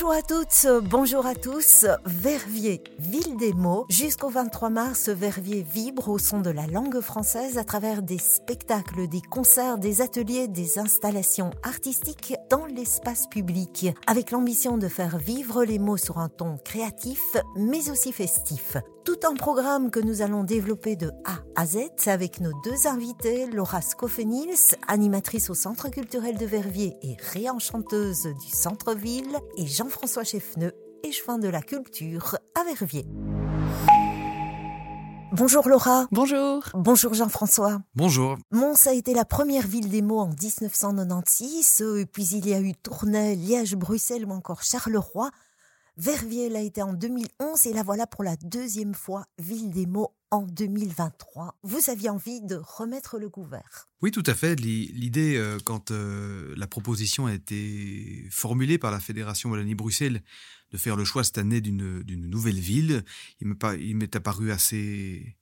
Bonjour 0.00 0.14
à 0.14 0.22
toutes, 0.22 0.66
bonjour 0.88 1.26
à 1.26 1.34
tous. 1.34 1.84
Verviers, 2.04 2.84
ville 3.00 3.36
des 3.36 3.52
mots. 3.52 3.84
Jusqu'au 3.88 4.28
23 4.28 4.70
mars, 4.70 5.08
Verviers 5.08 5.66
vibre 5.68 6.08
au 6.08 6.18
son 6.20 6.40
de 6.40 6.50
la 6.50 6.68
langue 6.68 7.00
française 7.00 7.58
à 7.58 7.64
travers 7.64 8.00
des 8.02 8.18
spectacles, 8.18 9.08
des 9.08 9.20
concerts, 9.20 9.76
des 9.76 10.00
ateliers, 10.00 10.46
des 10.46 10.78
installations 10.78 11.50
artistiques 11.64 12.36
dans 12.48 12.64
l'espace 12.66 13.26
public, 13.26 13.88
avec 14.06 14.30
l'ambition 14.30 14.78
de 14.78 14.86
faire 14.86 15.18
vivre 15.18 15.64
les 15.64 15.80
mots 15.80 15.96
sur 15.96 16.18
un 16.18 16.28
ton 16.28 16.58
créatif, 16.58 17.36
mais 17.56 17.90
aussi 17.90 18.12
festif. 18.12 18.76
Tout 19.08 19.26
un 19.26 19.36
programme 19.36 19.90
que 19.90 20.00
nous 20.00 20.20
allons 20.20 20.44
développer 20.44 20.94
de 20.94 21.10
A 21.24 21.38
à 21.56 21.64
Z 21.64 21.78
avec 22.08 22.40
nos 22.40 22.52
deux 22.62 22.86
invités, 22.86 23.46
Laura 23.46 23.80
Scofenils, 23.80 24.76
animatrice 24.86 25.48
au 25.48 25.54
Centre 25.54 25.88
culturel 25.88 26.36
de 26.36 26.44
Verviers 26.44 26.94
et 27.00 27.16
réenchanteuse 27.32 28.24
du 28.24 28.50
centre-ville, 28.50 29.38
et 29.56 29.66
Jean-François 29.66 30.24
Cheffneux, 30.24 30.74
échevin 31.04 31.38
de 31.38 31.48
la 31.48 31.62
culture 31.62 32.36
à 32.54 32.64
Verviers. 32.64 33.06
Bonjour 35.32 35.66
Laura. 35.66 36.06
Bonjour. 36.12 36.64
Bonjour 36.74 37.14
Jean-François. 37.14 37.80
Bonjour. 37.94 38.36
Mons 38.50 38.86
a 38.86 38.92
été 38.92 39.14
la 39.14 39.24
première 39.24 39.66
ville 39.66 39.88
des 39.88 40.02
mots 40.02 40.20
en 40.20 40.28
1996, 40.28 41.82
puis 42.12 42.26
il 42.26 42.46
y 42.46 42.52
a 42.52 42.60
eu 42.60 42.74
Tournai, 42.74 43.36
Liège, 43.36 43.74
Bruxelles 43.74 44.26
ou 44.26 44.32
encore 44.32 44.62
Charleroi. 44.62 45.30
Verviers 46.00 46.48
l'a 46.48 46.60
été 46.60 46.80
en 46.80 46.92
2011 46.92 47.66
et 47.66 47.72
la 47.72 47.82
voilà 47.82 48.06
pour 48.06 48.22
la 48.22 48.36
deuxième 48.36 48.94
fois 48.94 49.26
Ville 49.36 49.72
des 49.72 49.84
mots 49.84 50.14
en 50.30 50.42
2023. 50.42 51.58
Vous 51.64 51.90
aviez 51.90 52.08
envie 52.08 52.40
de 52.40 52.54
remettre 52.54 53.18
le 53.18 53.28
couvert. 53.28 53.88
Oui, 54.00 54.12
tout 54.12 54.22
à 54.26 54.34
fait. 54.34 54.54
L'idée, 54.60 55.36
euh, 55.36 55.58
quand 55.64 55.90
euh, 55.90 56.54
la 56.56 56.68
proposition 56.68 57.26
a 57.26 57.34
été 57.34 58.28
formulée 58.30 58.78
par 58.78 58.92
la 58.92 59.00
Fédération 59.00 59.50
Wallonie-Bruxelles 59.50 60.22
de 60.70 60.78
faire 60.78 60.94
le 60.94 61.04
choix 61.04 61.24
cette 61.24 61.38
année 61.38 61.60
d'une 61.60 62.04
nouvelle 62.06 62.60
ville, 62.60 63.02
il 63.40 63.96
m'est 63.96 64.14
apparu 64.14 64.52
assez 64.52 65.36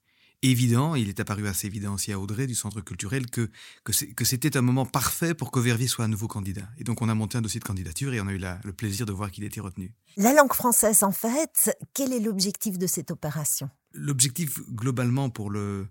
évident, 0.50 0.94
il 0.94 1.08
est 1.08 1.20
apparu 1.20 1.47
assez 1.48 1.66
évident 1.66 1.94
aussi 1.94 2.12
à 2.12 2.19
Audrey 2.19 2.47
du 2.47 2.55
Centre 2.55 2.80
culturel 2.80 3.27
que, 3.30 3.50
que 3.84 4.25
c'était 4.25 4.56
un 4.56 4.62
moment 4.62 4.86
parfait 4.86 5.34
pour 5.34 5.50
que 5.50 5.61
Verviers 5.61 5.89
soit 5.89 6.05
un 6.05 6.08
nouveau 6.08 6.28
candidat. 6.28 6.69
Et 6.78 6.84
donc 6.84 7.02
on 7.02 7.08
a 7.08 7.14
monté 7.14 7.39
un 7.39 7.42
dossier 7.42 7.61
de 7.61 7.64
candidature 7.64 8.12
et 8.14 8.20
on 8.20 8.27
a 8.27 8.33
eu 8.33 8.39
le 8.39 8.72
plaisir 8.72 9.06
de 9.06 9.12
voir 9.12 9.30
qu'il 9.30 9.44
était 9.44 9.61
retenu. 9.61 9.92
La 10.17 10.33
langue 10.33 10.52
française, 10.52 11.02
en 11.02 11.12
fait, 11.12 11.77
quel 11.94 12.12
est 12.12 12.20
l'objectif 12.20 12.78
de 12.78 12.86
cette 12.86 13.11
opération? 13.11 13.70
L'objectif 13.92 14.58
globalement 14.70 15.30
pour 15.30 15.50
le, 15.50 15.86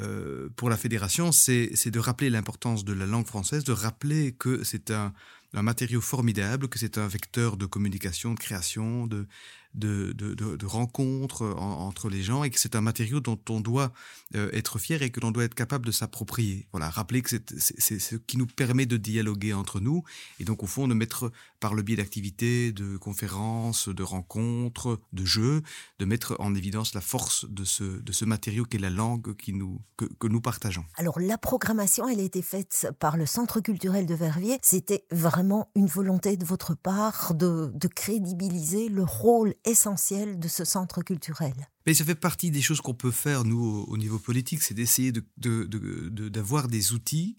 euh, 0.00 0.48
pour 0.56 0.70
la 0.70 0.76
fédération, 0.76 1.32
c'est 1.32 1.90
de 1.90 1.98
rappeler 1.98 2.30
l'importance 2.30 2.84
de 2.84 2.92
la 2.92 3.06
langue 3.06 3.26
française, 3.26 3.64
de 3.64 3.72
rappeler 3.72 4.32
que 4.32 4.64
c'est 4.64 4.90
un, 4.90 5.12
un 5.54 5.62
matériau 5.62 6.00
formidable, 6.00 6.68
que 6.68 6.78
c'est 6.78 6.98
un 6.98 7.08
vecteur 7.08 7.56
de 7.56 7.66
communication, 7.66 8.34
de 8.34 8.38
création, 8.38 9.06
de, 9.06 9.26
de, 9.74 10.12
de, 10.12 10.34
de, 10.34 10.66
rencontres 10.66 11.42
entre 11.42 12.08
les 12.08 12.22
gens 12.22 12.44
et 12.44 12.50
que 12.50 12.58
c'est 12.58 12.76
un 12.76 12.80
matériau 12.80 13.20
dont 13.20 13.38
on 13.48 13.60
doit 13.60 13.92
euh, 14.34 14.50
être 14.52 14.78
fier 14.78 15.02
et 15.02 15.10
que 15.10 15.20
l'on 15.20 15.30
doit 15.30 15.44
être 15.44 15.54
capable 15.54 15.86
de 15.86 15.92
s'approprier. 15.92 16.66
Voilà, 16.72 16.90
rappeler 16.90 17.22
que 17.22 17.30
c'est 17.30 17.98
ce 17.98 18.16
qui 18.16 18.36
nous 18.36 18.46
permet 18.46 18.86
de 18.86 18.96
dialoguer 18.96 19.52
entre 19.54 19.80
nous 19.80 20.02
et 20.40 20.44
donc 20.44 20.62
au 20.62 20.66
fond 20.66 20.88
de 20.88 20.94
mettre 20.94 21.32
par 21.60 21.74
le 21.74 21.82
biais 21.82 21.96
d'activités, 21.96 22.72
de 22.72 22.96
conférences, 22.96 23.88
de 23.88 24.02
rencontres, 24.02 25.00
de 25.12 25.24
jeux, 25.24 25.62
de 25.98 26.04
mettre 26.04 26.36
en 26.38 26.54
évidence 26.54 26.94
la 26.94 27.00
force 27.00 27.46
de 27.48 27.64
ce, 27.64 27.84
de 27.84 28.12
ce 28.12 28.24
matériau 28.24 28.64
qu'est 28.64 28.78
la 28.78 28.90
langue 28.90 29.36
qui 29.36 29.52
nous, 29.52 29.80
que, 29.96 30.04
que 30.04 30.26
nous 30.26 30.40
partageons. 30.40 30.84
Alors 30.96 31.20
la 31.20 31.38
programmation, 31.38 32.08
elle 32.08 32.20
a 32.20 32.24
été 32.24 32.42
faite 32.42 32.88
par 32.98 33.16
le 33.16 33.26
Centre 33.26 33.60
culturel 33.60 34.06
de 34.06 34.14
Verviers. 34.14 34.58
C'était 34.62 35.04
vraiment 35.10 35.70
une 35.74 35.86
volonté 35.86 36.36
de 36.36 36.44
votre 36.44 36.74
part 36.74 37.34
de, 37.34 37.70
de 37.74 37.88
crédibiliser 37.88 38.88
le 38.88 39.04
rôle 39.04 39.54
essentiel 39.64 40.38
de 40.38 40.48
ce 40.48 40.64
centre 40.64 41.02
culturel. 41.02 41.54
Mais 41.86 41.94
ça 41.94 42.04
fait 42.04 42.14
partie 42.14 42.50
des 42.50 42.62
choses 42.62 42.80
qu'on 42.80 42.94
peut 42.94 43.10
faire, 43.10 43.44
nous, 43.44 43.84
au, 43.88 43.96
niveau 43.96 44.18
politique, 44.18 44.62
c'est 44.62 44.74
d'essayer 44.74 45.12
d'avoir 45.12 46.62
de, 46.64 46.68
de, 46.68 46.72
des 46.72 46.92
outils 46.92 47.38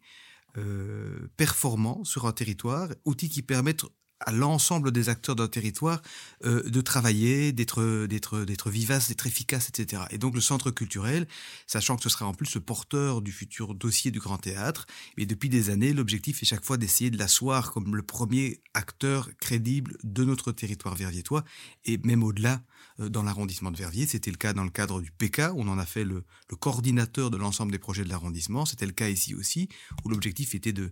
euh, 0.58 1.28
performants 1.38 2.04
sur 2.04 2.28
un 2.28 2.32
territoire, 2.32 2.90
outils 3.06 3.30
qui 3.30 3.42
permettent 3.42 3.86
à 4.26 4.32
l'ensemble 4.32 4.92
des 4.92 5.10
acteurs 5.10 5.36
d'un 5.36 5.48
territoire 5.48 6.02
euh, 6.46 6.64
de 6.64 6.82
travailler, 6.82 7.52
d'être 7.52 8.06
d'être 8.08 8.44
d'être 8.46 8.70
vivace, 8.70 9.08
d'être 9.10 9.28
efficace, 9.28 9.70
etc. 9.70 10.04
Et 10.12 10.18
donc 10.18 10.36
le 10.36 10.42
centre 10.42 10.72
culturel, 10.72 11.28
sachant 11.68 11.96
que 11.96 12.04
ce 12.04 12.10
sera 12.10 12.26
en 12.26 12.34
plus 12.34 12.56
le 12.56 12.62
porteur 12.62 13.22
du 13.22 13.32
futur 13.32 13.76
dossier 13.76 14.12
du 14.12 14.20
Grand 14.20 14.38
Théâtre, 14.38 14.86
et 15.18 15.26
depuis 15.26 15.50
des 15.50 15.70
années, 15.70 15.94
l'objectif 15.94 16.42
est 16.42 16.46
chaque 16.46 16.66
fois 16.66 16.78
d'essayer 16.78 17.10
de 17.10 17.18
l'asseoir 17.18 17.72
comme 17.72 17.96
le 17.96 18.04
premier 18.04 18.62
acteur 18.74 19.30
crédible 19.40 19.98
de 20.04 20.24
notre 20.24 20.52
territoire 20.52 20.96
verviétois, 20.96 21.44
et 21.86 21.98
même 22.00 22.24
au-delà 22.24 22.62
euh, 23.00 23.10
dans 23.10 23.24
l'arrondissement 23.24 23.72
de 23.72 23.78
Verviers. 23.78 24.06
C'était 24.06 24.32
le 24.32 24.38
cas 24.38 24.54
dans 24.54 24.64
le 24.64 24.70
cadre 24.70 25.02
du 25.02 25.12
PK, 25.12 25.42
on 25.56 25.68
en 25.68 25.80
a 25.80 25.86
fait 25.86 26.04
le, 26.04 26.24
coordinateur 26.60 27.32
de 27.32 27.38
l'ensemble 27.38 27.72
des 27.72 27.80
projets 27.80 28.04
de 28.04 28.10
l'arrondissement. 28.10 28.66
C'était 28.66 28.86
le 28.86 28.92
cas 28.92 29.10
ici 29.10 29.34
aussi, 29.34 29.68
où 30.06 30.10
l'objectif 30.10 30.54
était 30.54 30.74
de 30.74 30.92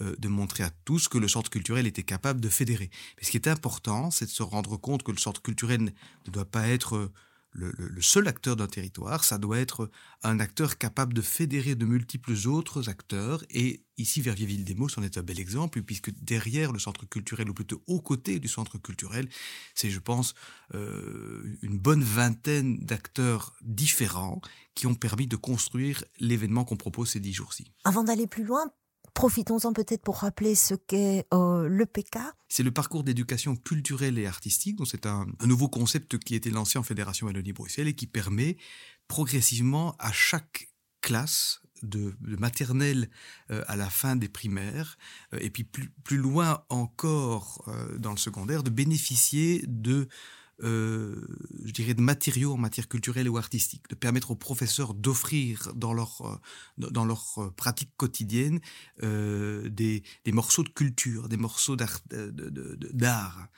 de 0.00 0.28
montrer 0.28 0.64
à 0.64 0.70
tous 0.84 1.08
que 1.08 1.18
le 1.18 1.28
centre 1.28 1.50
culturel 1.50 1.86
était 1.86 2.02
capable 2.02 2.40
de 2.40 2.48
fédérer. 2.48 2.90
Mais 3.16 3.24
ce 3.24 3.30
qui 3.30 3.36
est 3.36 3.48
important, 3.48 4.10
c'est 4.10 4.24
de 4.24 4.30
se 4.30 4.42
rendre 4.42 4.76
compte 4.76 5.02
que 5.02 5.12
le 5.12 5.18
centre 5.18 5.42
culturel 5.42 5.82
ne 5.82 6.30
doit 6.30 6.46
pas 6.46 6.68
être 6.68 6.96
euh, 6.96 7.12
le, 7.52 8.00
seul 8.00 8.28
acteur 8.28 8.56
d'un 8.56 8.66
territoire, 8.66 9.24
ça 9.24 9.38
doit 9.38 9.58
être 9.58 9.90
un 10.22 10.40
acteur 10.40 10.78
capable 10.78 11.12
de 11.12 11.20
fédérer 11.20 11.74
de 11.74 11.84
multiples 11.84 12.32
autres 12.46 12.88
acteurs. 12.88 13.44
Et 13.50 13.84
ici, 13.98 14.22
Verviers-Ville-des-Mots, 14.22 14.88
c'en 14.88 15.02
est 15.02 15.18
un 15.18 15.22
bel 15.22 15.38
exemple, 15.38 15.82
puisque 15.82 16.10
derrière 16.22 16.72
le 16.72 16.78
centre 16.78 17.06
culturel, 17.06 17.50
ou 17.50 17.54
plutôt 17.54 17.82
aux 17.86 18.00
côtés 18.00 18.38
du 18.38 18.48
centre 18.48 18.78
culturel, 18.78 19.28
c'est, 19.74 19.90
je 19.90 20.00
pense, 20.00 20.34
euh, 20.74 21.58
une 21.62 21.78
bonne 21.78 22.02
vingtaine 22.02 22.78
d'acteurs 22.78 23.54
différents 23.60 24.40
qui 24.74 24.86
ont 24.86 24.94
permis 24.94 25.26
de 25.26 25.36
construire 25.36 26.04
l'événement 26.18 26.64
qu'on 26.64 26.76
propose 26.76 27.10
ces 27.10 27.20
dix 27.20 27.34
jours-ci. 27.34 27.70
Avant 27.84 28.04
d'aller 28.04 28.26
plus 28.26 28.44
loin, 28.44 28.72
Profitons-en 29.14 29.72
peut-être 29.72 30.02
pour 30.02 30.18
rappeler 30.18 30.54
ce 30.54 30.74
qu'est 30.74 31.26
euh, 31.34 31.68
le 31.68 31.86
PK. 31.86 32.18
C'est 32.48 32.62
le 32.62 32.70
parcours 32.70 33.04
d'éducation 33.04 33.56
culturelle 33.56 34.18
et 34.18 34.26
artistique. 34.26 34.76
Donc 34.76 34.88
c'est 34.88 35.06
un, 35.06 35.26
nouveau 35.44 35.68
concept 35.68 36.18
qui 36.18 36.34
a 36.34 36.36
été 36.36 36.50
lancé 36.50 36.78
en 36.78 36.82
Fédération 36.82 37.26
Wallonie-Bruxelles 37.26 37.88
et 37.88 37.94
qui 37.94 38.06
permet 38.06 38.56
progressivement 39.08 39.94
à 39.98 40.12
chaque 40.12 40.70
classe 41.02 41.60
de, 41.82 42.14
maternelle 42.20 43.10
euh, 43.50 43.64
à 43.66 43.76
la 43.76 43.90
fin 43.90 44.16
des 44.16 44.28
primaires, 44.28 44.96
euh, 45.34 45.38
et 45.40 45.50
puis 45.50 45.64
plus, 45.64 45.90
plus, 46.04 46.16
loin 46.16 46.64
encore 46.68 47.68
dans 47.98 48.12
le 48.12 48.16
secondaire, 48.16 48.62
de 48.62 48.70
bénéficier 48.70 49.64
de 49.66 50.08
euh, 50.62 51.20
je 51.64 51.72
dirais, 51.72 51.94
de 51.94 52.00
matériaux 52.00 52.54
en 52.54 52.56
matière 52.56 52.88
culturelle 52.88 53.28
ou 53.28 53.36
artistique, 53.36 53.88
de 53.90 53.94
permettre 53.94 54.30
aux 54.30 54.36
professeurs 54.36 54.94
d'offrir 54.94 55.72
dans 55.74 55.92
leur, 55.92 56.22
euh, 56.22 56.90
dans 56.90 57.04
leur 57.04 57.38
euh, 57.38 57.50
pratique 57.50 57.90
quotidienne 57.96 58.60
euh, 59.02 59.68
des, 59.68 60.02
des, 60.24 60.32
morceaux 60.32 60.62
de 60.62 60.68
culture, 60.68 61.28
des 61.28 61.36
morceaux 61.36 61.76
d'art. 61.76 63.48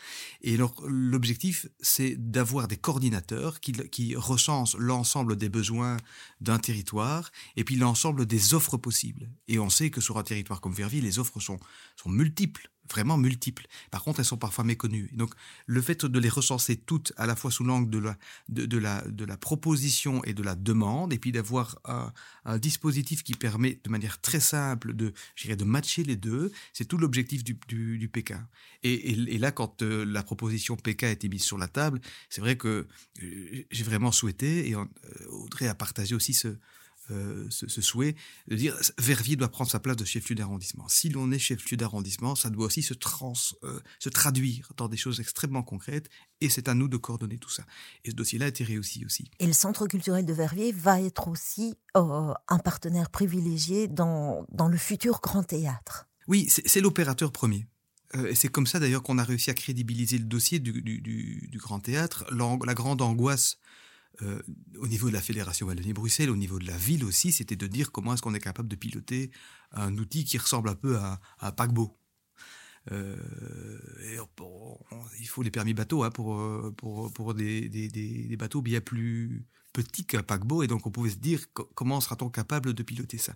Et 0.43 0.57
l'objectif, 0.57 1.67
c'est 1.81 2.17
d'avoir 2.17 2.69
des 2.69 2.77
coordinateurs 2.77 3.61
qui, 3.61 3.73
qui 3.91 4.17
recensent 4.17 4.77
l'ensemble 4.79 5.37
des 5.37 5.49
besoins 5.49 5.97
d'un 6.41 6.59
territoire 6.59 7.31
et 7.57 7.65
puis 7.65 7.77
l'ensemble 7.77 8.27
des 8.27 8.55
offres 8.55 8.77
possibles. 8.77 9.31
Et 9.49 9.59
on 9.59 9.71
sait 9.71 9.91
que 9.91 10.01
sur 10.01 10.19
un 10.19 10.23
territoire 10.23 10.61
comme 10.61 10.73
Verviers, 10.73 11.01
les 11.01 11.19
offres 11.19 11.41
sont, 11.41 11.59
sont 11.97 12.11
multiples 12.11 12.71
vraiment 12.91 13.17
multiples. 13.17 13.67
Par 13.91 14.03
contre, 14.03 14.21
elles 14.21 14.27
sont 14.27 14.37
parfois 14.37 14.65
méconnues. 14.65 15.11
donc, 15.13 15.35
le 15.67 15.81
fait 15.81 16.05
de 16.05 16.19
les 16.19 16.29
recenser 16.29 16.77
toutes 16.77 17.13
à 17.17 17.27
la 17.27 17.37
fois 17.37 17.51
sous 17.51 17.65
l'angle 17.65 17.91
de 17.91 17.99
la, 17.99 18.17
de, 18.49 18.79
la, 18.79 19.03
de 19.03 19.25
la 19.25 19.37
proposition 19.37 20.23
et 20.25 20.35
de 20.35 20.43
la 20.43 20.55
demande, 20.55 21.13
et 21.13 21.19
puis 21.19 21.33
d'avoir 21.33 21.79
un, 21.85 22.13
dispositif 22.59 23.23
qui 23.23 23.35
permet 23.35 23.81
de 23.83 23.91
manière 23.91 24.21
très 24.21 24.41
simple 24.41 24.95
de, 24.95 25.13
de 25.47 25.65
matcher 25.65 26.05
les 26.05 26.17
deux, 26.17 26.53
c'est 26.73 26.85
tout 26.85 26.99
l'objectif 26.99 27.43
du, 27.43 27.59
du, 27.67 28.09
PK. 28.09 28.35
Et, 28.83 29.39
là, 29.39 29.51
quand 29.51 29.83
euh, 29.83 30.05
la 30.05 30.23
proposition 30.23 30.77
PK 30.77 31.05
a 31.05 31.11
été 31.11 31.29
mise 31.29 31.43
sur 31.43 31.59
la 31.59 31.69
table, 31.69 32.01
c'est 32.29 32.41
vrai 32.41 32.57
que 32.57 32.87
euh, 33.23 33.65
j'ai 33.71 33.85
vraiment 33.85 34.13
souhaité, 34.13 34.69
et 34.69 34.75
euh, 34.75 34.85
Audrey 35.31 35.67
a 35.69 35.75
partagé 35.75 36.15
aussi 36.15 36.35
ce, 36.35 36.49
euh, 37.11 37.47
ce, 37.51 37.81
souhait 37.83 38.15
de 38.49 38.57
dire 38.57 38.75
Verviers 38.99 39.37
doit 39.37 39.51
prendre 39.51 39.71
sa 39.71 39.79
place 39.79 39.97
de 39.97 40.05
chef-lieu 40.05 40.35
d'arrondissement. 40.35 40.89
Si 40.89 41.11
l'on 41.11 41.31
est 41.33 41.39
chef-lieu 41.39 41.77
d'arrondissement, 41.77 42.35
ça 42.35 42.49
doit 42.49 42.67
aussi 42.67 42.83
se, 42.83 42.95
trans, 42.95 43.35
euh, 43.63 43.81
se 43.99 44.09
traduire 44.09 44.73
dans 44.77 44.89
des 44.89 44.97
choses 44.97 45.21
extrêmement 45.21 45.63
concrètes 45.63 46.09
et 46.41 46.49
c'est 46.49 46.69
à 46.69 46.75
nous 46.75 46.89
de 46.89 46.97
coordonner 46.97 47.37
tout 47.37 47.51
ça. 47.51 47.65
Et 48.05 48.11
ce 48.11 48.15
dossier-là 48.15 48.47
a 48.47 48.49
été 48.49 48.65
réussi 48.65 49.05
aussi. 49.05 49.31
Et 49.39 49.47
le 49.47 49.53
Centre 49.53 49.87
culturel 49.87 50.25
de 50.25 50.33
Verviers 50.33 50.73
va 50.73 51.01
être 51.03 51.29
aussi 51.29 51.77
euh, 51.97 52.33
un 52.49 52.59
partenaire 52.59 53.11
privilégié 53.11 53.87
dans, 53.87 54.47
dans 54.51 54.69
le 54.69 54.79
futur 54.79 55.21
Grand 55.23 55.43
Théâtre. 55.43 56.07
Oui, 56.27 56.49
c'est 56.49 56.81
l'opérateur 56.81 57.33
premier. 57.33 57.67
Et 58.29 58.35
c'est 58.35 58.49
comme 58.49 58.67
ça 58.67 58.79
d'ailleurs 58.79 59.03
qu'on 59.03 59.19
a 59.19 59.25
réussi 59.25 59.51
à 59.51 59.55
crédibiliser 59.55 60.19
le 60.19 60.25
dossier 60.25 60.59
du, 60.59 60.81
du, 60.81 61.49
du 61.51 61.59
Grand 61.59 61.81
Théâtre. 61.81 62.25
La 62.31 62.75
grande 62.75 63.03
angoisse 63.03 63.59
euh, 64.23 64.41
au 64.79 64.87
niveau 64.87 65.09
de 65.09 65.13
la 65.13 65.21
Fédération 65.21 65.67
Wallonie-Bruxelles, 65.67 66.31
au 66.31 66.37
niveau 66.37 66.59
de 66.59 66.67
la 66.67 66.77
ville 66.77 67.05
aussi, 67.05 67.33
c'était 67.33 67.57
de 67.57 67.67
dire 67.67 67.91
comment 67.93 68.15
est-ce 68.15 68.23
qu'on 68.23 68.35
est 68.35 68.41
capable 68.41 68.69
de 68.69 68.77
piloter 68.77 69.31
un 69.73 69.97
outil 69.99 70.25
qui 70.25 70.39
ressemble 70.39 70.69
un 70.69 70.75
peu 70.75 70.97
à, 70.99 71.21
un 71.41 71.53
paquebot. 71.53 71.99
Il 72.91 74.19
faut 75.29 75.43
les 75.43 75.51
permis 75.51 75.75
bateaux 75.75 76.05
hein, 76.05 76.11
pour, 76.11 76.41
pour, 76.77 77.13
pour 77.13 77.35
des, 77.35 77.69
des, 77.69 77.89
des, 77.89 78.37
bateaux 78.37 78.63
bien 78.63 78.81
plus 78.81 79.45
petit 79.75 80.07
qu'un 80.07 80.23
paquebot, 80.23 80.63
et 80.63 80.67
donc 80.67 80.87
on 80.87 80.91
pouvait 80.91 81.11
se 81.11 81.17
dire 81.17 81.41
comment 81.53 82.01
sera-t-on 82.01 82.31
capable 82.31 82.73
de 82.73 82.83
piloter 82.83 83.19
ça? 83.19 83.35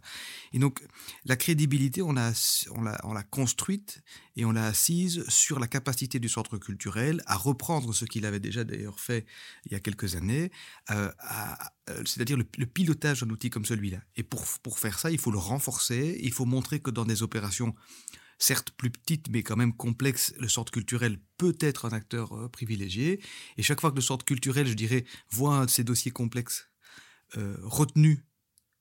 Et 0.52 0.58
donc 0.58 0.82
la 1.26 1.36
crédibilité, 1.36 2.00
on 2.00 2.12
l'a 2.12 2.32
on 2.70 2.80
l'a 2.80 2.98
on 3.04 3.14
construite 3.30 4.00
et 4.36 4.44
on 4.44 4.52
l'a 4.52 4.66
assise 4.66 5.24
sur 5.28 5.58
la 5.58 5.66
capacité 5.66 6.20
du 6.20 6.28
centre 6.28 6.56
culturel 6.56 7.22
à 7.26 7.36
reprendre 7.36 7.92
ce 7.92 8.04
qu'il 8.04 8.24
avait 8.24 8.40
déjà 8.40 8.64
d'ailleurs 8.64 9.00
fait 9.00 9.26
il 9.66 9.72
y 9.72 9.74
a 9.74 9.80
quelques 9.80 10.14
années, 10.14 10.50
euh, 10.90 11.10
euh, 11.90 12.02
c'est-à-dire 12.06 12.36
le, 12.36 12.46
le, 12.56 12.66
pilotage 12.66 13.22
d'un 13.22 13.30
outil 13.30 13.50
comme 13.50 13.64
celui-là. 13.64 13.98
Et 14.16 14.22
pour 14.22 14.44
pour 14.62 14.78
faire 14.78 14.98
ça, 14.98 15.10
il 15.10 15.18
faut 15.18 15.32
le 15.32 15.38
renforcer, 15.38 16.18
il 16.22 16.32
faut 16.32 16.46
montrer 16.46 16.80
que 16.80 16.90
dans 16.90 17.04
des 17.04 17.24
opérations 17.24 17.74
certes 18.38 18.70
plus 18.70 18.90
petite, 18.90 19.28
mais 19.30 19.42
quand 19.42 19.56
même 19.56 19.74
complexe, 19.74 20.34
le 20.38 20.48
centre 20.48 20.72
culturel 20.72 21.18
peut 21.36 21.56
être 21.60 21.84
un 21.84 21.90
acteur 21.90 22.32
euh, 22.32 22.48
privilégié. 22.48 23.20
Et 23.56 23.62
chaque 23.62 23.80
fois 23.80 23.90
que 23.90 23.96
le 23.96 24.02
centre 24.02 24.24
culturel, 24.24 24.66
je 24.66 24.74
dirais, 24.74 25.04
voit 25.30 25.56
un 25.56 25.64
de 25.66 25.70
ces 25.70 25.84
dossiers 25.84 26.12
complexes 26.12 26.68
euh, 27.36 27.56
retenu 27.62 28.24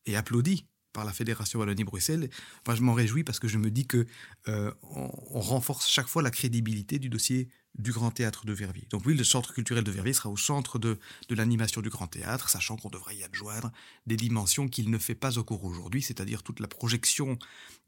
et 0.06 0.15
applaudi 0.15 0.68
par 0.94 1.06
la 1.06 1.12
Fédération 1.12 1.59
Wallonie-Bruxelles, 1.59 2.30
je 2.68 2.81
m'en 2.81 2.94
réjouis 2.94 3.24
parce 3.24 3.39
que 3.39 3.48
je 3.48 3.57
me 3.57 3.69
dis 3.69 3.86
que 3.86 4.07
euh, 4.48 4.71
on, 4.81 5.39
renforce 5.42 5.88
chaque 5.88 6.07
fois 6.07 6.24
la 6.24 6.31
crédibilité 6.31 6.98
du 6.98 7.09
dossier 7.09 7.50
du 7.78 7.92
Grand 7.92 8.12
Théâtre 8.12 8.46
de 8.46 8.54
Verviers. 8.54 8.88
Donc 8.90 9.04
oui, 9.06 9.16
le 9.16 9.24
Centre 9.24 9.54
culturel 9.54 9.84
de 9.84 9.92
Verviers 9.92 10.14
sera 10.14 10.30
au 10.30 10.38
centre 10.38 10.78
de, 10.78 11.00
de 11.30 11.36
l'animation 11.36 11.82
du 11.82 11.90
Grand 11.90 12.08
Théâtre, 12.08 12.50
sachant 12.50 12.78
qu'on 12.78 12.90
devrait 12.90 13.16
y 13.16 13.24
adjoindre 13.24 13.72
des 14.06 14.18
dimensions 14.18 14.68
qu'il 14.68 14.90
ne 14.90 14.98
fait 14.98 15.16
pas 15.16 15.32
cours 15.44 15.64
aujourd'hui, 15.64 16.02
c'est-à-dire 16.02 16.44
toute 16.44 16.60
la 16.60 16.68
projection 16.68 17.38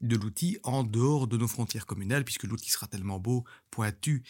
de 0.00 0.16
l'outil 0.16 0.58
en 0.62 0.82
dehors 0.82 1.26
de 1.26 1.36
nos 1.36 1.48
frontières 1.48 1.86
communales, 1.86 2.24
puisque 2.24 2.44
l'outil 2.44 2.70
sera 2.70 2.86
tellement 2.86 3.18
beau, 3.18 3.44
pointu 3.70 4.22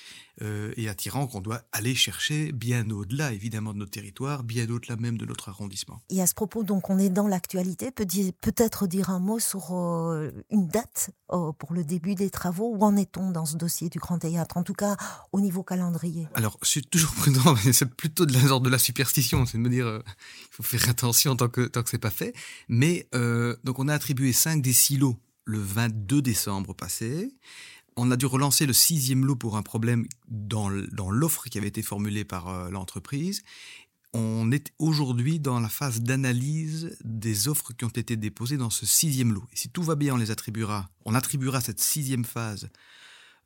euh, 0.43 0.73
et 0.77 0.89
attirant 0.89 1.27
qu'on 1.27 1.41
doit 1.41 1.63
aller 1.73 1.95
chercher 1.95 2.53
bien 2.53 2.89
au-delà, 2.91 3.33
évidemment, 3.33 3.73
de 3.73 3.79
notre 3.79 3.93
territoire, 3.93 4.43
bien 4.43 4.69
au-delà 4.69 4.97
même 4.97 5.17
de 5.17 5.27
notre 5.27 5.49
arrondissement. 5.49 6.01
Et 6.11 6.21
à 6.21 6.27
ce 6.27 6.35
propos, 6.35 6.65
donc, 6.65 6.91
on 6.91 6.99
est 6.99 7.09
dans 7.09 7.29
l'actualité, 7.29 7.91
peut-être 7.91 8.87
dire 8.87 9.11
un 9.11 9.21
mot 9.21 9.39
sur 9.39 9.75
euh, 9.75 10.31
une 10.51 10.67
date 10.67 11.11
euh, 11.33 11.53
pour 11.53 11.73
le 11.73 11.85
début 11.85 12.15
des 12.15 12.31
travaux. 12.31 12.75
Où 12.75 12.85
en 12.85 12.97
est-on 12.97 13.31
dans 13.31 13.47
ce 13.47 13.57
dossier 13.57 13.89
du 13.89 13.99
Grand 13.99 14.19
Théâtre, 14.19 14.57
en 14.57 14.63
tout 14.63 14.75
cas 14.75 14.97
au 15.33 15.41
niveau 15.41 15.50
calendrier 15.63 16.29
Alors, 16.35 16.59
je 16.63 16.69
suis 16.69 16.83
toujours 16.83 17.13
prudent, 17.13 17.57
c'est 17.73 17.95
plutôt 17.95 18.27
de 18.27 18.33
l'ordre 18.33 18.67
de 18.67 18.71
la 18.71 18.79
superstition, 18.79 19.47
c'est 19.47 19.59
de 19.59 19.63
me 19.63 19.69
dire, 19.69 19.87
euh, 19.87 20.03
il 20.07 20.49
faut 20.51 20.63
faire 20.63 20.89
attention 20.89 21.37
tant 21.37 21.49
que 21.49 21.63
tant 21.63 21.83
que 21.83 21.91
c'est 21.91 21.99
pas 21.99 22.11
fait. 22.11 22.35
Mais 22.69 23.09
euh, 23.15 23.57
donc, 23.65 23.79
on 23.79 23.89
a 23.89 23.95
attribué 23.95 24.33
5 24.33 24.63
des 24.63 24.73
6 24.73 24.99
lots 24.99 25.19
le 25.45 25.59
22 25.59 26.23
décembre 26.23 26.75
passé. 26.75 27.35
On 27.97 28.11
a 28.11 28.17
dû 28.17 28.27
relancer 28.27 28.67
le 28.67 28.73
sixième 28.73 29.25
lot 29.27 29.37
pour 29.37 29.57
un 29.57 29.63
problème 29.63 30.07
dans, 30.29 30.71
dans 30.93 31.11
l'offre 31.11 31.45
qui 31.51 31.59
avait 31.59 31.69
été 31.69 31.83
formulée 31.83 32.25
par 32.25 32.49
euh, 32.49 32.71
l'entreprise. 32.71 33.43
On 34.13 34.51
est 34.51 34.73
aujourd'hui 34.79 35.39
dans 35.39 35.61
la 35.61 35.69
phase 35.69 36.01
d'analyse 36.01 36.97
des 37.05 37.47
offres 37.47 37.73
qui 37.73 37.85
ont 37.85 37.89
été 37.89 38.17
déposées 38.17 38.57
dans 38.57 38.71
ce 38.71 38.85
sixième 38.87 39.33
lot. 39.33 39.45
Et 39.53 39.57
si 39.57 39.69
tout 39.69 39.83
va 39.83 39.95
bien, 39.95 40.15
on 40.15 40.17
les 40.17 40.31
attribuera, 40.31 40.91
on 41.05 41.15
attribuera 41.15 41.61
cette 41.61 41.81
sixième 41.81 42.25
phase 42.25 42.71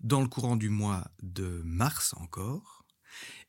dans 0.00 0.20
le 0.20 0.28
courant 0.28 0.56
du 0.56 0.68
mois 0.68 1.10
de 1.22 1.62
mars 1.64 2.14
encore, 2.18 2.84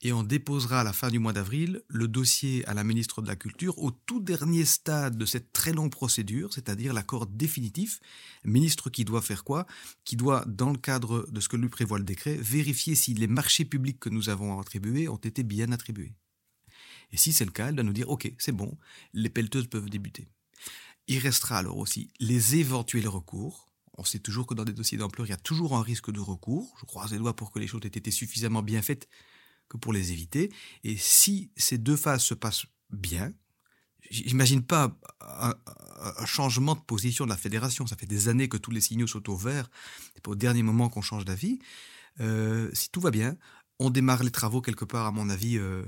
et 0.01 0.13
on 0.13 0.24
déposera 0.24 0.81
à 0.81 0.83
la 0.83 0.94
fin 0.94 1.09
du 1.09 1.19
mois 1.19 1.33
d'avril 1.33 1.81
le 1.88 2.07
dossier 2.07 2.65
à 2.68 2.74
la 2.74 2.83
ministre 2.83 3.21
de 3.21 3.27
la 3.27 3.36
Culture 3.36 3.77
au 3.80 3.92
tout 3.92 4.19
dernier 4.19 4.65
stade 4.65 5.18
de 5.18 5.25
cette 5.25 5.53
très 5.53 5.74
longue 5.74 5.92
procédure, 5.92 6.53
c'est-à-dire 6.53 6.94
l'accord 6.94 7.25
définitif, 7.25 8.00
ministre 8.44 8.89
qui 8.89 9.06
doit 9.06 9.21
faire 9.21 9.44
quoi? 9.44 9.65
Qui 10.03 10.15
doit, 10.15 10.45
dans 10.47 10.71
le 10.71 10.77
cadre 10.77 11.27
de 11.31 11.39
ce 11.39 11.50
que 11.50 11.57
lui 11.57 11.69
prévoit 11.69 11.97
le 11.97 12.03
décret, 12.03 12.36
vérifier 12.36 12.95
si 12.95 13.13
les 13.13 13.27
marchés 13.27 13.65
publics 13.65 14.00
que 14.00 14.09
nous 14.09 14.30
avons 14.30 14.59
attribués 14.59 15.09
ont 15.09 15.15
été 15.18 15.44
bien 15.44 15.71
attribués. 15.71 16.13
Et 17.12 17.18
si 17.18 17.33
c'est 17.33 17.45
le 17.45 17.51
cas, 17.51 17.69
elle 17.69 17.75
doit 17.75 17.83
nous 17.83 17.94
dire, 17.94 18.09
OK, 18.09 18.31
c'est 18.38 18.51
bon, 18.51 18.77
les 19.13 19.30
pelleteuses 19.30 19.68
peuvent 19.68 19.89
débuter. 19.89 20.27
Il 21.07 21.19
restera 21.19 21.59
alors 21.59 21.77
aussi 21.77 22.12
les 22.19 22.56
éventuels 22.56 23.07
recours, 23.07 23.71
on 23.97 24.03
sait 24.03 24.19
toujours 24.19 24.45
que 24.45 24.53
dans 24.53 24.65
des 24.65 24.74
dossiers 24.74 24.97
d'ampleur, 24.97 25.25
il 25.27 25.30
y 25.30 25.33
a 25.33 25.38
toujours 25.38 25.75
un 25.75 25.81
risque 25.81 26.12
de 26.12 26.19
recours. 26.19 26.75
Je 26.80 26.86
croise 26.86 27.12
les 27.12 27.18
doigts 27.18 27.36
pour 27.36 27.51
que 27.51 27.59
les 27.59 27.68
choses 27.68 27.81
aient 27.86 27.88
été 27.88 28.12
suffisamment 28.12 28.62
bien 28.62 28.81
faites 28.81 29.07
que 29.69 29.77
pour 29.77 29.94
les 29.94 30.12
éviter. 30.12 30.51
Et 30.83 30.97
si 30.97 31.51
ces 31.56 31.77
deux 31.77 31.95
phases 31.95 32.24
se 32.24 32.33
passent 32.33 32.65
bien, 32.89 33.33
j'imagine 34.09 34.63
pas 34.63 34.97
un, 35.21 35.53
changement 36.25 36.75
de 36.75 36.81
position 36.81 37.25
de 37.25 37.30
la 37.30 37.38
fédération. 37.38 37.88
Ça 37.88 37.95
fait 37.95 38.06
des 38.06 38.27
années 38.27 38.50
que 38.50 38.57
tous 38.57 38.71
les 38.71 38.81
signaux 38.81 39.07
sont 39.07 39.30
au 39.30 39.36
vert. 39.36 39.69
C'est 40.13 40.21
pas 40.21 40.31
au 40.31 40.36
dernier 40.36 40.62
moment 40.62 40.89
qu'on 40.89 41.01
change 41.01 41.25
d'avis. 41.25 41.59
Euh, 42.19 42.69
si 42.74 42.89
tout 42.89 43.01
va 43.01 43.12
bien, 43.12 43.38
on 43.80 43.89
démarre 43.89 44.24
les 44.24 44.31
travaux 44.31 44.62
quelque 44.62 44.86
part, 44.86 45.06
à 45.06 45.12
mon 45.12 45.30
avis, 45.30 45.57
euh, 45.57 45.83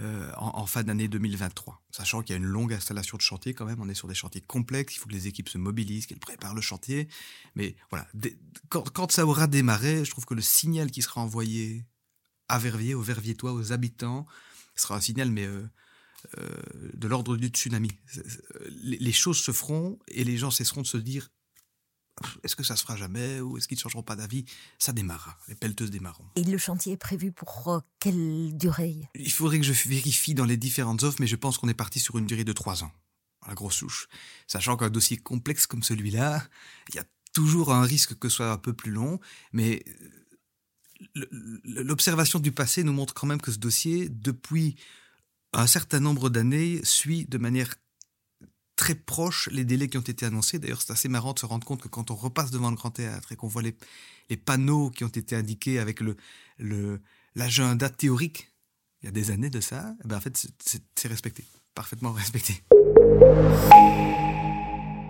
euh, 0.00 0.30
en, 0.36 0.64
fin 0.66 0.82
d'année 0.82 1.08
2023. 1.08 1.82
Sachant 1.90 2.22
qu'il 2.22 2.32
y 2.32 2.34
a 2.34 2.36
une 2.38 2.46
longue 2.46 2.72
installation 2.72 3.18
de 3.18 3.22
chantier 3.22 3.52
quand 3.52 3.66
même, 3.66 3.80
on 3.80 3.88
est 3.88 3.94
sur 3.94 4.08
des 4.08 4.14
chantiers 4.14 4.40
complexes, 4.40 4.96
il 4.96 4.98
faut 4.98 5.08
que 5.08 5.12
les 5.12 5.26
équipes 5.26 5.48
se 5.48 5.58
mobilisent, 5.58 6.06
qu'elles 6.06 6.18
préparent 6.18 6.54
le 6.54 6.62
chantier. 6.62 7.08
Mais 7.54 7.76
voilà, 7.90 8.06
quand, 8.70 9.12
ça 9.12 9.26
aura 9.26 9.46
démarré, 9.46 10.04
je 10.04 10.10
trouve 10.10 10.24
que 10.24 10.34
le 10.34 10.40
signal 10.40 10.90
qui 10.90 11.02
sera 11.02 11.20
envoyé 11.20 11.84
à 12.48 12.58
Verviers, 12.58 12.94
aux 12.94 13.02
Verviétois, 13.02 13.52
aux 13.52 13.72
habitants, 13.72 14.26
sera 14.74 14.96
un 14.96 15.00
signal 15.00 15.30
mais 15.30 15.44
euh, 15.44 15.68
euh, 16.38 16.48
de 16.94 17.06
l'ordre 17.06 17.36
du 17.36 17.48
tsunami. 17.48 17.90
les 18.70 19.12
choses 19.12 19.38
se 19.38 19.52
feront 19.52 19.98
et 20.08 20.24
les 20.24 20.38
gens 20.38 20.50
cesseront 20.50 20.82
de 20.82 20.86
se 20.86 20.96
dire 20.96 21.28
est-ce 22.42 22.56
que 22.56 22.62
ça 22.62 22.76
se 22.76 22.82
fera 22.82 22.96
jamais 22.96 23.40
ou 23.40 23.56
est-ce 23.56 23.68
qu'ils 23.68 23.76
ne 23.76 23.82
changeront 23.82 24.02
pas 24.02 24.16
d'avis? 24.16 24.44
Ça 24.78 24.92
démarre, 24.92 25.38
les 25.48 25.54
pelleteuses 25.54 25.90
démarreront. 25.90 26.26
Et 26.36 26.44
le 26.44 26.58
chantier 26.58 26.92
est 26.92 26.98
prévu 26.98 27.32
pour 27.32 27.68
euh, 27.68 27.80
quelle 27.98 28.56
durée? 28.56 28.96
Il 29.14 29.32
faudrait 29.32 29.58
que 29.58 29.66
je 29.66 29.72
vérifie 29.88 30.34
dans 30.34 30.44
les 30.44 30.56
différentes 30.56 31.02
offres, 31.02 31.18
mais 31.20 31.26
je 31.26 31.36
pense 31.36 31.58
qu'on 31.58 31.68
est 31.68 31.74
parti 31.74 32.00
sur 32.00 32.18
une 32.18 32.26
durée 32.26 32.44
de 32.44 32.52
trois 32.52 32.84
ans, 32.84 32.92
à 33.42 33.48
la 33.48 33.54
grosse 33.54 33.82
louche. 33.82 34.08
Sachant 34.46 34.76
qu'un 34.76 34.90
dossier 34.90 35.16
complexe 35.16 35.66
comme 35.66 35.82
celui-là, 35.82 36.46
il 36.88 36.96
y 36.96 36.98
a 36.98 37.04
toujours 37.32 37.72
un 37.72 37.82
risque 37.82 38.18
que 38.18 38.28
ce 38.28 38.36
soit 38.36 38.52
un 38.52 38.58
peu 38.58 38.72
plus 38.72 38.90
long, 38.90 39.20
mais 39.52 39.82
euh, 41.16 41.26
l'observation 41.64 42.38
du 42.38 42.52
passé 42.52 42.84
nous 42.84 42.92
montre 42.92 43.14
quand 43.14 43.26
même 43.26 43.40
que 43.40 43.52
ce 43.52 43.58
dossier, 43.58 44.08
depuis 44.08 44.76
un 45.52 45.66
certain 45.66 46.00
nombre 46.00 46.30
d'années, 46.30 46.80
suit 46.84 47.26
de 47.26 47.38
manière 47.38 47.74
très 48.80 48.94
proches 48.94 49.50
les 49.52 49.64
délais 49.64 49.88
qui 49.88 49.98
ont 49.98 50.00
été 50.00 50.24
annoncés. 50.24 50.58
D'ailleurs, 50.58 50.80
c'est 50.80 50.92
assez 50.92 51.10
marrant 51.10 51.34
de 51.34 51.38
se 51.38 51.44
rendre 51.44 51.66
compte 51.66 51.82
que 51.82 51.88
quand 51.88 52.10
on 52.10 52.14
repasse 52.14 52.50
devant 52.50 52.70
le 52.70 52.76
Grand 52.76 52.90
Théâtre 52.90 53.30
et 53.30 53.36
qu'on 53.36 53.46
voit 53.46 53.60
les, 53.60 53.76
panneaux 54.38 54.88
qui 54.88 55.04
ont 55.04 55.08
été 55.08 55.36
indiqués 55.36 55.78
avec 55.78 56.00
le 56.00 56.16
l'agenda 57.36 57.90
théorique, 57.90 58.50
il 59.02 59.06
y 59.06 59.08
a 59.08 59.12
des 59.12 59.30
années 59.30 59.50
de 59.50 59.60
ça, 59.60 59.94
eh 60.02 60.08
ben 60.08 60.16
en 60.16 60.20
fait, 60.20 60.46
c'est 60.94 61.08
respecté, 61.08 61.44
parfaitement 61.74 62.12
respecté. 62.12 62.62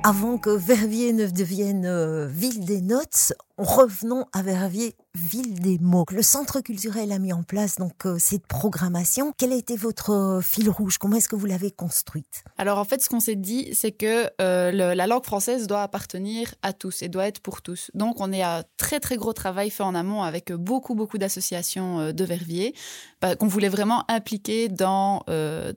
Avant 0.03 0.39
que 0.39 0.51
Verviers 0.51 1.13
ne 1.13 1.27
devienne 1.29 1.87
euh, 1.87 2.27
ville 2.27 2.65
des 2.65 2.81
notes, 2.81 3.33
revenons 3.57 4.27
à 4.33 4.43
Verviers 4.43 4.97
ville 5.15 5.61
des 5.61 5.79
mots. 5.79 6.05
Le 6.11 6.23
centre 6.23 6.61
culturel 6.61 7.11
a 7.11 7.19
mis 7.19 7.33
en 7.33 7.43
place 7.43 7.77
donc 7.77 8.07
euh, 8.07 8.17
cette 8.19 8.47
programmation. 8.47 9.33
Quel 9.37 9.53
a 9.53 9.57
été 9.57 9.77
votre 9.77 10.11
euh, 10.11 10.41
fil 10.41 10.71
rouge? 10.71 10.99
Comment 10.99 11.17
est-ce 11.17 11.29
que 11.29 11.37
vous 11.37 11.47
l'avez 11.47 11.73
construite? 11.73 12.45
Alors 12.59 12.79
en 12.79 12.85
fait, 12.85 13.03
ce 13.03 13.09
qu'on 13.09 13.19
s'est 13.19 13.35
dit, 13.35 13.75
c'est 13.75 13.91
que 13.91 14.31
euh, 14.41 14.71
la 14.71 15.07
langue 15.07 15.25
française 15.25 15.67
doit 15.67 15.83
appartenir 15.83 16.55
à 16.63 16.73
tous 16.73 17.03
et 17.03 17.09
doit 17.09 17.27
être 17.27 17.41
pour 17.41 17.61
tous. 17.63 17.91
Donc 17.95 18.21
on 18.21 18.33
est 18.33 18.43
à 18.43 18.63
très 18.77 19.01
très 19.01 19.17
gros 19.17 19.33
travail 19.33 19.71
fait 19.71 19.83
en 19.83 19.95
amont 19.95 20.23
avec 20.23 20.53
beaucoup 20.53 20.95
beaucoup 20.95 21.19
d'associations 21.19 22.13
de 22.13 22.25
Verviers 22.25 22.75
bah, 23.21 23.35
qu'on 23.35 23.47
voulait 23.47 23.69
vraiment 23.69 24.05
impliquer 24.09 24.69
dans 24.69 25.25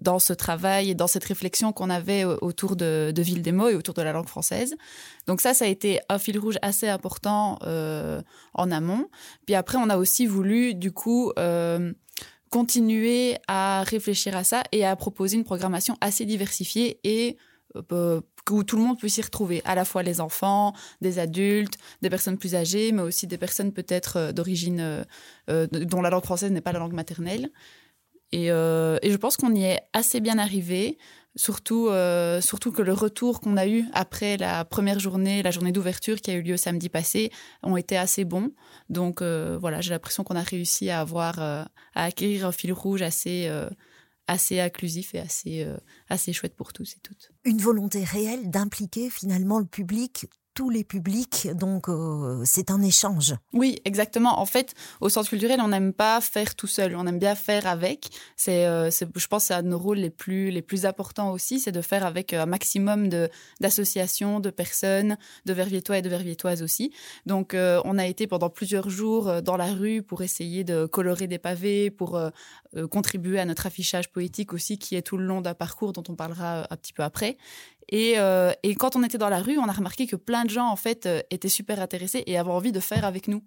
dans 0.01 0.19
ce 0.19 0.33
travail 0.33 0.91
et 0.91 0.95
dans 0.95 1.07
cette 1.07 1.23
réflexion 1.23 1.73
qu'on 1.73 1.89
avait 1.89 2.23
autour 2.23 2.75
de, 2.75 3.11
de 3.13 3.21
Ville 3.21 3.41
des 3.41 3.51
mots 3.51 3.69
et 3.69 3.75
autour 3.75 3.93
de 3.93 4.01
la 4.01 4.11
langue 4.11 4.27
française. 4.27 4.75
Donc 5.27 5.41
ça, 5.41 5.53
ça 5.53 5.65
a 5.65 5.67
été 5.67 5.99
un 6.09 6.19
fil 6.19 6.37
rouge 6.37 6.57
assez 6.61 6.87
important 6.87 7.59
en 8.53 8.71
amont. 8.71 9.07
Puis 9.45 9.55
après, 9.55 9.77
on 9.77 9.89
a 9.89 9.97
aussi 9.97 10.25
voulu, 10.25 10.75
du 10.75 10.91
coup, 10.91 11.31
euh, 11.37 11.93
continuer 12.49 13.37
à 13.47 13.83
réfléchir 13.83 14.35
à 14.35 14.43
ça 14.43 14.63
et 14.71 14.85
à 14.85 14.95
proposer 14.95 15.37
une 15.37 15.43
programmation 15.43 15.97
assez 16.01 16.25
diversifiée 16.25 16.99
et 17.03 17.37
euh, 17.91 18.21
où 18.51 18.63
tout 18.63 18.75
le 18.75 18.83
monde 18.83 18.99
puisse 18.99 19.15
s'y 19.15 19.21
retrouver, 19.21 19.61
à 19.65 19.73
la 19.73 19.85
fois 19.85 20.03
les 20.03 20.19
enfants, 20.19 20.73
des 21.01 21.17
adultes, 21.17 21.75
des 22.01 22.09
personnes 22.09 22.37
plus 22.37 22.55
âgées, 22.55 22.91
mais 22.91 23.01
aussi 23.01 23.25
des 23.25 23.37
personnes 23.37 23.71
peut-être 23.71 24.17
euh, 24.17 24.31
d'origine 24.31 25.05
dont 25.47 26.01
la 26.01 26.09
langue 26.09 26.23
française 26.23 26.51
n'est 26.51 26.61
pas 26.61 26.73
la 26.73 26.79
langue 26.79 26.93
maternelle. 26.93 27.49
Et 28.31 28.47
je 28.47 29.15
pense 29.17 29.37
qu'on 29.37 29.53
y 29.53 29.63
est 29.63 29.81
assez 29.93 30.19
bien 30.19 30.39
arrivé. 30.39 30.97
Surtout, 31.35 31.87
euh, 31.87 32.41
surtout 32.41 32.71
que 32.71 32.83
le 32.83 32.93
retour 32.93 33.41
qu'on 33.41 33.57
a 33.57 33.67
eu 33.67 33.85
après 33.93 34.37
la 34.37 34.65
première 34.65 34.99
journée, 34.99 35.41
la 35.41 35.49
journée 35.49 35.71
d'ouverture 35.71 36.21
qui 36.21 36.29
a 36.29 36.35
eu 36.35 36.43
lieu 36.43 36.57
samedi 36.57 36.89
passé, 36.89 37.31
ont 37.63 37.75
été 37.75 37.97
assez 37.97 38.23
bons. 38.23 38.51
Donc 38.89 39.21
euh, 39.21 39.57
voilà, 39.59 39.81
j'ai 39.81 39.89
l'impression 39.89 40.23
qu'on 40.23 40.35
a 40.35 40.43
réussi 40.43 40.91
à 40.91 40.99
avoir, 40.99 41.41
euh, 41.41 41.63
à 41.95 42.03
acquérir 42.03 42.45
un 42.45 42.51
fil 42.51 42.71
rouge 42.71 43.01
assez, 43.01 43.49
assez 44.27 44.59
inclusif 44.59 45.15
et 45.15 45.19
assez, 45.19 45.67
assez 46.07 46.33
chouette 46.33 46.55
pour 46.55 46.71
tous 46.71 46.93
et 46.93 46.99
toutes. 47.01 47.31
Une 47.45 47.59
volonté 47.59 48.03
réelle 48.03 48.51
d'impliquer 48.51 49.09
finalement 49.09 49.57
le 49.57 49.65
public 49.65 50.27
tous 50.53 50.69
les 50.69 50.83
publics, 50.83 51.47
donc 51.55 51.89
euh, 51.89 52.41
c'est 52.45 52.69
un 52.69 52.81
échange. 52.81 53.35
Oui, 53.53 53.79
exactement. 53.85 54.39
En 54.39 54.45
fait, 54.45 54.73
au 55.01 55.09
centre 55.09 55.29
culturel, 55.29 55.59
on 55.61 55.69
n'aime 55.69 55.93
pas 55.93 56.21
faire 56.21 56.55
tout 56.55 56.67
seul, 56.67 56.95
on 56.95 57.07
aime 57.07 57.19
bien 57.19 57.35
faire 57.35 57.65
avec. 57.65 58.09
C'est, 58.35 58.65
euh, 58.65 58.91
je 58.91 59.27
pense, 59.27 59.45
c'est 59.45 59.53
un 59.53 59.63
de 59.63 59.69
nos 59.69 59.79
rôles 59.79 59.97
les 59.97 60.09
plus 60.09 60.51
les 60.51 60.61
plus 60.61 60.85
importants 60.85 61.31
aussi, 61.31 61.59
c'est 61.59 61.71
de 61.71 61.81
faire 61.81 62.05
avec 62.05 62.33
un 62.33 62.45
maximum 62.45 63.09
de 63.09 63.29
d'associations, 63.61 64.39
de 64.39 64.49
personnes, 64.49 65.17
de 65.45 65.53
Verviétois 65.53 65.97
et 65.97 66.01
de 66.01 66.09
Verviétoises 66.09 66.61
aussi. 66.61 66.91
Donc, 67.25 67.53
euh, 67.53 67.81
on 67.85 67.97
a 67.97 68.05
été 68.05 68.27
pendant 68.27 68.49
plusieurs 68.49 68.89
jours 68.89 69.41
dans 69.41 69.57
la 69.57 69.73
rue 69.73 70.03
pour 70.03 70.21
essayer 70.21 70.63
de 70.63 70.85
colorer 70.85 71.27
des 71.27 71.39
pavés, 71.39 71.89
pour 71.89 72.19
contribuer 72.91 73.39
à 73.39 73.45
notre 73.45 73.67
affichage 73.67 74.11
poétique 74.11 74.53
aussi, 74.53 74.77
qui 74.77 74.95
est 74.95 75.01
tout 75.01 75.17
le 75.17 75.25
long 75.25 75.41
d'un 75.41 75.53
parcours 75.53 75.93
dont 75.93 76.03
on 76.09 76.15
parlera 76.15 76.67
un 76.69 76.75
petit 76.75 76.93
peu 76.93 77.03
après. 77.03 77.37
Euh, 77.91 78.53
et, 78.63 78.75
quand 78.75 78.95
on 78.95 79.03
était 79.03 79.17
dans 79.17 79.29
la 79.29 79.39
rue, 79.39 79.57
on 79.57 79.67
a 79.67 79.71
remarqué 79.71 80.07
que 80.07 80.15
plein 80.15 80.45
de 80.45 80.49
gens, 80.49 80.67
en 80.67 80.75
fait, 80.75 81.05
euh, 81.05 81.21
étaient 81.29 81.49
super 81.49 81.79
intéressés 81.79 82.23
et 82.25 82.37
avaient 82.37 82.51
envie 82.51 82.71
de 82.71 82.79
faire 82.79 83.05
avec 83.05 83.27
nous. 83.27 83.43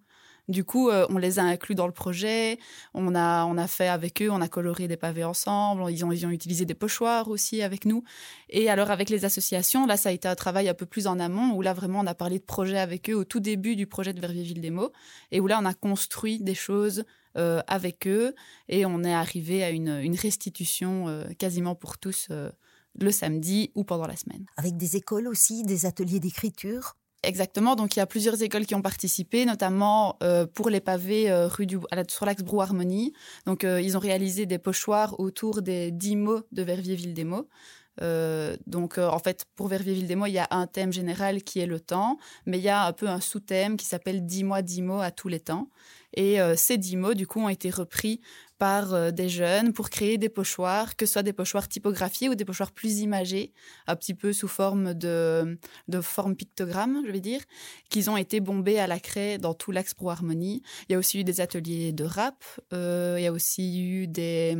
Du 0.49 0.63
coup, 0.63 0.91
euh, 0.91 1.07
on 1.11 1.19
les 1.19 1.41
a 1.41 1.43
inclus 1.43 1.75
dans 1.75 1.89
le 1.89 1.93
projet. 1.93 2.61
On 2.95 3.17
a, 3.17 3.45
on 3.47 3.59
a 3.59 3.67
fait 3.67 3.89
avec 3.89 4.23
eux, 4.23 4.31
on 4.31 4.41
a 4.41 4.47
coloré 4.47 4.87
des 4.87 4.97
pavés 4.97 5.25
ensemble. 5.25 5.91
Ils 5.91 6.05
ont, 6.05 6.13
ils 6.13 6.25
ont 6.25 6.31
utilisé 6.31 6.65
des 6.65 6.75
pochoirs 6.75 7.29
aussi 7.29 7.63
avec 7.63 7.85
nous. 7.85 8.05
Et 8.49 8.71
alors, 8.71 8.93
avec 8.93 9.11
les 9.11 9.25
associations, 9.25 9.87
là, 9.87 9.97
ça 9.97 10.11
a 10.11 10.13
été 10.13 10.29
un 10.29 10.37
travail 10.37 10.69
un 10.69 10.75
peu 10.75 10.87
plus 10.87 11.09
en 11.09 11.19
amont, 11.19 11.53
où 11.55 11.63
là, 11.63 11.73
vraiment, 11.73 11.99
on 11.99 12.07
a 12.07 12.15
parlé 12.15 12.39
de 12.39 12.45
projet 12.45 12.79
avec 12.79 13.11
eux 13.11 13.15
au 13.15 13.25
tout 13.25 13.41
début 13.41 13.75
du 13.75 13.89
projet 13.89 14.13
de 14.13 14.21
Verviers-Ville 14.21 14.61
des 14.61 14.71
mots. 14.71 14.93
Et 15.33 15.41
où 15.41 15.49
là, 15.49 15.59
on 15.61 15.65
a 15.65 15.75
construit 15.75 16.39
des 16.41 16.55
choses 16.55 17.05
avec 17.35 18.07
eux. 18.07 18.35
Et 18.71 18.87
on 18.87 19.05
est 19.05 19.13
arrivé 19.13 19.63
à 19.63 19.69
une, 19.69 20.01
une 20.01 20.15
restitution 20.15 21.23
quasiment 21.39 21.75
pour 21.75 21.99
tous 21.99 22.31
le 23.01 23.11
samedi 23.11 23.71
ou 23.75 23.85
pendant 23.85 24.07
la 24.07 24.17
semaine. 24.17 24.47
Avec 24.57 24.77
des 24.77 24.97
écoles 24.97 25.29
aussi, 25.29 25.63
des 25.63 25.87
ateliers 25.87 26.21
d'écriture? 26.21 26.97
Exactement, 27.27 27.75
donc 27.75 27.97
il 27.97 27.99
y 27.99 28.03
a 28.03 28.07
plusieurs 28.07 28.41
écoles 28.43 28.67
qui 28.67 28.77
ont 28.77 28.83
participé, 28.83 29.47
notamment 29.47 30.17
euh, 30.23 30.47
pour 30.47 30.71
les 30.71 30.81
pavés 30.81 31.29
euh, 31.29 31.49
rue 31.49 31.67
du, 31.67 31.79
sur 32.09 32.25
l'axe 32.25 32.43
Brou 32.43 32.61
Harmonie. 32.61 33.15
Donc 33.47 33.65
euh, 33.65 33.81
ils 33.81 33.97
ont 33.97 34.01
réalisé 34.01 34.47
des 34.47 34.59
pochoirs 34.59 35.19
autour 35.19 35.61
des 35.61 35.91
dix 35.91 36.15
mots 36.15 36.43
de 36.53 36.63
Verviers-Ville-des-Mots. 36.63 37.49
donc 38.67 38.99
en 38.99 39.19
fait, 39.19 39.45
pour 39.57 39.67
Verviers-Ville-des-Mots, 39.67 40.27
il 40.27 40.35
y 40.35 40.39
a 40.39 40.47
un 40.51 40.69
thème 40.69 40.93
général 40.93 41.43
qui 41.43 41.59
est 41.59 41.67
le 41.67 41.81
temps, 41.81 42.19
mais 42.45 42.59
il 42.59 42.65
y 42.65 42.69
a 42.69 42.87
un 42.87 42.93
peu 42.93 43.09
un 43.09 43.21
sous-thème 43.21 43.77
qui 43.77 43.87
s'appelle 43.87 44.25
10 44.25 44.45
mois, 44.45 44.63
10 44.63 44.83
mots 44.83 45.01
à 45.01 45.11
tous 45.11 45.29
les 45.29 45.41
temps. 45.41 45.69
Et 46.17 46.39
ces 46.57 46.79
dix 46.79 46.97
mots, 46.97 47.15
du 47.15 47.27
coup, 47.27 47.41
ont 47.41 47.49
été 47.51 47.69
repris 47.69 48.21
par 48.59 48.95
euh, 48.95 49.11
des 49.11 49.29
jeunes 49.29 49.73
pour 49.73 49.91
créer 49.91 50.19
des 50.19 50.29
pochoirs, 50.29 50.97
que 50.97 51.07
ce 51.07 51.15
soit 51.15 51.23
des 51.23 51.33
pochoirs 51.33 51.69
typographiés 51.69 52.29
ou 52.29 52.35
des 52.35 52.45
pochoirs 52.45 52.73
plus 52.73 53.01
imagés, 53.01 53.53
un 53.87 53.97
petit 53.97 54.15
peu 54.15 54.33
sous 54.33 54.49
forme 54.49 54.95
de, 54.95 55.59
de 55.89 56.01
forme 56.01 56.37
pictogramme, 56.37 57.03
je 57.07 57.13
vais 57.13 57.21
dire, 57.21 57.41
qu'ils 57.91 58.09
ont 58.09 58.17
été 58.17 58.41
bombés 58.41 58.79
à 58.79 58.87
la 58.87 58.99
craie 58.99 59.39
dans 59.39 59.55
tout 59.55 59.73
l'axe 59.73 59.95
Pro 59.95 60.11
Harmonie. 60.11 60.63
Il 60.89 60.93
y 60.93 60.95
a 60.95 60.99
aussi 60.99 61.21
eu 61.21 61.25
des 61.25 61.41
ateliers 61.41 61.93
de 61.93 62.05
rap, 62.05 62.45
euh, 62.73 63.17
il 63.19 63.25
y 63.25 63.27
a 63.27 63.33
aussi 63.33 63.83
eu 63.83 64.07
des, 64.07 64.57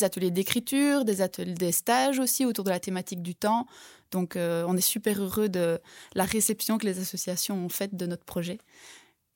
ateliers 0.00 0.30
d'écriture, 0.30 1.04
des 1.04 1.20
ateliers, 1.20 1.54
des 1.54 1.72
stages 1.72 2.18
aussi 2.18 2.46
autour 2.46 2.64
de 2.64 2.70
la 2.70 2.80
thématique 2.80 3.22
du 3.22 3.34
temps. 3.34 3.66
Donc, 4.10 4.36
euh, 4.36 4.64
on 4.66 4.76
est 4.76 4.82
super 4.82 5.20
heureux 5.22 5.48
de 5.48 5.80
la 6.14 6.24
réception 6.24 6.78
que 6.78 6.86
les 6.86 6.98
associations 6.98 7.56
ont 7.56 7.70
faite 7.70 7.94
de 7.94 8.06
notre 8.06 8.24
projet. 8.24 8.58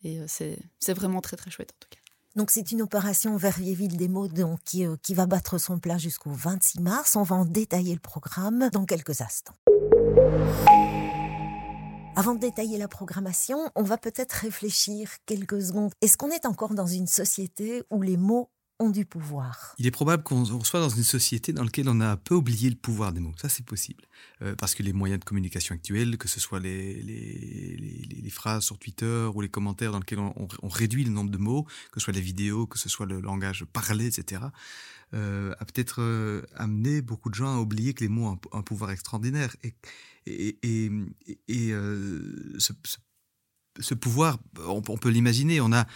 Et 0.05 0.21
c'est 0.29 0.93
vraiment 0.93 1.21
très, 1.21 1.37
très 1.37 1.51
chouette 1.51 1.73
en 1.75 1.79
tout 1.81 1.89
cas. 1.91 2.01
Donc 2.37 2.51
c'est 2.51 2.71
une 2.71 2.83
opération 2.83 3.35
Verviers-Ville 3.39 3.97
des 3.97 4.09
mots 4.09 4.29
qui, 4.63 4.85
euh, 4.85 4.97
qui 5.03 5.15
va 5.15 5.25
battre 5.25 5.57
son 5.57 5.79
plein 5.79 5.97
jusqu'au 5.97 6.31
26 6.31 6.81
mars. 6.81 7.17
On 7.17 7.23
va 7.23 7.37
en 7.37 7.47
détailler 7.47 7.95
le 7.95 8.01
programme 8.01 8.69
dans 8.73 8.85
quelques 8.85 9.23
instants. 9.23 9.55
Avant 12.15 12.35
de 12.35 12.41
détailler 12.41 12.77
la 12.77 12.89
programmation, 12.89 13.71
on 13.75 13.83
va 13.83 13.97
peut-être 13.97 14.33
réfléchir 14.33 15.11
quelques 15.25 15.63
secondes. 15.63 15.93
Est-ce 16.03 16.19
qu'on 16.19 16.31
est 16.31 16.45
encore 16.45 16.75
dans 16.75 16.87
une 16.87 17.07
société 17.07 17.83
où 17.91 18.03
les 18.03 18.17
mots 18.19 18.51
ont 18.79 18.91
du 18.91 19.05
pouvoir. 19.05 19.75
Il 19.79 19.87
est 19.87 19.91
probable 19.91 20.23
qu'on 20.23 20.45
soit 20.45 20.81
dans 20.81 20.89
une 20.89 21.03
société 21.03 21.53
dans 21.53 21.65
laquelle 21.65 21.89
on 21.89 22.01
a 22.01 22.09
un 22.09 22.17
peu 22.17 22.35
oublié 22.35 22.69
le 22.69 22.77
pouvoir 22.77 23.13
des 23.13 23.21
mots. 23.21 23.33
Ça, 23.37 23.49
c'est 23.49 23.65
possible. 23.65 24.05
Euh, 24.43 24.55
parce 24.55 24.75
que 24.75 24.83
les 24.83 24.93
moyens 24.93 25.21
de 25.21 25.25
communication 25.25 25.75
actuels, 25.75 26.19
que 26.19 26.29
ce 26.29 26.41
soit 26.41 26.61
les, 26.61 28.31
phrases 28.31 28.65
sur 28.65 28.79
Twitter 28.79 29.29
ou 29.35 29.41
les 29.41 29.49
commentaires 29.49 29.93
dans 29.93 29.99
lesquels 29.99 30.19
on, 30.19 30.69
réduit 30.69 31.05
le 31.05 31.11
nombre 31.11 31.31
de 31.31 31.39
mots, 31.39 31.65
que 31.91 32.01
ce 32.01 32.05
soit 32.05 32.13
les 32.13 32.21
vidéos, 32.21 32.67
que 32.67 32.79
ce 32.79 32.89
soit 32.89 33.07
le 33.07 33.21
langage 33.21 33.65
parlé, 33.73 34.07
etc., 34.07 34.43
euh, 35.15 35.55
a 35.59 35.65
peut-être 35.65 36.03
euh, 36.03 36.43
amené 36.57 37.01
beaucoup 37.01 37.31
de 37.31 37.35
gens 37.35 37.57
à 37.57 37.61
oublier 37.61 37.95
que 37.95 38.03
les 38.03 38.09
mots 38.09 38.27
ont 38.27 38.59
un, 38.59 38.63
pouvoir 38.63 38.91
extraordinaire. 38.91 39.57
Et, 39.63 39.77
ce, 42.59 42.73
ce, 43.79 43.95
pouvoir, 43.95 44.39
on, 44.67 44.83
peut 44.83 45.09
l'imaginer, 45.09 45.61
on 45.61 45.73
a, 45.73 45.87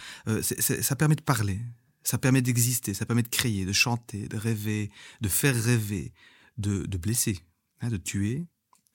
ça 0.41 0.95
permet 0.95 1.15
de 1.15 1.21
parler. 1.21 1.59
Ça 2.03 2.17
permet 2.17 2.41
d'exister, 2.41 2.93
ça 2.93 3.05
permet 3.05 3.23
de 3.23 3.29
créer, 3.29 3.65
de 3.65 3.73
chanter, 3.73 4.27
de 4.27 4.37
rêver, 4.37 4.89
de 5.21 5.29
faire 5.29 5.55
rêver, 5.55 6.13
de, 6.57 6.85
blesser, 6.97 7.39
hein, 7.81 7.89
de 7.89 7.97
tuer 7.97 8.45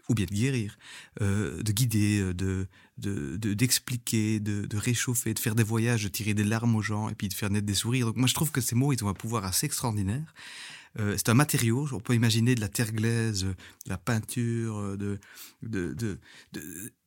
ou 0.08 0.14
bien 0.14 0.26
de 0.26 0.30
guérir, 0.30 0.78
euh, 1.20 1.62
de 1.62 1.72
guider, 1.72 2.20
euh, 2.20 2.34
de 2.34 2.68
d'expliquer, 2.98 4.40
de, 4.40 4.76
réchauffer, 4.76 5.34
de 5.34 5.38
faire 5.38 5.54
des 5.54 5.62
voyages, 5.62 6.04
de 6.04 6.08
tirer 6.08 6.32
des 6.32 6.44
larmes 6.44 6.74
aux 6.76 6.82
gens 6.82 7.10
et 7.10 7.14
puis 7.14 7.28
de 7.28 7.34
faire 7.34 7.50
naître 7.50 7.66
des 7.66 7.74
sourires. 7.74 8.06
Donc 8.06 8.16
moi 8.16 8.26
je 8.26 8.34
trouve 8.34 8.50
que 8.50 8.60
ces 8.60 8.74
mots, 8.74 8.92
ils 8.92 9.04
ont 9.04 9.08
un 9.08 9.14
pouvoir 9.14 9.44
assez 9.44 9.66
extraordinaire. 9.66 10.32
Euh, 10.98 11.14
c'est 11.16 11.28
un 11.28 11.34
matériau, 11.34 11.86
on 11.92 12.00
peut 12.00 12.14
imaginer 12.14 12.54
de 12.54 12.60
la 12.60 12.68
terre 12.68 12.92
glaise, 12.92 13.44
de 13.44 13.54
la 13.86 13.98
peinture, 13.98 14.96
de, 14.96 15.18
de, 15.62 16.18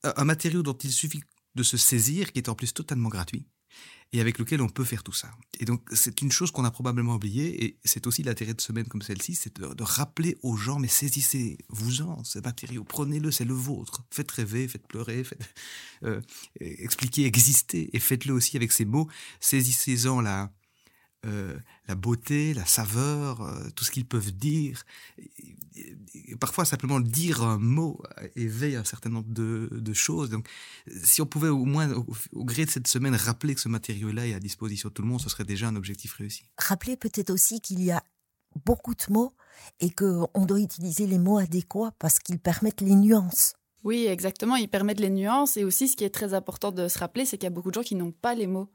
un 0.04 0.26
matériau 0.26 0.62
dont 0.62 0.78
il 0.78 0.92
suffit 0.92 1.24
de 1.56 1.64
se 1.64 1.78
saisir, 1.78 2.32
qui 2.32 2.38
est 2.40 2.50
en 2.50 2.56
plus 2.56 2.74
totalement 2.74 3.10
gratuit 3.10 3.48
et 4.12 4.22
avec 4.22 4.40
lequel 4.40 4.62
on 4.62 4.70
peut 4.70 4.84
faire 4.84 5.04
tout 5.04 5.14
ça. 5.14 5.30
Et 5.60 5.66
donc, 5.66 5.88
c'est 5.94 6.22
une 6.22 6.32
chose 6.32 6.52
qu'on 6.52 6.66
a 6.66 6.72
probablement 6.72 7.16
oubliée, 7.16 7.64
et 7.64 7.80
c'est 7.84 8.08
aussi 8.08 8.24
l'intérêt 8.24 8.54
de 8.54 8.62
semaines 8.62 8.88
comme 8.88 9.02
celle-ci, 9.02 9.36
c'est 9.36 9.60
de, 9.60 9.84
rappeler 9.84 10.38
aux 10.42 10.56
gens, 10.56 10.80
mais 10.80 10.88
saisissez-vous-en, 10.88 12.24
ce 12.24 12.40
matériau, 12.40 12.84
prenez-le, 12.84 13.32
c'est 13.32 13.46
le 13.46 13.54
vôtre. 13.54 14.04
Faites 14.10 14.32
rêver, 14.32 14.68
faites 14.68 14.88
pleurer, 14.88 15.24
faites, 15.24 15.42
euh, 16.04 16.22
expliquez, 16.60 17.26
existez, 17.26 17.90
et 17.96 18.00
faites-le 18.00 18.34
aussi 18.34 18.58
avec 18.58 18.72
ces 18.72 18.86
mots. 18.86 19.08
Saisissez-en 19.40 20.22
la, 20.22 20.52
euh, 21.26 21.58
la 21.90 21.96
beauté, 21.96 22.54
la 22.54 22.66
saveur, 22.66 23.42
euh, 23.42 23.70
tout 23.76 23.84
ce 23.84 23.92
qu'ils 23.92 24.06
peuvent 24.06 24.32
dire. 24.32 24.86
parfois, 26.40 26.64
simplement 26.64 27.02
dire 27.02 27.44
un 27.44 27.58
mot 27.58 28.02
éveille 28.36 28.78
un 28.78 28.86
certain 28.86 29.10
nombre 29.10 29.28
de, 29.30 29.94
choses. 29.94 30.30
Donc, 30.30 30.48
si 31.04 31.22
on 31.22 31.26
pouvait 31.26 31.50
au 31.50 31.66
moins, 31.66 31.92
au, 31.92 32.46
gré 32.46 32.66
de 32.66 32.70
cette 32.70 32.88
semaine, 32.88 33.16
rappeler 33.16 33.54
que 33.54 33.62
ce 33.62 33.68
matériau-là 33.68 34.28
est 34.28 34.34
à 34.34 34.40
disposition 34.40 34.90
de 34.90 34.94
tout 34.94 35.02
le 35.02 35.10
monde, 35.10 35.20
ce 35.20 35.30
serait 35.30 35.44
déjà 35.44 35.68
un 35.68 35.76
objectif 35.76 36.14
réussi. 36.14 36.44
Rappeler 36.58 36.96
peut-être 36.96 37.32
aussi 37.32 37.60
qu'il 37.60 37.84
y 37.84 37.92
a 37.92 38.02
beaucoup 38.66 38.96
de 38.96 39.04
mots 39.10 39.34
et 39.82 39.90
qu'on 39.90 40.46
doit 40.46 40.60
utiliser 40.60 41.06
les 41.06 41.20
mots 41.20 41.38
adéquats 41.38 41.92
parce 42.00 42.20
qu'ils 42.20 42.40
permettent 42.40 42.82
les 42.82 42.96
nuances. 42.96 43.56
Oui, 43.84 44.06
exactement. 44.08 44.56
Ils 44.56 44.70
permettent 44.70 45.00
les 45.00 45.10
nuances. 45.10 45.58
Et 45.58 45.64
aussi, 45.64 45.88
ce 45.88 45.98
qui 45.98 46.04
est 46.04 46.10
très 46.10 46.34
important 46.34 46.72
de 46.72 46.88
se 46.88 47.00
rappeler, 47.00 47.26
c'est 47.26 47.38
qu'il 47.38 47.46
y 47.46 47.52
a 47.52 47.54
beaucoup 47.54 47.72
de 47.72 47.76
gens 47.76 47.84
qui 47.84 47.96
n'ont 47.96 48.12
pas 48.12 48.36
les 48.36 48.48
mots 48.48 48.70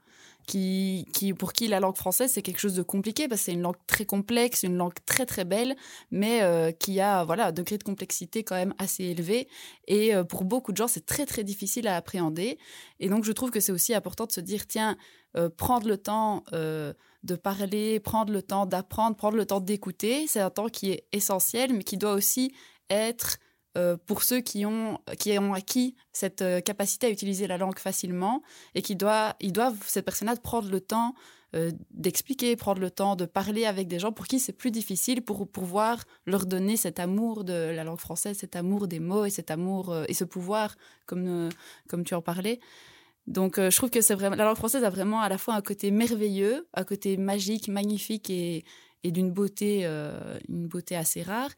qui, 0.46 1.34
pour 1.38 1.52
qui 1.52 1.68
la 1.68 1.80
langue 1.80 1.96
française 1.96 2.30
c'est 2.32 2.42
quelque 2.42 2.60
chose 2.60 2.74
de 2.74 2.82
compliqué 2.82 3.28
parce 3.28 3.40
que 3.40 3.44
c'est 3.46 3.52
une 3.52 3.62
langue 3.62 3.76
très 3.86 4.04
complexe, 4.04 4.62
une 4.62 4.76
langue 4.76 4.94
très 5.06 5.26
très 5.26 5.44
belle, 5.44 5.76
mais 6.10 6.42
euh, 6.42 6.70
qui 6.72 7.00
a 7.00 7.24
voilà 7.24 7.48
un 7.48 7.52
degré 7.52 7.78
de 7.78 7.82
complexité 7.82 8.44
quand 8.44 8.54
même 8.54 8.74
assez 8.78 9.04
élevé. 9.04 9.48
Et 9.86 10.14
euh, 10.14 10.24
pour 10.24 10.44
beaucoup 10.44 10.72
de 10.72 10.76
gens 10.76 10.88
c'est 10.88 11.06
très 11.06 11.26
très 11.26 11.44
difficile 11.44 11.88
à 11.88 11.96
appréhender. 11.96 12.58
Et 13.00 13.08
donc 13.08 13.24
je 13.24 13.32
trouve 13.32 13.50
que 13.50 13.60
c'est 13.60 13.72
aussi 13.72 13.94
important 13.94 14.26
de 14.26 14.32
se 14.32 14.40
dire 14.40 14.66
tiens 14.66 14.96
euh, 15.36 15.48
prendre 15.48 15.88
le 15.88 15.98
temps 15.98 16.44
de 16.52 17.36
parler, 17.36 18.00
prendre 18.00 18.32
le 18.32 18.42
temps 18.42 18.66
d'apprendre, 18.66 19.16
prendre 19.16 19.36
le 19.36 19.46
temps 19.46 19.60
d'écouter, 19.60 20.26
c'est 20.26 20.40
un 20.40 20.50
temps 20.50 20.68
qui 20.68 20.90
est 20.90 21.04
essentiel, 21.12 21.72
mais 21.72 21.82
qui 21.82 21.96
doit 21.96 22.12
aussi 22.12 22.52
être 22.90 23.38
euh, 23.76 23.96
pour 24.06 24.22
ceux 24.22 24.40
qui 24.40 24.64
ont, 24.66 25.00
qui 25.18 25.36
ont 25.36 25.52
acquis 25.52 25.96
cette 26.12 26.42
euh, 26.42 26.60
capacité 26.60 27.08
à 27.08 27.10
utiliser 27.10 27.48
la 27.48 27.58
langue 27.58 27.78
facilement 27.80 28.40
et 28.76 28.82
qui 28.82 28.94
doivent, 28.94 29.34
ils 29.40 29.52
doivent, 29.52 29.76
ces 29.84 30.00
personnes-là, 30.00 30.36
prendre 30.36 30.70
le 30.70 30.80
temps 30.80 31.16
euh, 31.56 31.72
d'expliquer, 31.90 32.54
prendre 32.54 32.80
le 32.80 32.90
temps 32.92 33.16
de 33.16 33.24
parler 33.24 33.64
avec 33.66 33.88
des 33.88 33.98
gens 33.98 34.12
pour 34.12 34.28
qui 34.28 34.38
c'est 34.38 34.52
plus 34.52 34.70
difficile 34.70 35.22
pour 35.22 35.48
pouvoir 35.48 36.04
leur 36.24 36.46
donner 36.46 36.76
cet 36.76 37.00
amour 37.00 37.42
de 37.42 37.52
la 37.52 37.82
langue 37.82 37.98
française, 37.98 38.38
cet 38.38 38.54
amour 38.54 38.86
des 38.86 39.00
mots 39.00 39.24
et 39.24 39.30
cet 39.30 39.50
amour 39.50 39.92
et 40.08 40.14
ce 40.14 40.24
pouvoir, 40.24 40.76
comme, 41.06 41.48
comme 41.88 42.04
tu 42.04 42.14
en 42.14 42.22
parlais. 42.22 42.60
Donc, 43.26 43.58
je 43.58 43.74
trouve 43.74 43.90
que 43.90 44.02
c'est 44.02 44.14
vraiment, 44.14 44.36
la 44.36 44.44
langue 44.44 44.56
française 44.56 44.84
a 44.84 44.90
vraiment 44.90 45.20
à 45.20 45.28
la 45.28 45.38
fois 45.38 45.54
un 45.54 45.62
côté 45.62 45.90
merveilleux, 45.90 46.68
un 46.74 46.84
côté 46.84 47.16
magique, 47.16 47.68
magnifique 47.68 48.30
et, 48.30 48.64
et 49.02 49.10
d'une 49.10 49.30
beauté, 49.32 49.84
une 50.48 50.66
beauté 50.68 50.94
assez 50.96 51.22
rare 51.22 51.50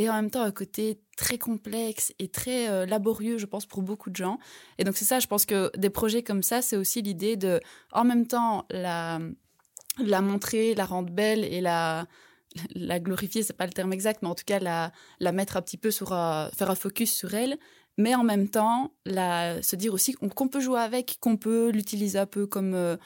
et 0.00 0.08
en 0.08 0.14
même 0.14 0.30
temps 0.30 0.40
un 0.40 0.50
côté 0.50 0.98
très 1.18 1.36
complexe 1.36 2.14
et 2.18 2.28
très 2.28 2.70
euh, 2.70 2.86
laborieux, 2.86 3.36
je 3.36 3.44
pense, 3.44 3.66
pour 3.66 3.82
beaucoup 3.82 4.08
de 4.08 4.16
gens. 4.16 4.38
Et 4.78 4.84
donc 4.84 4.96
c'est 4.96 5.04
ça, 5.04 5.20
je 5.20 5.26
pense 5.26 5.44
que 5.44 5.70
des 5.76 5.90
projets 5.90 6.22
comme 6.22 6.42
ça, 6.42 6.62
c'est 6.62 6.78
aussi 6.78 7.02
l'idée 7.02 7.36
de, 7.36 7.60
en 7.92 8.04
même 8.04 8.26
temps, 8.26 8.64
la, 8.70 9.18
la 9.98 10.22
montrer, 10.22 10.74
la 10.74 10.86
rendre 10.86 11.12
belle 11.12 11.44
et 11.44 11.60
la, 11.60 12.06
la 12.74 12.98
glorifier, 12.98 13.42
c'est 13.42 13.52
pas 13.52 13.66
le 13.66 13.74
terme 13.74 13.92
exact, 13.92 14.22
mais 14.22 14.28
en 14.28 14.34
tout 14.34 14.44
cas 14.46 14.58
la, 14.58 14.90
la 15.18 15.32
mettre 15.32 15.58
un 15.58 15.62
petit 15.62 15.76
peu 15.76 15.90
sur, 15.90 16.08
faire 16.08 16.70
un 16.70 16.74
focus 16.74 17.12
sur 17.12 17.34
elle, 17.34 17.58
mais 17.98 18.14
en 18.14 18.24
même 18.24 18.48
temps, 18.48 18.94
se 19.06 19.76
dire 19.76 19.92
aussi 19.92 20.14
qu'on 20.14 20.48
peut 20.48 20.60
jouer 20.60 20.80
avec, 20.80 21.18
qu'on 21.20 21.36
peut 21.36 21.68
l'utiliser 21.68 22.18
un 22.18 22.24
peu 22.24 22.46
comme, 22.46 22.72
euh, 22.72 22.96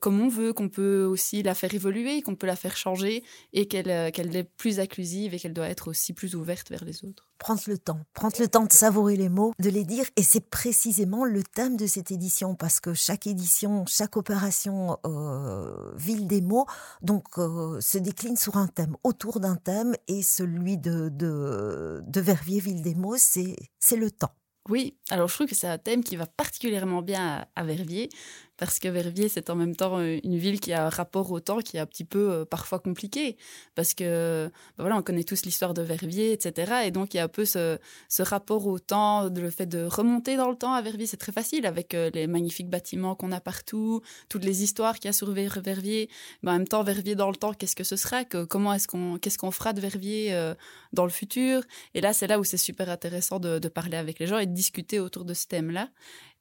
comme 0.00 0.20
on 0.20 0.28
veut, 0.28 0.52
qu'on 0.52 0.68
peut 0.68 1.04
aussi 1.04 1.42
la 1.42 1.54
faire 1.54 1.74
évoluer, 1.74 2.22
qu'on 2.22 2.34
peut 2.34 2.46
la 2.46 2.56
faire 2.56 2.76
changer 2.76 3.22
et 3.52 3.66
qu'elle 3.66 3.90
euh, 3.90 4.08
est 4.08 4.50
plus 4.56 4.80
inclusive 4.80 5.34
et 5.34 5.38
qu'elle 5.38 5.52
doit 5.52 5.68
être 5.68 5.88
aussi 5.88 6.12
plus 6.12 6.34
ouverte 6.34 6.70
vers 6.70 6.84
les 6.84 7.04
autres. 7.04 7.28
Prendre 7.38 7.60
le 7.66 7.76
temps, 7.76 8.00
prendre 8.14 8.36
le 8.40 8.48
temps 8.48 8.64
de 8.64 8.72
savourer 8.72 9.16
les 9.16 9.28
mots, 9.28 9.52
de 9.58 9.68
les 9.68 9.84
dire. 9.84 10.06
Et 10.16 10.22
c'est 10.22 10.48
précisément 10.48 11.24
le 11.24 11.42
thème 11.42 11.76
de 11.76 11.86
cette 11.86 12.10
édition 12.10 12.54
parce 12.54 12.80
que 12.80 12.94
chaque 12.94 13.26
édition, 13.26 13.84
chaque 13.86 14.16
opération 14.16 14.98
euh, 15.04 15.92
Ville 15.96 16.26
des 16.26 16.40
mots 16.40 16.66
donc 17.02 17.24
se 17.36 17.98
décline 17.98 18.36
sur 18.36 18.56
un 18.56 18.68
thème, 18.68 18.96
autour 19.04 19.40
d'un 19.40 19.56
thème. 19.56 19.94
Et 20.08 20.22
celui 20.22 20.78
de, 20.78 21.10
de, 21.10 22.02
de 22.06 22.20
Verviers 22.20 22.60
Ville 22.60 22.82
des 22.82 22.94
mots, 22.94 23.16
c'est 23.18 23.56
le 23.96 24.10
temps. 24.10 24.32
Oui, 24.68 24.96
alors 25.10 25.28
je 25.28 25.34
trouve 25.34 25.46
que 25.46 25.54
c'est 25.54 25.68
un 25.68 25.78
thème 25.78 26.02
qui 26.02 26.16
va 26.16 26.26
particulièrement 26.26 27.02
bien 27.02 27.46
à 27.54 27.64
Verviers 27.64 28.08
parce 28.56 28.78
que 28.78 28.88
Verviers, 28.88 29.28
c'est 29.28 29.50
en 29.50 29.54
même 29.54 29.76
temps 29.76 29.98
euh, 29.98 30.18
une 30.24 30.36
ville 30.36 30.60
qui 30.60 30.72
a 30.72 30.86
un 30.86 30.88
rapport 30.88 31.30
au 31.30 31.40
temps 31.40 31.58
qui 31.58 31.76
est 31.76 31.80
un 31.80 31.86
petit 31.86 32.04
peu 32.04 32.30
euh, 32.30 32.44
parfois 32.44 32.78
compliqué, 32.78 33.36
parce 33.74 33.94
que 33.94 34.50
bah 34.76 34.84
voilà, 34.84 34.96
on 34.96 35.02
connaît 35.02 35.24
tous 35.24 35.44
l'histoire 35.44 35.74
de 35.74 35.82
Verviers, 35.82 36.32
etc. 36.32 36.86
Et 36.86 36.90
donc 36.90 37.14
il 37.14 37.18
y 37.18 37.20
a 37.20 37.24
un 37.24 37.28
peu 37.28 37.44
ce, 37.44 37.78
ce 38.08 38.22
rapport 38.22 38.66
au 38.66 38.78
temps, 38.78 39.28
le 39.28 39.50
fait 39.50 39.66
de 39.66 39.84
remonter 39.84 40.36
dans 40.36 40.50
le 40.50 40.56
temps 40.56 40.72
à 40.72 40.82
Verviers, 40.82 41.06
c'est 41.06 41.16
très 41.16 41.32
facile 41.32 41.66
avec 41.66 41.94
euh, 41.94 42.10
les 42.14 42.26
magnifiques 42.26 42.70
bâtiments 42.70 43.14
qu'on 43.14 43.32
a 43.32 43.40
partout, 43.40 44.00
toutes 44.28 44.44
les 44.44 44.62
histoires 44.62 44.96
qu'il 44.96 45.06
y 45.06 45.10
a 45.10 45.12
sur 45.12 45.30
Verviers. 45.30 46.08
Mais 46.42 46.50
en 46.50 46.54
même 46.54 46.68
temps, 46.68 46.82
Verviers 46.82 47.14
dans 47.14 47.30
le 47.30 47.36
temps, 47.36 47.52
qu'est-ce 47.52 47.76
que 47.76 47.84
ce 47.84 47.96
sera? 47.96 48.24
Que, 48.24 48.44
Comment 48.44 48.72
est-ce 48.72 48.88
qu'on 48.88 49.18
qu'est-ce 49.18 49.38
qu'on 49.38 49.50
fera 49.50 49.72
de 49.72 49.80
Verviers 49.80 50.54
dans 50.92 51.04
le 51.04 51.10
futur? 51.10 51.62
Et 51.94 52.00
là, 52.00 52.12
c'est 52.12 52.26
là 52.26 52.38
où 52.38 52.44
c'est 52.44 52.56
super 52.56 52.88
intéressant 52.88 53.38
de, 53.38 53.58
de 53.58 53.68
parler 53.68 53.96
avec 53.96 54.18
les 54.18 54.26
gens 54.26 54.38
et 54.38 54.46
de 54.46 54.52
discuter 54.52 55.00
autour 55.00 55.24
de 55.24 55.34
ce 55.34 55.46
thème-là. 55.46 55.88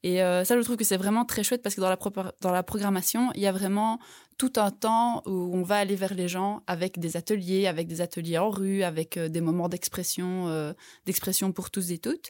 Et 0.05 0.21
euh, 0.21 0.43
ça, 0.43 0.55
je 0.55 0.61
trouve 0.61 0.77
que 0.77 0.83
c'est 0.83 0.97
vraiment 0.97 1.25
très 1.25 1.43
chouette 1.43 1.63
parce 1.63 1.73
que 1.73 1.81
dans 1.81 1.89
la, 1.89 1.97
dans 2.39 2.51
la 2.51 2.61
programmation, 2.61 3.31
il 3.33 3.41
y 3.41 3.47
a 3.47 3.51
vraiment 3.51 3.97
tout 4.37 4.53
un 4.57 4.69
temps 4.69 5.23
où 5.25 5.49
on 5.51 5.63
va 5.63 5.77
aller 5.77 5.95
vers 5.95 6.13
les 6.13 6.27
gens 6.27 6.61
avec 6.67 6.99
des 6.99 7.17
ateliers, 7.17 7.65
avec 7.65 7.87
des 7.87 8.01
ateliers 8.01 8.37
en 8.37 8.51
rue, 8.51 8.83
avec 8.83 9.17
euh, 9.17 9.29
des 9.29 9.41
moments 9.41 9.67
d'expression, 9.67 10.47
euh, 10.47 10.73
d'expression 11.07 11.51
pour 11.51 11.71
tous 11.71 11.89
et 11.89 11.97
toutes. 11.97 12.29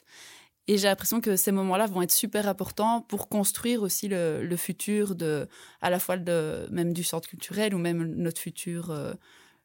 Et 0.68 0.78
j'ai 0.78 0.88
l'impression 0.88 1.20
que 1.20 1.36
ces 1.36 1.52
moments-là 1.52 1.86
vont 1.86 2.00
être 2.00 2.12
super 2.12 2.48
importants 2.48 3.02
pour 3.02 3.28
construire 3.28 3.82
aussi 3.82 4.08
le, 4.08 4.56
futur 4.56 5.14
de, 5.14 5.46
à 5.82 5.90
la 5.90 5.98
fois 5.98 6.16
de, 6.16 6.66
même 6.70 6.94
du 6.94 7.04
centre 7.04 7.28
culturel 7.28 7.74
ou 7.74 7.78
même 7.78 8.02
notre 8.14 8.40
futur, 8.40 8.90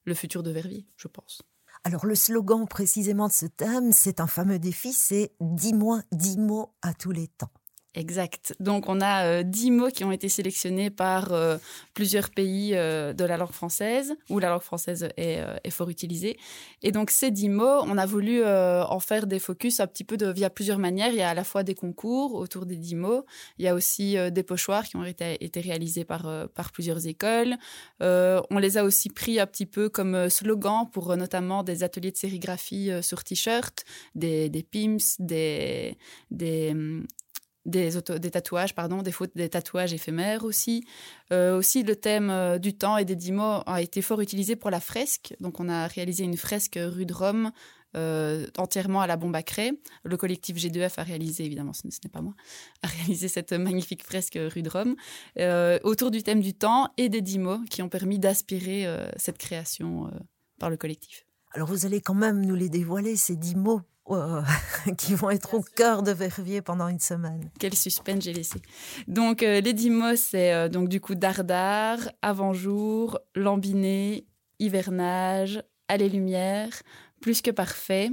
le 0.04 0.14
futur 0.14 0.44
de 0.44 0.52
Verviers, 0.52 0.86
je 0.98 1.08
pense. 1.08 1.42
Alors 1.86 2.06
le 2.06 2.14
slogan 2.14 2.68
précisément 2.68 3.30
de 3.30 3.34
ce 3.34 3.48
thème, 3.48 3.94
c'est 3.94 4.20
un 4.20 4.28
fameux 4.28 4.60
défi, 4.60 4.94
c'est 4.94 5.32
dis-moi 5.40 6.04
dix 6.12 6.38
mots 6.38 6.76
à 6.84 6.94
tous 6.94 7.10
les 7.10 7.28
temps. 7.28 7.50
Exact. 7.94 8.56
Donc, 8.62 8.88
on 8.88 9.02
a 9.02 9.26
euh, 9.26 9.44
dix 9.44 9.70
mots 9.70 9.90
qui 9.90 10.06
ont 10.06 10.14
été 10.14 10.30
sélectionnés 10.30 10.90
par 10.90 11.34
euh, 11.34 11.58
plusieurs 11.94 12.30
pays 12.30 12.72
euh, 12.74 13.12
de 13.12 13.26
la 13.26 13.36
langue 13.36 13.52
française, 13.52 14.14
où 14.30 14.40
la 14.40 14.50
langue 14.50 14.62
française 14.62 15.10
est, 15.18 15.70
fort 15.72 15.90
utilisée. 15.90 16.38
Et 16.84 16.94
donc, 16.94 17.12
ces 17.12 17.32
dix 17.32 17.50
mots, 17.50 17.82
on 17.84 17.98
a 17.98 18.06
voulu 18.06 18.46
en 18.46 19.00
faire 19.00 19.28
des 19.28 19.40
focus 19.40 19.80
un 19.80 19.88
petit 19.88 20.04
peu 20.04 20.16
de, 20.18 20.28
via 20.28 20.50
plusieurs 20.50 20.80
manières. 20.80 21.10
Il 21.10 21.18
y 21.18 21.22
a 21.22 21.30
à 21.30 21.34
la 21.34 21.44
fois 21.44 21.64
des 21.64 21.76
concours 21.76 22.36
autour 22.36 22.66
des 22.66 22.76
dix 22.76 22.96
mots. 22.96 23.26
Il 23.58 23.66
y 23.66 23.68
a 23.68 23.76
aussi 23.76 24.16
des 24.32 24.44
pochoirs 24.44 24.84
qui 24.84 24.96
ont 24.98 25.06
été, 25.06 25.38
réalisés 25.56 26.04
par, 26.04 26.50
par 26.50 26.72
plusieurs 26.72 27.08
écoles. 27.08 27.56
on 28.00 28.58
les 28.58 28.78
a 28.78 28.84
aussi 28.84 29.10
pris 29.10 29.40
un 29.40 29.48
petit 29.48 29.66
peu 29.66 29.88
comme 29.90 30.30
slogan 30.30 30.90
pour 30.92 31.16
notamment 31.16 31.64
des 31.64 31.84
ateliers 31.84 32.12
de 32.12 32.18
sérigraphie 32.18 32.92
sur 33.02 33.24
t-shirt, 33.24 33.86
des, 34.16 34.50
des 34.50 34.64
PIMS, 34.64 35.00
des, 35.20 35.98
des, 36.32 36.76
des, 37.66 37.92
des 38.20 38.32
tatouages, 38.32 38.74
pardon, 38.74 39.02
des, 39.02 39.14
des 39.36 39.50
tatouages 39.50 39.94
éphémères 39.94 40.44
aussi. 40.44 40.84
Euh, 41.32 41.58
aussi, 41.58 41.84
le 41.84 41.96
thème 41.96 42.30
euh, 42.30 42.58
du 42.58 42.74
temps 42.74 42.98
et 42.98 43.06
des 43.06 43.16
dix 43.16 43.32
mots 43.32 43.62
a 43.66 43.82
été 43.82 44.02
fort 44.02 44.22
utilisé 44.22 44.56
pour 44.56 44.70
la 44.70 44.80
fresque. 44.80 45.36
Donc, 45.40 45.60
on 45.60 45.70
a 45.70 45.88
réalisé 45.88 46.24
une 46.24 46.38
fresque 46.38 46.80
rue 46.82 47.06
de 47.06 47.14
Rome 47.14 47.52
euh, 47.96 48.48
entièrement 48.58 49.02
à 49.02 49.08
la 49.08 49.18
bombe 49.18 49.36
à 49.36 49.44
craie. 49.44 49.74
Le 50.04 50.18
collectif 50.18 50.58
G2F 50.58 50.94
a 50.98 51.04
réalisé, 51.04 51.46
évidemment, 51.46 51.74
ce 51.74 51.86
n'est 51.86 52.10
pas 52.12 52.22
moi, 52.22 52.34
a 52.82 52.88
réalisé 52.88 53.28
cette 53.28 53.54
magnifique 53.54 54.04
fresque 54.04 54.40
rue 54.40 54.64
de 54.64 54.70
Rome 54.70 54.96
autour 55.84 56.10
du 56.10 56.24
thème 56.24 56.42
du 56.42 56.54
temps 56.54 56.90
et 56.98 57.10
des 57.10 57.22
dix 57.22 57.40
mots 57.40 57.60
qui 57.70 57.82
ont 57.82 57.90
permis 57.90 58.18
d'aspirer 58.18 58.88
cette 59.18 59.38
création 59.38 60.10
par 60.58 60.70
le 60.70 60.78
collectif. 60.78 61.26
Alors, 61.54 61.68
vous 61.68 61.86
allez 61.86 62.00
quand 62.00 62.14
même 62.14 62.46
nous 62.46 62.56
les 62.56 62.70
dévoiler, 62.70 63.18
ces 63.18 63.36
dix 63.36 63.56
mots 63.56 63.82
euh, 64.14 64.42
qui 64.98 65.16
vont 65.16 65.30
être 65.30 65.54
au 65.54 65.62
cœur 65.62 66.04
de 66.04 66.12
Verviers 66.12 66.62
pendant 66.62 66.88
une 66.88 67.00
semaine. 67.00 67.50
Quel 67.60 67.74
suspense 67.74 68.24
j'ai 68.24 68.34
laissé. 68.34 68.62
Donc, 69.08 69.44
euh, 69.44 69.62
les 69.62 69.74
dix 69.74 69.90
mots, 69.90 70.16
c'est 70.16 70.54
euh, 70.54 70.70
donc 70.70 70.90
du 70.90 71.00
coup 71.00 71.16
Dardar, 71.16 72.00
Avant-jour, 72.22 73.20
Lambiné, 73.36 74.26
Hivernage, 74.60 75.62
Allées-Lumières, 75.88 76.82
Plus 77.22 77.42
que 77.42 77.52
parfait, 77.52 78.10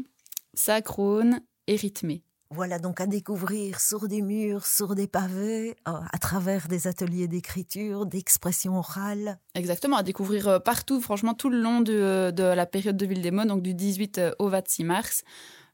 Sacrone 0.54 1.40
et 1.66 1.76
Rythmé. 1.76 2.22
Voilà 2.50 2.78
donc 2.78 3.02
à 3.02 3.06
découvrir 3.06 3.78
sur 3.78 4.08
des 4.08 4.22
murs, 4.22 4.64
sur 4.64 4.94
des 4.94 5.06
pavés, 5.06 5.76
à 5.84 6.18
travers 6.18 6.66
des 6.66 6.86
ateliers 6.86 7.28
d'écriture, 7.28 8.06
d'expression 8.06 8.78
orale. 8.78 9.38
Exactement, 9.54 9.98
à 9.98 10.02
découvrir 10.02 10.62
partout, 10.62 11.02
franchement, 11.02 11.34
tout 11.34 11.50
le 11.50 11.60
long 11.60 11.82
de, 11.82 12.30
de 12.30 12.42
la 12.42 12.64
période 12.64 12.96
de 12.96 13.04
Ville 13.04 13.20
des 13.20 13.32
Mots, 13.32 13.44
donc 13.44 13.60
du 13.60 13.74
18 13.74 14.20
au 14.38 14.48
26 14.48 14.84
mars. 14.84 15.24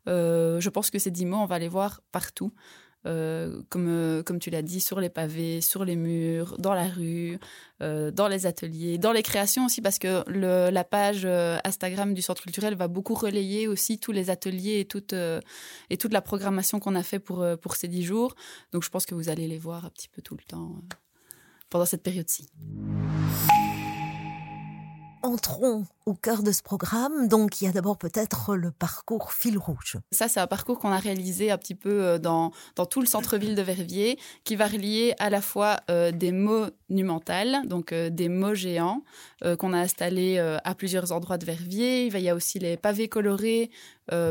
Euh, 0.09 0.61
je 0.61 0.71
pense 0.71 0.91
que 0.91 0.99
ces 0.99 1.11
dix 1.11 1.27
mots, 1.27 1.39
on 1.39 1.47
va 1.47 1.59
les 1.59 1.69
voir 1.69 2.03
partout. 2.13 2.53
Euh, 3.07 3.61
comme, 3.69 3.89
euh, 3.89 4.23
comme 4.23 4.39
tu 4.39 4.49
l'as 4.49 4.63
dit, 4.63 4.81
sur 4.81 4.99
les 4.99 5.11
pavés, 5.11 5.61
sur 5.61 5.85
les 5.85 5.95
murs, 5.95 6.57
dans 6.59 6.73
la 6.73 6.89
rue, 6.89 7.39
dans 7.81 8.29
les 8.29 8.47
ateliers, 8.47 8.97
dans 8.97 9.13
les 9.13 9.23
créations 9.23 9.67
aussi, 9.67 9.83
parce 9.83 9.99
que 9.99 10.25
la 10.31 10.85
page 10.85 11.27
Instagram 11.65 12.15
du 12.15 12.23
Centre 12.23 12.43
culturel 12.43 12.77
va 12.77 12.89
beaucoup 12.89 13.13
relayer 13.13 13.69
aussi 13.69 13.99
tous 13.99 14.13
les 14.13 14.31
ateliers 14.31 14.81
et 14.81 14.85
toute, 14.87 15.13
et 15.13 15.97
toute 15.99 16.15
la 16.15 16.23
programmation 16.23 16.81
qu'on 16.81 16.95
a 16.95 17.03
fait 17.03 17.19
pour, 17.19 17.45
pour 17.61 17.77
ces 17.77 17.89
dix 17.89 18.03
jours. 18.03 18.35
Donc 18.73 18.85
je 18.85 18.89
pense 18.89 19.05
que 19.05 19.15
vous 19.15 19.29
allez 19.29 19.47
les 19.47 19.59
voir 19.59 19.85
un 19.85 19.91
petit 19.91 20.09
peu 20.09 20.23
tout 20.23 20.35
le 20.35 20.45
temps 20.45 20.77
pendant 21.69 21.85
cette 21.85 22.03
période-ci 22.03 22.49
entrons 25.25 25.87
au 26.07 26.13
cœur 26.13 26.43
de 26.43 26.53
ce 26.53 26.63
programme. 26.63 27.29
Donc, 27.29 27.61
il 27.61 27.65
y 27.65 27.69
a 27.69 27.73
d'abord 27.73 27.97
peut-être 27.97 28.57
le 28.57 28.71
parcours 28.71 29.33
fil 29.33 29.57
rouge. 29.57 29.97
Ça, 30.13 30.29
c'est 30.29 30.39
un 30.39 30.47
parcours 30.47 30.79
qu'on 30.79 30.93
a 30.93 30.99
réalisé 30.99 31.51
un 31.51 31.57
petit 31.57 31.75
peu 31.75 32.03
euh, 32.05 32.19
dans, 32.19 32.53
dans 32.77 32.85
tout 32.85 33.01
le 33.01 33.07
centre-ville 33.07 33.55
de 33.55 33.63
Verviers, 33.63 34.19
qui 34.45 34.55
va 34.55 34.67
relier 34.67 35.15
à 35.19 35.31
la 35.31 35.41
fois 35.41 35.81
euh, 35.91 36.13
des 36.13 36.31
monumentales, 36.31 37.67
donc 37.67 37.93
euh, 37.93 38.11
des 38.11 38.29
mots 38.29 38.55
géants, 38.55 39.03
qu'on 39.59 39.75
a 39.75 39.79
installés 39.79 40.39
à 40.39 40.75
plusieurs 40.75 41.13
endroits 41.13 41.37
de 41.37 41.45
Verviers. 41.45 42.07
Il 42.07 42.19
y 42.21 42.31
a 42.31 42.35
aussi 42.35 42.59
les 42.59 42.79
pavés 42.79 43.11
colorés, 43.11 43.71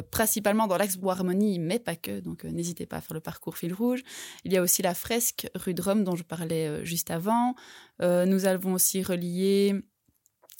principalement 0.09 0.65
dans 0.65 0.75
l'axe 0.75 0.97
Bois-Harmonie, 0.97 1.59
mais 1.59 1.77
pas 1.77 1.95
que. 1.95 2.19
Donc, 2.19 2.45
n'hésitez 2.45 2.87
pas 2.87 2.97
à 2.97 3.01
faire 3.01 3.13
le 3.13 3.19
parcours 3.19 3.55
fil 3.55 3.75
rouge. 3.75 4.01
Il 4.43 4.51
y 4.51 4.57
a 4.57 4.61
aussi 4.63 4.81
la 4.81 4.95
fresque 4.95 5.47
rue 5.53 5.75
de 5.75 5.83
Rome, 5.83 6.03
dont 6.03 6.15
je 6.15 6.23
parlais 6.23 6.83
juste 6.83 7.11
avant. 7.11 7.53
nous 7.99 8.45
avons 8.45 8.73
aussi 8.73 9.03
relié 9.03 9.83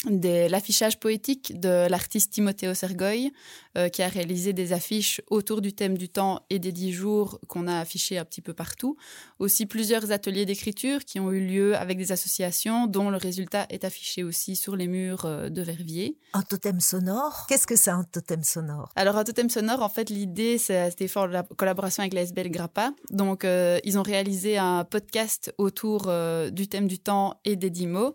de 0.05 0.49
l'affichage 0.49 0.99
poétique 0.99 1.59
de 1.59 1.87
l'artiste 1.87 2.31
Timothéo 2.33 2.73
Sergoy, 2.73 3.31
euh, 3.77 3.89
qui 3.89 4.03
a 4.03 4.07
réalisé 4.07 4.53
des 4.53 4.73
affiches 4.73 5.21
autour 5.29 5.61
du 5.61 5.73
thème 5.73 5.97
du 5.97 6.09
temps 6.09 6.41
et 6.49 6.59
des 6.59 6.71
dix 6.71 6.91
jours 6.91 7.39
qu'on 7.47 7.67
a 7.67 7.79
affichés 7.79 8.17
un 8.17 8.25
petit 8.25 8.41
peu 8.41 8.53
partout. 8.53 8.97
Aussi 9.39 9.65
plusieurs 9.65 10.11
ateliers 10.11 10.45
d'écriture 10.45 11.05
qui 11.05 11.19
ont 11.19 11.31
eu 11.31 11.45
lieu 11.45 11.75
avec 11.75 11.97
des 11.97 12.11
associations 12.11 12.87
dont 12.87 13.09
le 13.09 13.17
résultat 13.17 13.65
est 13.69 13.83
affiché 13.83 14.23
aussi 14.23 14.55
sur 14.55 14.75
les 14.75 14.87
murs 14.87 15.25
euh, 15.25 15.49
de 15.49 15.61
Verviers. 15.61 16.17
Un 16.33 16.41
totem 16.41 16.79
sonore? 16.79 17.45
Qu'est-ce 17.47 17.67
que 17.67 17.75
c'est 17.75 17.91
un 17.91 18.03
totem 18.03 18.43
sonore? 18.43 18.91
Alors 18.95 19.17
un 19.17 19.23
totem 19.23 19.49
sonore, 19.49 19.81
en 19.81 19.89
fait, 19.89 20.09
l'idée, 20.09 20.57
c'était 20.57 21.07
fort 21.07 21.27
la 21.27 21.43
collaboration 21.43 22.01
avec 22.01 22.13
la 22.13 22.21
SBL 22.21 22.49
Grappa. 22.49 22.91
Donc, 23.09 23.45
euh, 23.45 23.79
ils 23.83 23.97
ont 23.97 24.03
réalisé 24.03 24.57
un 24.57 24.83
podcast 24.83 25.53
autour 25.57 26.11
du 26.51 26.67
thème 26.67 26.87
du 26.87 26.99
temps 26.99 27.39
et 27.45 27.55
des 27.55 27.69
dix 27.69 27.87
mots 27.87 28.13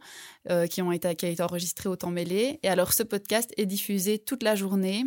qui, 0.70 0.82
ont 0.82 0.92
été, 0.92 1.14
qui 1.14 1.26
a 1.26 1.28
été 1.28 1.42
enregistré 1.42 1.88
au 1.88 1.96
temps 1.96 2.10
mêlé. 2.10 2.58
Et 2.62 2.68
alors, 2.68 2.92
ce 2.92 3.02
podcast 3.02 3.52
est 3.56 3.66
diffusé 3.66 4.18
toute 4.18 4.42
la 4.42 4.54
journée 4.54 5.04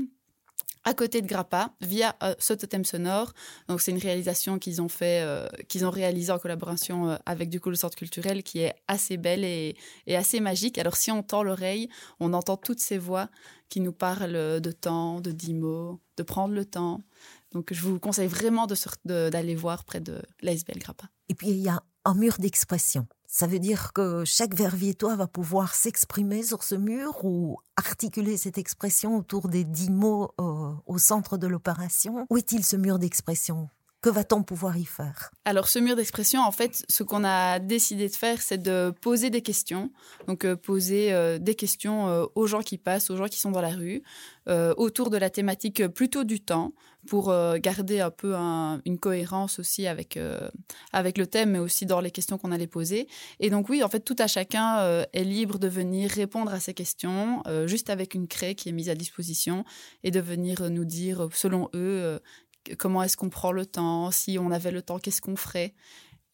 à 0.83 0.93
côté 0.93 1.21
de 1.21 1.27
Grappa 1.27 1.73
via 1.81 2.15
euh, 2.23 2.33
ce 2.39 2.53
totem 2.53 2.85
sonore. 2.85 3.33
Donc 3.67 3.81
c'est 3.81 3.91
une 3.91 3.97
réalisation 3.97 4.59
qu'ils 4.59 4.81
ont 4.81 4.89
fait, 4.89 5.21
euh, 5.23 5.47
qu'ils 5.67 5.85
ont 5.85 5.91
réalisé 5.91 6.31
en 6.31 6.39
collaboration 6.39 7.09
euh, 7.09 7.15
avec 7.25 7.49
du 7.49 7.59
coup 7.59 7.69
le 7.69 7.75
centre 7.75 7.95
culturel 7.95 8.43
qui 8.43 8.59
est 8.59 8.73
assez 8.87 9.17
belle 9.17 9.43
et, 9.43 9.75
et 10.07 10.15
assez 10.15 10.39
magique. 10.39 10.77
Alors 10.77 10.95
si 10.95 11.11
on 11.11 11.23
tend 11.23 11.43
l'oreille, 11.43 11.89
on 12.19 12.33
entend 12.33 12.57
toutes 12.57 12.79
ces 12.79 12.97
voix 12.97 13.29
qui 13.69 13.79
nous 13.79 13.93
parlent 13.93 14.59
de 14.59 14.71
temps, 14.71 15.21
de 15.21 15.31
dix 15.31 15.53
mots, 15.53 16.01
de 16.17 16.23
prendre 16.23 16.53
le 16.53 16.65
temps. 16.65 16.99
Donc 17.53 17.73
je 17.73 17.81
vous 17.81 17.99
conseille 17.99 18.27
vraiment 18.27 18.67
d'aller 19.05 19.55
voir 19.55 19.85
près 19.85 20.01
de 20.01 20.21
l'ASBL 20.41 20.79
Grappa. 20.79 21.05
Et 21.29 21.35
puis 21.35 21.49
il 21.49 21.59
y 21.59 21.69
a 21.69 21.81
un 22.05 22.13
mur 22.13 22.37
d'expression. 22.39 23.07
Ça 23.27 23.47
veut 23.47 23.59
dire 23.59 23.93
que 23.93 24.25
chaque 24.25 24.53
verviétois 24.53 25.15
va 25.15 25.27
pouvoir 25.27 25.73
s'exprimer 25.73 26.43
sur 26.43 26.63
ce 26.63 26.75
mur 26.75 27.23
ou 27.23 27.59
articuler 27.77 28.35
cette 28.35 28.57
expression 28.57 29.17
autour 29.17 29.47
des 29.47 29.63
dix 29.63 29.89
mots 29.89 30.33
euh, 30.39 30.73
au 30.85 30.97
centre 30.97 31.37
de 31.37 31.47
l'opération. 31.47 32.25
Où 32.29 32.37
est-il 32.37 32.65
ce 32.65 32.75
mur 32.75 32.99
d'expression? 32.99 33.69
Que 34.01 34.09
va-t-on 34.09 34.41
pouvoir 34.41 34.77
y 34.77 34.85
faire? 34.85 35.29
Alors, 35.45 35.67
ce 35.67 35.77
mur 35.77 35.95
d'expression, 35.95 36.41
en 36.41 36.51
fait, 36.51 36.83
ce 36.89 37.03
qu'on 37.03 37.23
a 37.23 37.59
décidé 37.59 38.09
de 38.09 38.15
faire, 38.15 38.41
c'est 38.41 38.57
de 38.57 38.91
poser 38.99 39.29
des 39.29 39.43
questions. 39.43 39.91
Donc, 40.25 40.43
euh, 40.43 40.55
poser 40.55 41.13
euh, 41.13 41.37
des 41.37 41.53
questions 41.53 42.07
euh, 42.07 42.25
aux 42.33 42.47
gens 42.47 42.61
qui 42.61 42.79
passent, 42.79 43.11
aux 43.11 43.15
gens 43.15 43.27
qui 43.27 43.39
sont 43.39 43.51
dans 43.51 43.61
la 43.61 43.69
rue, 43.69 44.01
autour 44.75 45.11
de 45.11 45.17
la 45.17 45.29
thématique 45.29 45.87
plutôt 45.87 46.23
du 46.23 46.41
temps, 46.41 46.73
pour 47.07 47.33
garder 47.59 48.01
un 48.01 48.09
peu 48.09 48.35
une 48.35 48.97
cohérence 48.97 49.59
aussi 49.59 49.85
avec, 49.87 50.19
avec 50.91 51.17
le 51.19 51.27
thème, 51.27 51.51
mais 51.51 51.59
aussi 51.59 51.85
dans 51.85 52.01
les 52.01 52.11
questions 52.11 52.37
qu'on 52.37 52.51
allait 52.51 52.67
poser. 52.67 53.07
Et 53.39 53.49
donc, 53.49 53.69
oui, 53.69 53.81
en 53.83 53.87
fait, 53.87 54.01
tout 54.01 54.15
à 54.17 54.27
chacun 54.27 55.05
est 55.13 55.23
libre 55.23 55.57
de 55.57 55.67
venir 55.67 56.09
répondre 56.09 56.51
à 56.51 56.59
ces 56.59 56.73
questions, 56.73 57.43
juste 57.65 57.91
avec 57.91 58.15
une 58.15 58.27
craie 58.27 58.55
qui 58.55 58.67
est 58.69 58.73
mise 58.73 58.89
à 58.89 58.95
disposition, 58.95 59.63
et 60.03 60.11
de 60.11 60.19
venir 60.19 60.69
nous 60.69 60.85
dire, 60.85 61.29
selon 61.33 61.69
eux, 61.75 62.19
comment 62.77 63.03
est-ce 63.03 63.17
qu'on 63.17 63.29
prend 63.29 63.51
le 63.51 63.65
temps, 63.65 64.11
si 64.11 64.37
on 64.39 64.51
avait 64.51 64.71
le 64.71 64.81
temps, 64.81 64.99
qu'est-ce 64.99 65.21
qu'on 65.21 65.35
ferait. 65.35 65.73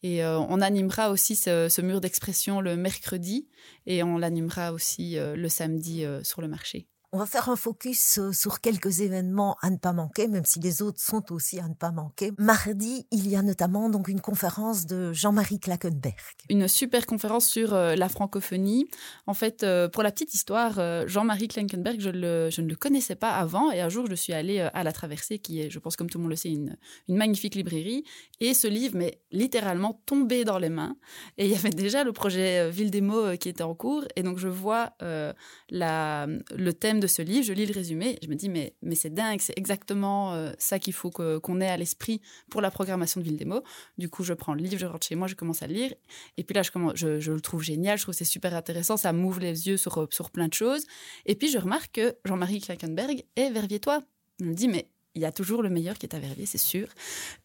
Et 0.02 0.22
euh, 0.22 0.38
on 0.38 0.60
animera 0.60 1.10
aussi 1.10 1.34
ce, 1.34 1.80
mur 1.80 2.00
d'expression 2.00 2.60
le 2.60 2.76
mercredi 2.76 3.48
et 3.86 4.02
on 4.02 4.18
l'animera 4.18 4.72
aussi 4.72 5.18
euh, 5.18 5.34
le 5.34 5.48
samedi 5.48 6.04
euh, 6.04 6.22
sur 6.22 6.40
le 6.40 6.48
marché. 6.48 6.86
On 7.10 7.16
va 7.16 7.24
faire 7.24 7.48
un 7.48 7.56
focus 7.56 8.18
euh, 8.18 8.32
sur 8.32 8.60
quelques 8.60 9.00
événements 9.00 9.56
à 9.62 9.70
ne 9.70 9.78
pas 9.78 9.94
manquer, 9.94 10.28
même 10.28 10.44
si 10.44 10.60
les 10.60 10.82
autres 10.82 11.00
sont 11.00 11.32
aussi 11.32 11.58
à 11.58 11.66
ne 11.66 11.72
pas 11.72 11.90
manquer. 11.90 12.32
Mardi, 12.36 13.06
il 13.10 13.26
y 13.26 13.34
a 13.34 13.40
notamment 13.40 13.88
donc 13.88 14.08
une 14.08 14.20
conférence 14.20 14.84
de 14.84 15.14
Jean-Marie 15.14 15.58
Klackenberg. 15.58 16.14
Une 16.50 16.68
super 16.68 17.06
conférence 17.06 17.46
sur 17.46 17.72
euh, 17.72 17.94
la 17.94 18.10
francophonie. 18.10 18.90
En 19.26 19.32
fait, 19.32 19.62
euh, 19.62 19.88
pour 19.88 20.02
la 20.02 20.12
petite 20.12 20.34
histoire, 20.34 21.08
Jean-Marie 21.08 21.48
Klackenberg, 21.48 21.98
je, 21.98 22.10
ne 22.10 22.68
le 22.68 22.76
connaissais 22.76 23.16
pas 23.16 23.30
avant. 23.30 23.70
Et 23.70 23.80
un 23.80 23.88
jour, 23.88 24.06
je 24.06 24.14
suis 24.14 24.34
allée 24.34 24.60
à 24.60 24.84
La 24.84 24.92
Traversée, 24.92 25.38
qui 25.38 25.62
est, 25.62 25.70
je 25.70 25.78
pense, 25.78 25.96
comme 25.96 26.10
tout 26.10 26.18
le 26.18 26.24
monde 26.24 26.30
le 26.30 26.36
sait, 26.36 26.50
une, 26.50 26.76
magnifique 27.08 27.54
librairie. 27.54 28.04
Et 28.40 28.52
ce 28.52 28.66
livre 28.66 28.98
m'est 28.98 29.22
littéralement 29.32 30.02
tombé 30.04 30.44
dans 30.44 30.58
les 30.58 30.68
mains. 30.68 30.96
Et 31.38 31.46
il 31.46 31.52
y 31.52 31.56
avait 31.56 31.70
déjà 31.70 32.04
le 32.04 32.12
projet 32.12 32.70
Ville 32.70 32.90
des 32.90 33.00
mots 33.00 33.34
qui 33.38 33.48
était 33.48 33.62
en 33.62 33.74
cours. 33.74 34.04
Et 34.14 34.22
donc, 34.22 34.38
je 34.38 34.48
vois 34.48 34.92
le 35.00 36.72
thème 36.72 36.97
de 37.00 37.06
ce 37.06 37.22
livre, 37.22 37.44
je 37.44 37.52
lis 37.52 37.66
le 37.66 37.72
résumé, 37.72 38.18
je 38.22 38.28
me 38.28 38.34
dis 38.34 38.48
mais, 38.48 38.74
mais 38.82 38.94
c'est 38.94 39.12
dingue, 39.12 39.40
c'est 39.40 39.56
exactement 39.56 40.34
euh, 40.34 40.52
ça 40.58 40.78
qu'il 40.78 40.92
faut 40.92 41.10
qu'on 41.10 41.60
ait 41.60 41.68
à 41.68 41.76
l'esprit 41.76 42.20
pour 42.50 42.60
la 42.60 42.70
programmation 42.70 43.20
de 43.20 43.24
Ville 43.24 43.46
mots. 43.46 43.62
Du 43.98 44.08
coup, 44.08 44.24
je 44.24 44.34
prends 44.34 44.54
le 44.54 44.62
livre, 44.62 44.78
je 44.78 44.86
rentre 44.86 45.06
chez 45.06 45.14
moi, 45.14 45.26
je 45.26 45.34
commence 45.34 45.62
à 45.62 45.66
le 45.66 45.74
lire. 45.74 45.94
Et 46.36 46.44
puis 46.44 46.54
là, 46.54 46.62
je, 46.62 46.70
commence, 46.70 46.94
je, 46.96 47.32
le 47.32 47.40
trouve 47.40 47.62
génial, 47.62 47.98
je 47.98 48.02
trouve 48.02 48.14
c'est 48.14 48.24
super 48.24 48.54
intéressant, 48.54 48.96
ça 48.96 49.12
m'ouvre 49.12 49.40
les 49.40 49.68
yeux 49.68 49.76
sur, 49.76 50.08
sur 50.10 50.30
plein 50.30 50.48
de 50.48 50.54
choses. 50.54 50.84
Et 51.26 51.34
puis, 51.34 51.50
je 51.50 51.58
remarque 51.58 51.92
que 51.92 52.16
Jean-Marie 52.24 52.60
Klackenberg 52.60 53.24
est 53.36 53.50
verviétois. 53.50 54.02
Je 54.40 54.44
me 54.46 54.54
dis 54.54 54.68
mais 54.68 54.88
il 55.14 55.22
y 55.22 55.24
a 55.24 55.32
toujours 55.32 55.62
le 55.62 55.68
meilleur 55.68 55.98
qui 55.98 56.06
est 56.06 56.14
à 56.14 56.18
Verviers, 56.18 56.46
c'est 56.46 56.58
sûr. 56.58 56.86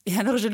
Et 0.06 0.16
alors 0.18 0.36
euh, 0.36 0.38
je 0.38 0.48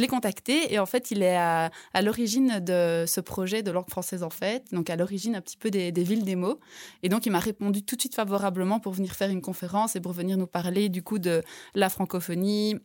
l'ai 0.00 0.06
contacté 0.06 0.72
et 0.72 0.78
en 0.78 0.86
fait 0.86 1.10
il 1.10 1.22
est 1.22 1.36
à, 1.36 1.70
l'origine 2.02 2.60
de 2.60 3.04
ce 3.06 3.20
projet 3.20 3.62
de 3.62 3.70
langue 3.70 3.88
française 3.90 4.22
en 4.22 4.30
fait, 4.30 4.64
donc 4.72 4.90
à 4.90 4.96
l'origine 4.96 5.36
un 5.36 5.40
petit 5.40 5.56
peu 5.56 5.70
des, 5.70 5.90
villes 5.90 6.24
des 6.24 6.36
mots. 6.36 6.58
Et 7.02 7.08
donc 7.08 7.26
il 7.26 7.32
m'a 7.32 7.40
répondu 7.40 7.82
tout 7.82 7.96
de 7.96 8.00
suite 8.00 8.14
favorablement 8.14 8.80
pour 8.80 8.92
venir 8.92 9.12
faire 9.12 9.30
une 9.30 9.42
conférence 9.42 9.96
et 9.96 10.00
pour 10.00 10.12
venir 10.12 10.36
nous 10.36 10.46
parler 10.46 10.88
du 10.88 11.02
coup 11.02 11.18
de 11.18 11.42
la 11.74 11.88
francophonie, 11.90 12.76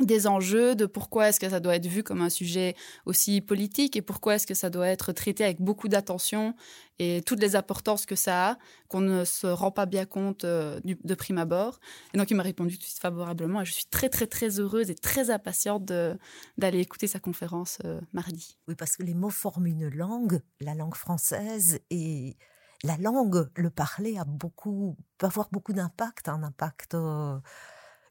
des 0.00 0.26
enjeux, 0.26 0.74
de 0.74 0.86
pourquoi 0.86 1.28
est-ce 1.28 1.38
que 1.38 1.48
ça 1.48 1.60
doit 1.60 1.76
être 1.76 1.86
vu 1.86 2.02
comme 2.02 2.20
un 2.20 2.28
sujet 2.28 2.74
aussi 3.06 3.40
politique 3.40 3.96
et 3.96 4.02
pourquoi 4.02 4.34
est-ce 4.34 4.46
que 4.46 4.54
ça 4.54 4.68
doit 4.68 4.88
être 4.88 5.12
traité 5.12 5.44
avec 5.44 5.60
beaucoup 5.60 5.86
d'attention 5.88 6.54
et 6.98 7.22
toutes 7.24 7.40
les 7.40 7.54
importances 7.54 8.04
que 8.04 8.16
ça 8.16 8.50
a, 8.50 8.58
qu'on 8.88 9.00
ne 9.00 9.24
se 9.24 9.46
rend 9.46 9.70
pas 9.70 9.86
bien 9.86 10.04
compte 10.04 10.44
euh, 10.44 10.80
de 10.84 11.14
prime 11.14 11.38
abord. 11.38 11.78
Et 12.12 12.18
donc 12.18 12.30
il 12.30 12.36
m'a 12.36 12.42
répondu 12.42 12.74
tout 12.74 12.82
de 12.82 12.86
suite 12.86 13.00
favorablement 13.00 13.60
et 13.60 13.64
je 13.64 13.72
suis 13.72 13.86
très 13.86 14.08
très 14.08 14.26
très 14.26 14.58
heureuse 14.58 14.90
et 14.90 14.94
très 14.96 15.30
impatiente 15.30 15.84
d'aller 15.84 16.80
écouter 16.80 17.06
sa 17.06 17.20
conférence 17.20 17.78
euh, 17.84 18.00
mardi. 18.12 18.58
Oui, 18.66 18.74
parce 18.74 18.96
que 18.96 19.04
les 19.04 19.14
mots 19.14 19.30
forment 19.30 19.66
une 19.66 19.88
langue, 19.88 20.40
la 20.60 20.74
langue 20.74 20.96
française, 20.96 21.80
et 21.90 22.36
la 22.82 22.96
langue, 22.96 23.48
le 23.56 23.70
parler 23.70 24.18
a 24.18 24.24
beaucoup, 24.24 24.96
peut 25.18 25.26
avoir 25.26 25.48
beaucoup 25.50 25.72
d'impact, 25.72 26.28
un 26.28 26.42
impact, 26.42 26.94
euh, 26.94 27.38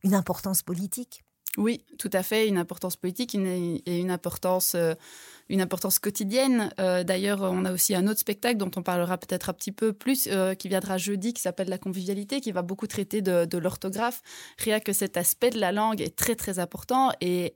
une 0.04 0.16
importance 0.16 0.64
politique. 0.64 1.24
Oui, 1.58 1.84
tout 2.00 2.10
à 2.14 2.24
fait, 2.24 2.48
une 2.48 2.58
importance 2.58 2.96
politique 2.96 3.36
et 3.36 4.00
une 4.00 4.10
importance, 4.10 4.74
euh, 4.74 4.96
une 5.50 5.62
importance 5.62 6.00
quotidienne. 6.00 6.72
Euh, 6.80 7.04
d'ailleurs, 7.04 7.44
on 7.44 7.64
a 7.66 7.72
aussi 7.72 7.94
un 7.94 8.08
autre 8.08 8.20
spectacle 8.20 8.58
dont 8.58 8.72
on 8.76 8.82
parlera 8.82 9.20
peut-être 9.20 9.52
un 9.52 9.54
petit 9.54 9.72
peu 9.72 9.94
plus, 9.94 10.28
euh, 10.32 10.56
qui 10.56 10.68
viendra 10.68 10.98
jeudi, 10.98 11.32
qui 11.32 11.44
s'appelle 11.44 11.70
La 11.70 11.78
convivialité, 11.78 12.42
qui 12.42 12.52
va 12.52 12.64
beaucoup 12.64 12.88
traiter 12.88 13.22
de, 13.22 13.58
l'orthographe. 13.60 14.24
Rien 14.58 14.80
que 14.80 14.94
cet 14.94 15.16
aspect 15.16 15.52
de 15.52 15.60
la 15.60 15.72
langue 15.72 16.02
est 16.02 16.16
très 16.16 16.34
très 16.36 16.58
important 16.58 17.12
et 17.22 17.54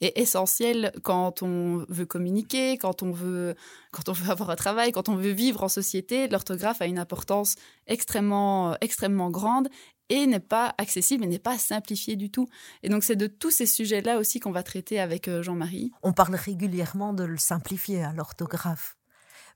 essentiel 0.00 0.90
quand 1.02 1.42
on 1.42 1.84
veut 1.88 2.06
communiquer, 2.06 2.76
quand 2.76 3.02
on 3.02 3.12
veut, 3.12 3.54
quand 3.92 4.08
on 4.08 4.12
veut 4.12 4.30
avoir 4.30 4.50
un 4.50 4.56
travail, 4.56 4.90
quand 4.90 5.08
on 5.08 5.16
veut 5.16 5.30
vivre 5.30 5.62
en 5.62 5.68
société. 5.68 6.28
L'orthographe 6.28 6.80
a 6.80 6.86
une 6.86 6.98
importance 6.98 7.54
extrêmement, 7.86 8.76
extrêmement 8.80 9.30
grande 9.30 9.68
et 10.08 10.26
n'est 10.26 10.40
pas 10.40 10.74
accessible 10.78 11.24
et 11.24 11.26
n'est 11.26 11.38
pas 11.38 11.58
simplifié 11.58 12.16
du 12.16 12.30
tout. 12.30 12.48
Et 12.82 12.88
donc 12.88 13.04
c'est 13.04 13.16
de 13.16 13.26
tous 13.26 13.50
ces 13.50 13.66
sujets-là 13.66 14.18
aussi 14.18 14.40
qu'on 14.40 14.52
va 14.52 14.62
traiter 14.62 15.00
avec 15.00 15.28
euh, 15.28 15.42
Jean-Marie. 15.42 15.92
On 16.02 16.12
parle 16.12 16.34
régulièrement 16.34 17.12
de 17.12 17.24
le 17.24 17.38
simplifier 17.38 18.02
à 18.02 18.12
l'orthographe. 18.12 18.96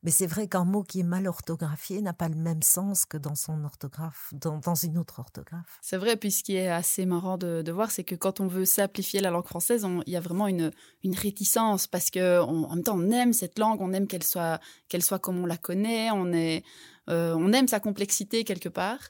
Mais 0.02 0.10
c'est 0.10 0.26
vrai 0.26 0.46
qu'un 0.46 0.64
mot 0.64 0.82
qui 0.82 1.00
est 1.00 1.04
mal 1.04 1.26
orthographié 1.26 2.00
n'a 2.00 2.12
pas 2.12 2.28
le 2.28 2.36
même 2.36 2.62
sens 2.62 3.06
que 3.06 3.16
dans 3.16 3.34
son 3.34 3.64
orthographe, 3.64 4.32
dans, 4.34 4.74
une 4.74 4.98
autre 4.98 5.18
orthographe. 5.18 5.78
C'est 5.82 5.96
vrai, 5.96 6.16
puis 6.16 6.30
ce 6.30 6.44
qui 6.44 6.54
est 6.54 6.68
assez 6.68 7.06
marrant 7.06 7.38
de, 7.38 7.70
voir, 7.72 7.90
c'est 7.90 8.04
que 8.04 8.14
quand 8.14 8.40
on 8.40 8.46
veut 8.46 8.64
simplifier 8.64 9.20
la 9.20 9.30
langue 9.30 9.46
française, 9.46 9.86
il 10.06 10.12
y 10.12 10.16
a 10.16 10.20
vraiment 10.20 10.46
une, 10.46 10.70
une 11.02 11.14
réticence 11.14 11.86
parce 11.86 12.10
que 12.10 12.40
en 12.40 12.74
même 12.74 12.84
temps, 12.84 12.96
on 12.96 13.10
aime 13.10 13.32
cette 13.32 13.58
langue, 13.58 13.80
on 13.80 13.92
aime 13.92 14.06
qu'elle 14.06 14.22
soit, 14.22 14.60
qu'elle 14.88 15.02
soit 15.02 15.18
comme 15.18 15.38
on 15.38 15.46
la 15.46 15.56
connaît, 15.56 16.10
on, 16.12 16.32
est, 16.32 16.62
euh, 17.08 17.34
on 17.36 17.52
aime 17.52 17.68
sa 17.68 17.80
complexité 17.80 18.44
quelque 18.44 18.68
part. 18.68 19.00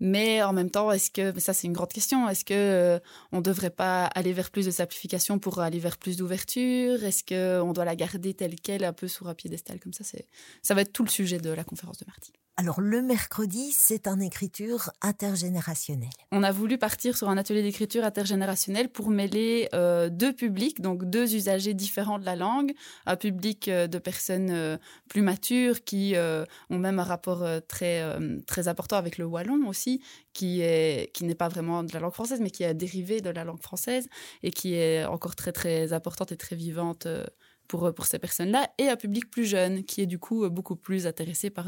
Mais 0.00 0.42
en 0.42 0.52
même 0.52 0.70
temps, 0.70 0.90
est-ce 0.92 1.10
que, 1.10 1.38
ça 1.40 1.54
c'est 1.54 1.66
une 1.66 1.72
grande 1.72 1.92
question, 1.92 2.28
est-ce 2.28 2.44
que 2.44 2.54
euh, 2.54 2.98
on 3.32 3.38
ne 3.38 3.42
devrait 3.42 3.70
pas 3.70 4.04
aller 4.06 4.32
vers 4.32 4.50
plus 4.50 4.66
de 4.66 4.70
simplification 4.70 5.38
pour 5.38 5.60
aller 5.60 5.78
vers 5.78 5.96
plus 5.96 6.16
d'ouverture? 6.16 7.02
Est-ce 7.02 7.24
qu'on 7.24 7.72
doit 7.72 7.84
la 7.84 7.96
garder 7.96 8.34
telle 8.34 8.56
qu'elle, 8.56 8.84
un 8.84 8.92
peu 8.92 9.08
sur 9.08 9.28
un 9.28 9.34
piédestal 9.34 9.80
comme 9.80 9.92
ça? 9.92 10.04
Ça 10.62 10.74
va 10.74 10.82
être 10.82 10.92
tout 10.92 11.04
le 11.04 11.08
sujet 11.08 11.38
de 11.38 11.50
la 11.50 11.64
conférence 11.64 11.98
de 11.98 12.04
mardi. 12.06 12.32
Alors 12.58 12.80
le 12.80 13.02
mercredi, 13.02 13.70
c'est 13.72 14.08
un 14.08 14.18
écriture 14.18 14.90
intergénérationnelle. 15.02 16.08
On 16.32 16.42
a 16.42 16.52
voulu 16.52 16.78
partir 16.78 17.14
sur 17.14 17.28
un 17.28 17.36
atelier 17.36 17.62
d'écriture 17.62 18.02
intergénérationnelle 18.02 18.88
pour 18.88 19.10
mêler 19.10 19.68
euh, 19.74 20.08
deux 20.08 20.32
publics, 20.32 20.80
donc 20.80 21.04
deux 21.04 21.34
usagers 21.34 21.74
différents 21.74 22.18
de 22.18 22.24
la 22.24 22.34
langue, 22.34 22.72
un 23.04 23.16
public 23.16 23.68
euh, 23.68 23.88
de 23.88 23.98
personnes 23.98 24.48
euh, 24.50 24.78
plus 25.10 25.20
matures 25.20 25.84
qui 25.84 26.14
ont 26.70 26.78
même 26.78 26.98
un 26.98 27.04
rapport 27.04 27.44
très 27.68 28.02
très 28.46 28.68
important 28.68 28.96
avec 28.96 29.18
le 29.18 29.26
wallon 29.26 29.66
aussi, 29.68 30.02
qui 30.32 30.62
est 30.62 31.12
qui 31.12 31.24
n'est 31.24 31.34
pas 31.34 31.48
vraiment 31.48 31.82
de 31.82 31.92
la 31.92 32.00
langue 32.00 32.14
française, 32.14 32.40
mais 32.40 32.50
qui 32.50 32.62
est 32.62 32.72
dérivé 32.72 33.20
de 33.20 33.28
la 33.28 33.44
langue 33.44 33.60
française 33.60 34.08
et 34.42 34.50
qui 34.50 34.74
est 34.74 35.04
encore 35.04 35.36
très 35.36 35.52
très 35.52 35.92
importante 35.92 36.32
et 36.32 36.36
très 36.36 36.56
vivante. 36.56 37.06
pour, 37.68 37.92
pour 37.92 38.06
ces 38.06 38.20
personnes-là, 38.20 38.70
et 38.78 38.88
un 38.88 38.94
public 38.94 39.28
plus 39.28 39.44
jeune, 39.44 39.82
qui 39.82 40.00
est 40.00 40.06
du 40.06 40.20
coup 40.20 40.48
beaucoup 40.48 40.76
plus 40.76 41.08
intéressé 41.08 41.50
par, 41.50 41.66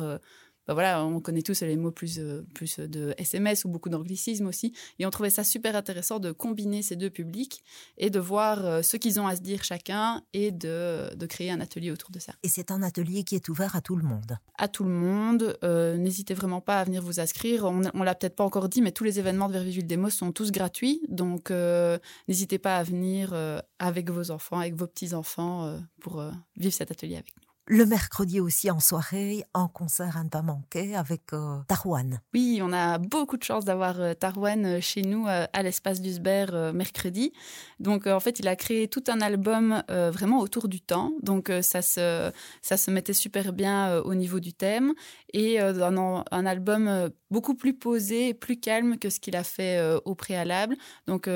bah 0.69 0.75
voilà, 0.75 1.03
on 1.03 1.19
connaît 1.21 1.41
tous 1.41 1.63
les 1.63 1.79
mots 1.79 1.91
plus, 1.91 2.19
euh, 2.19 2.47
plus 2.55 2.79
de 2.79 3.15
SMS 3.17 3.65
ou 3.65 3.71
beaucoup 3.71 3.89
d'anglicisme 3.89 4.47
aussi. 4.47 4.75
Et 4.99 5.07
on 5.07 5.11
trouvait 5.11 5.31
ça 5.31 5.43
super 5.43 5.75
intéressant 5.75 6.19
de 6.19 6.31
combiner 6.31 6.83
ces 6.83 6.95
deux 6.95 7.09
publics 7.09 7.63
et 7.97 8.11
de 8.11 8.21
voir 8.21 8.67
euh, 8.67 8.83
ce 8.83 8.99
qu'ils 8.99 9.19
ont 9.19 9.27
à 9.27 9.35
se 9.35 9.41
dire 9.41 9.65
chacun 9.65 10.23
et 10.35 10.51
de, 10.51 11.15
de 11.17 11.27
créer 11.27 11.51
un 11.51 11.61
atelier 11.61 11.91
autour 11.91 12.11
de 12.11 12.19
ça. 12.19 12.35
Et 12.43 12.49
c'est 12.49 12.71
un 12.71 12.83
atelier 12.83 13.25
qui 13.25 13.35
est 13.35 13.49
ouvert 13.49 13.77
à 13.77 13.81
tout 13.81 13.97
le 13.97 14.03
monde 14.03 14.37
À 14.59 14.69
tout 14.69 14.85
le 14.85 14.91
monde. 14.91 15.57
Euh, 15.65 15.97
n'hésitez 15.97 16.35
vraiment 16.35 16.61
pas 16.61 16.81
à 16.81 16.85
venir 16.85 17.03
vous 17.03 17.19
inscrire. 17.19 17.65
On 17.65 17.79
ne 17.79 18.05
l'a 18.05 18.15
peut-être 18.15 18.37
pas 18.37 18.45
encore 18.45 18.69
dit, 18.69 18.83
mais 18.83 18.93
tous 18.93 19.05
les 19.05 19.19
événements 19.19 19.49
de 19.49 19.55
Verviville 19.55 19.87
Demos 19.87 20.11
sont 20.11 20.33
tous 20.33 20.53
gratuits. 20.53 21.01
Donc 21.09 21.51
n'hésitez 22.29 22.59
pas 22.59 22.77
à 22.77 22.83
venir 22.83 23.33
avec 23.79 24.11
vos 24.11 24.31
enfants, 24.31 24.59
avec 24.59 24.75
vos 24.75 24.87
petits-enfants 24.87 25.79
pour 26.01 26.23
vivre 26.59 26.75
cet 26.75 26.91
atelier 26.91 27.15
avec 27.15 27.35
nous. 27.41 27.48
Le 27.71 27.85
mercredi 27.85 28.41
aussi 28.41 28.71
en 28.71 28.81
soirée, 28.81 29.45
en 29.53 29.69
concert 29.69 30.17
à 30.17 30.25
ne 30.25 30.31
pas 30.31 30.41
manquer 30.41 30.97
avec 30.97 31.35
euh, 31.35 31.59
Tarouane. 31.69 32.23
Oui, 32.33 32.61
on 32.63 32.73
a 32.73 32.97
beaucoup 32.97 33.37
de 33.37 33.43
chance 33.43 33.67
d'avoir 33.67 34.01
euh, 34.01 34.15
Tarouane 34.15 34.65
euh, 34.65 34.81
chez 34.81 35.03
nous 35.03 35.27
à 35.29 35.63
l'espace 35.63 36.01
d'Usber 36.01 36.47
mercredi. 36.73 37.31
Donc 37.79 38.07
en 38.07 38.21
fait, 38.21 38.39
il 38.39 38.49
a 38.49 38.57
créé 38.57 38.89
tout 38.89 39.05
un 39.09 39.21
album 39.21 39.83
vraiment 39.89 40.41
autour 40.41 40.69
du 40.69 40.81
temps. 40.81 41.13
Donc 41.23 41.53
ça 41.63 41.83
se 41.83 42.31
ça 42.63 42.77
se 42.77 42.91
mettait 42.91 43.13
super 43.13 43.53
bien 43.53 43.99
au 43.99 44.15
niveau 44.15 44.41
du 44.41 44.53
thème 44.53 44.95
et 45.33 45.61
un, 45.61 46.25
un, 46.31 46.47
album 46.47 47.11
beaucoup 47.31 47.55
plus 47.55 47.75
posé, 47.75 48.35
plus 48.35 48.59
calme 48.59 48.99
que 48.99 49.11
ce 49.11 49.21
qu'il 49.21 49.37
a 49.37 49.45
fait 49.45 49.81
au 50.05 50.15
préalable. 50.15 50.77
Donc 51.07 51.29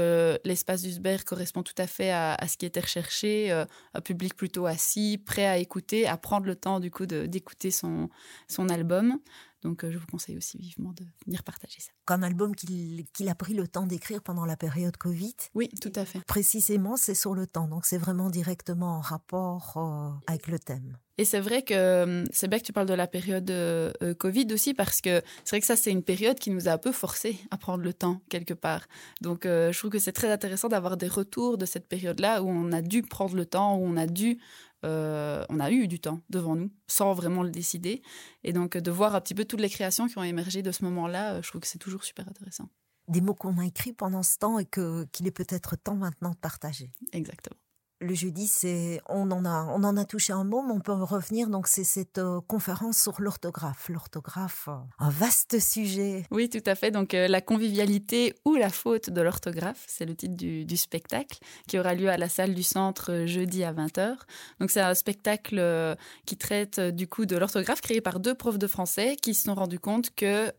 l'espace 0.44 0.82
d'Usber 0.82 1.18
correspond 1.26 1.62
tout 1.62 1.74
à 1.78 1.86
fait 1.86 2.10
à, 2.10 2.34
à, 2.34 2.48
ce 2.48 2.56
qui 2.56 2.66
était 2.66 2.80
recherché, 2.80 3.50
un 3.50 4.00
public 4.00 4.34
plutôt 4.34 4.66
assis, 4.66 5.18
prêt 5.18 5.46
à 5.46 5.58
écouter, 5.58 6.06
à 6.06 6.16
prendre 6.22 6.46
le 6.46 6.56
temps 6.56 6.80
du 6.80 6.90
coup 6.90 7.04
d'écouter 7.04 7.70
son, 7.70 8.08
son 8.48 8.68
album. 8.68 9.18
Donc 9.62 9.88
je 9.88 9.96
vous 9.96 10.06
conseille 10.06 10.36
aussi 10.36 10.58
vivement 10.58 10.92
de 10.92 11.04
venir 11.24 11.44
partager 11.44 11.80
ça. 11.80 11.92
Comme 12.04 12.24
album 12.24 12.56
qu'il 12.56 13.28
a 13.28 13.34
pris 13.34 13.54
le 13.54 13.68
temps 13.68 13.86
d'écrire 13.86 14.20
pendant 14.20 14.44
la 14.44 14.56
période 14.56 14.96
Covid. 14.96 15.36
Oui, 15.54 15.68
tout 15.80 15.92
à 15.94 16.04
fait. 16.04 16.20
Précisément, 16.26 16.96
c'est 16.96 17.14
sur 17.14 17.34
le 17.34 17.46
temps, 17.46 17.68
donc 17.68 17.86
c'est 17.86 17.98
vraiment 17.98 18.28
directement 18.28 18.96
en 18.96 19.00
rapport 19.00 19.78
avec 20.26 20.48
le 20.48 20.58
thème. 20.58 20.96
Et 21.18 21.24
c'est 21.24 21.40
vrai 21.40 21.62
que 21.62 22.02
hum, 22.02 22.24
c'est 22.32 22.48
bien 22.48 22.58
que 22.58 22.64
tu 22.64 22.72
parles 22.72 22.88
de 22.88 22.94
la 22.94 23.06
période 23.06 23.50
euh, 23.50 23.92
euh, 24.02 24.14
Covid 24.14 24.46
aussi 24.52 24.72
parce 24.72 25.00
que 25.00 25.22
c'est 25.44 25.50
vrai 25.50 25.60
que 25.60 25.66
ça 25.66 25.76
c'est 25.76 25.90
une 25.90 26.02
période 26.02 26.38
qui 26.38 26.50
nous 26.50 26.68
a 26.68 26.72
un 26.72 26.78
peu 26.78 26.90
forcé 26.90 27.38
à 27.50 27.58
prendre 27.58 27.84
le 27.84 27.92
temps 27.92 28.20
quelque 28.30 28.54
part. 28.54 28.86
Donc 29.20 29.44
euh, 29.44 29.72
je 29.72 29.78
trouve 29.78 29.90
que 29.90 29.98
c'est 29.98 30.12
très 30.12 30.32
intéressant 30.32 30.68
d'avoir 30.68 30.96
des 30.96 31.08
retours 31.08 31.58
de 31.58 31.66
cette 31.66 31.86
période-là 31.86 32.42
où 32.42 32.48
on 32.48 32.72
a 32.72 32.80
dû 32.80 33.02
prendre 33.02 33.36
le 33.36 33.44
temps, 33.44 33.76
où 33.76 33.84
on 33.84 33.96
a 33.96 34.06
dû 34.06 34.38
on 34.82 35.60
a 35.60 35.70
eu 35.70 35.88
du 35.88 36.00
temps 36.00 36.20
devant 36.30 36.56
nous 36.56 36.70
sans 36.86 37.12
vraiment 37.12 37.42
le 37.42 37.50
décider. 37.50 38.02
Et 38.44 38.52
donc 38.52 38.76
de 38.76 38.90
voir 38.90 39.14
un 39.14 39.20
petit 39.20 39.34
peu 39.34 39.44
toutes 39.44 39.60
les 39.60 39.70
créations 39.70 40.08
qui 40.08 40.18
ont 40.18 40.22
émergé 40.22 40.62
de 40.62 40.72
ce 40.72 40.84
moment-là, 40.84 41.40
je 41.40 41.48
trouve 41.48 41.60
que 41.60 41.66
c'est 41.66 41.78
toujours 41.78 42.04
super 42.04 42.28
intéressant. 42.28 42.68
Des 43.08 43.20
mots 43.20 43.34
qu'on 43.34 43.58
a 43.58 43.66
écrits 43.66 43.92
pendant 43.92 44.22
ce 44.22 44.38
temps 44.38 44.58
et 44.58 44.66
qu'il 44.66 45.26
est 45.26 45.32
peut-être 45.32 45.76
temps 45.76 45.96
maintenant 45.96 46.30
de 46.30 46.36
partager. 46.36 46.90
Exactement 47.12 47.58
le 48.02 48.14
jeudi, 48.14 48.48
c'est 48.48 49.00
on 49.08 49.30
en 49.30 49.44
a 49.44 49.66
on 49.74 49.84
en 49.84 49.96
a 49.96 50.04
touché 50.04 50.32
un 50.32 50.44
mot, 50.44 50.62
mais 50.62 50.72
on 50.72 50.80
peut 50.80 50.92
revenir. 50.92 51.48
Donc 51.48 51.68
c'est 51.68 51.84
cette 51.84 52.18
euh, 52.18 52.40
conférence 52.46 52.98
sur 52.98 53.20
l'orthographe. 53.20 53.88
L'orthographe, 53.88 54.68
euh, 54.68 54.76
un 54.98 55.10
vaste 55.10 55.58
sujet. 55.60 56.26
Oui, 56.30 56.48
tout 56.48 56.62
à 56.66 56.74
fait. 56.74 56.90
Donc 56.90 57.14
euh, 57.14 57.28
la 57.28 57.40
convivialité 57.40 58.34
ou 58.44 58.56
la 58.56 58.70
faute 58.70 59.10
de 59.10 59.20
l'orthographe, 59.20 59.84
c'est 59.86 60.04
le 60.04 60.14
titre 60.14 60.36
du, 60.36 60.76
spectacle 60.76 61.38
qui 61.68 61.78
aura 61.78 61.94
lieu 61.94 62.08
à 62.08 62.16
la 62.16 62.28
salle 62.28 62.54
du 62.54 62.62
centre 62.62 63.24
jeudi 63.26 63.62
à 63.62 63.72
20h. 63.72 64.16
Donc 64.58 64.70
c'est 64.70 64.80
un 64.80 64.94
spectacle 64.94 65.96
qui 66.26 66.36
traite 66.36 66.80
du 66.80 67.06
coup 67.06 67.24
de 67.24 67.36
l'orthographe 67.36 67.82
créé 67.82 68.00
par 68.00 68.18
deux 68.18 68.34
profs 68.34 68.58
de 68.58 68.66
français 68.66 69.16
qui 69.20 69.34
se 69.34 69.44
sont 69.44 69.54
rendus 69.54 69.78
compte 69.78 70.14
que 70.14 70.50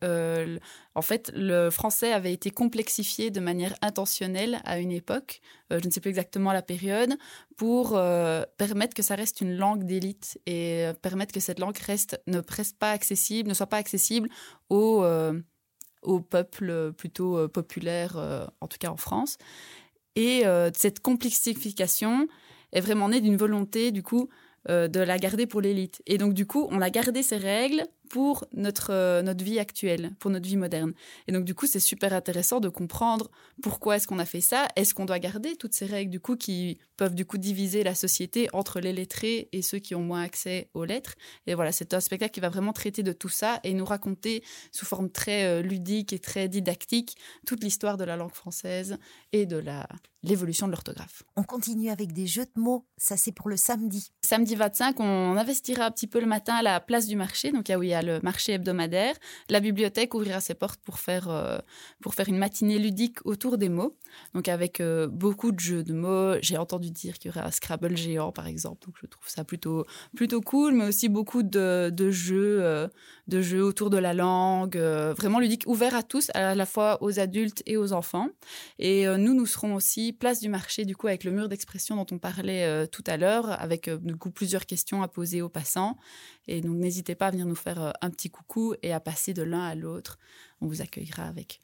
en 0.96 1.02
fait, 1.02 1.32
le 1.36 1.72
français 1.72 2.14
avait 2.14 2.32
été 2.32 2.52
complexifié 2.52 3.32
de 3.32 3.40
manière 3.40 3.74
intentionnelle 3.82 4.62
à 4.64 4.78
une 4.78 4.92
époque, 4.92 5.42
je 5.72 5.86
ne 5.86 5.92
sais 5.92 6.00
plus 6.00 6.10
exactement 6.10 6.54
la 6.54 6.62
période, 6.62 7.18
pour 7.56 7.94
euh, 7.96 8.44
permettre 8.58 8.94
que 8.94 9.04
ça 9.04 9.16
reste 9.16 9.42
une 9.42 9.56
langue 9.56 9.84
d'élite 9.84 10.40
et 10.46 10.86
euh, 10.86 10.94
permettre 10.94 11.34
que 11.34 11.40
cette 11.40 11.60
langue 11.60 11.78
reste, 11.78 12.22
ne 12.28 12.42
reste 12.48 12.78
pas 12.78 12.92
accessible, 12.92 13.50
ne 13.50 13.54
soit 13.54 13.68
pas 13.68 13.78
accessible 13.78 14.30
au, 14.70 15.06
au 16.02 16.20
peuple 16.20 16.94
plutôt 16.94 17.48
populaire, 17.50 18.18
en 18.60 18.68
tout 18.68 18.78
cas 18.80 18.90
en 18.90 18.98
France. 18.98 19.38
Et 20.16 20.44
cette 20.76 21.00
complexification 21.00 22.28
est 22.72 22.82
vraiment 22.82 23.10
née 23.10 23.22
d'une 23.22 23.38
volonté, 23.38 23.92
du 23.92 24.04
coup, 24.04 24.30
de 24.68 25.00
la 25.00 25.18
garder 25.18 25.46
pour 25.46 25.62
l'élite. 25.62 26.02
Et 26.06 26.18
donc, 26.18 26.34
du 26.34 26.46
coup, 26.46 26.68
on 26.72 26.82
a 26.82 26.90
gardé 26.90 27.24
ces 27.24 27.38
règles 27.38 27.84
pour 28.14 28.46
notre, 28.54 28.92
euh, 28.92 29.24
notre 29.24 29.44
vie 29.44 29.58
actuelle, 29.58 30.12
pour 30.20 30.30
notre 30.30 30.48
vie 30.48 30.56
moderne. 30.56 30.94
Et 31.28 31.32
donc, 31.32 31.46
du 31.46 31.56
coup, 31.56 31.66
c'est 31.66 31.80
super 31.80 32.14
intéressant 32.14 32.60
de 32.60 32.70
comprendre 32.70 33.32
pourquoi 33.64 33.96
est-ce 33.96 34.06
qu'on 34.06 34.20
a 34.20 34.26
fait 34.26 34.40
ça. 34.40 34.68
Est-ce 34.76 34.94
qu'on 34.94 35.06
doit 35.06 35.18
garder 35.18 35.56
toutes 35.56 35.74
ces 35.74 35.88
règles, 35.88 36.12
du 36.12 36.20
coup, 36.20 36.36
qui 36.36 36.78
peuvent, 36.96 37.16
du 37.16 37.26
coup, 37.26 37.40
diviser 37.40 37.84
la 37.84 37.96
société 37.96 38.50
entre 38.54 38.80
les 38.80 38.94
lettrés 38.94 39.50
et 39.52 39.64
ceux 39.64 39.80
qui 39.80 39.96
ont 39.96 40.04
moins 40.04 40.22
accès 40.22 40.70
aux 40.76 40.86
lettres? 40.86 41.16
Et 41.48 41.56
voilà, 41.56 41.72
c'est 41.72 41.96
un 41.96 42.00
spectacle 42.02 42.32
qui 42.32 42.40
va 42.40 42.50
vraiment 42.50 42.72
traiter 42.72 43.02
de 43.02 43.14
tout 43.14 43.30
ça 43.30 43.60
et 43.64 43.74
nous 43.74 43.86
raconter 43.86 44.44
sous 44.72 44.86
forme 44.86 45.10
très 45.10 45.46
euh, 45.46 45.64
ludique 45.64 46.14
et 46.14 46.20
très 46.20 46.48
didactique 46.48 47.18
toute 47.48 47.64
l'histoire 47.64 47.98
de 47.98 48.04
la 48.04 48.16
langue 48.16 48.36
française 48.36 49.00
et 49.32 49.48
de 49.48 49.58
la, 49.58 49.88
l'évolution 50.24 50.68
de 50.68 50.72
l'orthographe. 50.72 51.24
On 51.36 51.44
continue 51.44 51.90
avec 51.90 52.14
des 52.14 52.28
jeux 52.28 52.46
de 52.46 52.62
mots. 52.62 52.86
Ça, 52.98 53.18
c'est 53.18 53.34
pour 53.34 53.50
le 53.50 53.58
samedi. 53.58 54.12
Samedi 54.22 54.56
25, 54.56 55.00
on 55.00 55.38
investira 55.38 55.86
un 55.86 55.92
petit 55.92 56.08
peu 56.08 56.20
le 56.22 56.26
matin 56.26 56.56
à 56.56 56.62
la 56.62 56.80
place 56.80 57.08
du 57.08 57.18
marché, 57.18 57.52
donc 57.52 57.68
là 57.68 57.78
où 57.78 57.84
il 57.84 57.90
y 57.90 57.94
a 57.94 58.02
le 58.02 58.22
marché 58.22 58.54
hebdomadaire. 58.54 59.16
La 59.50 59.60
bibliothèque 59.60 60.14
ouvrira 60.14 60.40
ses 60.40 60.54
portes 60.54 60.80
pour 60.82 61.00
faire, 61.00 61.30
euh, 61.30 61.58
pour 62.02 62.16
faire 62.16 62.30
une 62.30 62.38
matinée 62.38 62.80
ludique 62.80 63.18
autour 63.26 63.58
des 63.58 63.68
mots, 63.68 63.98
donc 64.34 64.48
avec 64.48 64.80
euh, 64.80 65.08
beaucoup 65.08 65.52
de 65.52 65.60
jeux 65.60 65.84
de 65.84 65.94
mots. 65.94 66.36
J'ai 66.42 66.58
entendu 66.58 66.90
dire 66.90 67.20
qu'il 67.20 67.30
y 67.30 67.34
aurait 67.34 67.46
un 67.46 67.52
Scrabble 67.52 67.98
géant, 67.98 68.32
par 68.32 68.48
exemple, 68.48 68.86
donc 68.86 68.96
je 69.02 69.08
trouve 69.08 69.28
ça 69.28 69.44
plutôt, 69.44 69.86
plutôt 70.16 70.40
cool, 70.40 70.74
mais 70.74 70.86
aussi 70.86 71.10
beaucoup 71.10 71.44
de, 71.44 71.90
de 71.94 72.12
jeux, 72.12 72.64
euh, 72.64 72.88
de 73.28 73.42
jeux 73.42 73.64
autour 73.64 73.90
de 73.90 73.98
la 73.98 74.14
langue, 74.14 74.78
vraiment 74.78 75.40
ludique, 75.40 75.64
ouvert 75.68 75.96
à 75.96 76.04
tous, 76.04 76.32
à 76.34 76.56
la 76.56 76.66
fois 76.66 77.04
aux 77.04 77.20
adultes 77.20 77.62
et 77.66 77.76
aux 77.76 77.92
enfants. 77.92 78.30
Et 78.80 79.06
nous, 79.18 79.34
nous 79.34 79.46
serons 79.46 79.76
aussi 79.76 80.13
place 80.18 80.40
du 80.40 80.50
marché, 80.50 80.86
du 80.86 80.96
coup, 80.96 81.08
avec 81.08 81.24
le 81.24 81.32
mur 81.32 81.50
d'expression 81.50 81.96
dont 81.96 82.08
on 82.12 82.20
parlait 82.20 82.88
tout 82.88 83.04
à 83.08 83.18
l'heure, 83.18 83.50
avec 83.62 83.90
du 83.90 84.16
coup 84.16 84.32
plusieurs 84.32 84.66
questions 84.66 85.04
à 85.04 85.08
poser 85.08 85.42
aux 85.42 85.50
passants. 85.50 85.98
Et 86.48 86.62
donc, 86.62 86.78
n'hésitez 86.78 87.16
pas 87.16 87.28
à 87.28 87.32
venir 87.32 87.46
nous 87.46 87.56
faire 87.56 87.82
euh, 87.82 87.92
un 88.02 88.10
petit 88.10 88.30
coucou 88.30 88.76
et 88.82 88.94
à 88.94 89.00
passer 89.00 89.34
de 89.34 89.44
l'un 89.44 89.64
à 89.64 89.76
l'autre. 89.76 90.20
On 90.62 90.68
vous 90.68 90.82
accueillera 90.82 91.24
avec 91.24 91.60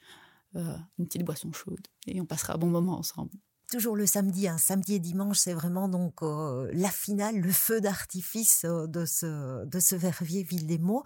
euh, 0.55 0.77
une 0.97 1.05
petite 1.05 1.23
boisson 1.23 1.51
chaude 1.51 1.87
et 2.07 2.19
on 2.21 2.25
passera 2.25 2.55
un 2.55 2.57
bon 2.57 2.67
moment 2.67 2.97
ensemble. 2.97 3.31
Toujours 3.71 3.95
le 3.95 4.07
samedi, 4.07 4.47
hein. 4.47 4.57
samedi 4.57 4.95
et 4.95 4.99
dimanche, 4.99 5.37
c'est 5.37 5.53
vraiment 5.53 5.87
donc 5.89 6.23
euh, 6.23 6.71
la 6.73 6.89
finale, 6.89 7.37
le 7.37 7.51
feu 7.51 7.81
d'artifice 7.81 8.65
de 8.65 9.05
ce 9.05 9.63
de 9.63 9.79
ce 9.79 9.95
Verviers 9.95 10.41
Ville 10.41 10.65
des 10.65 10.79
mots. 10.79 11.03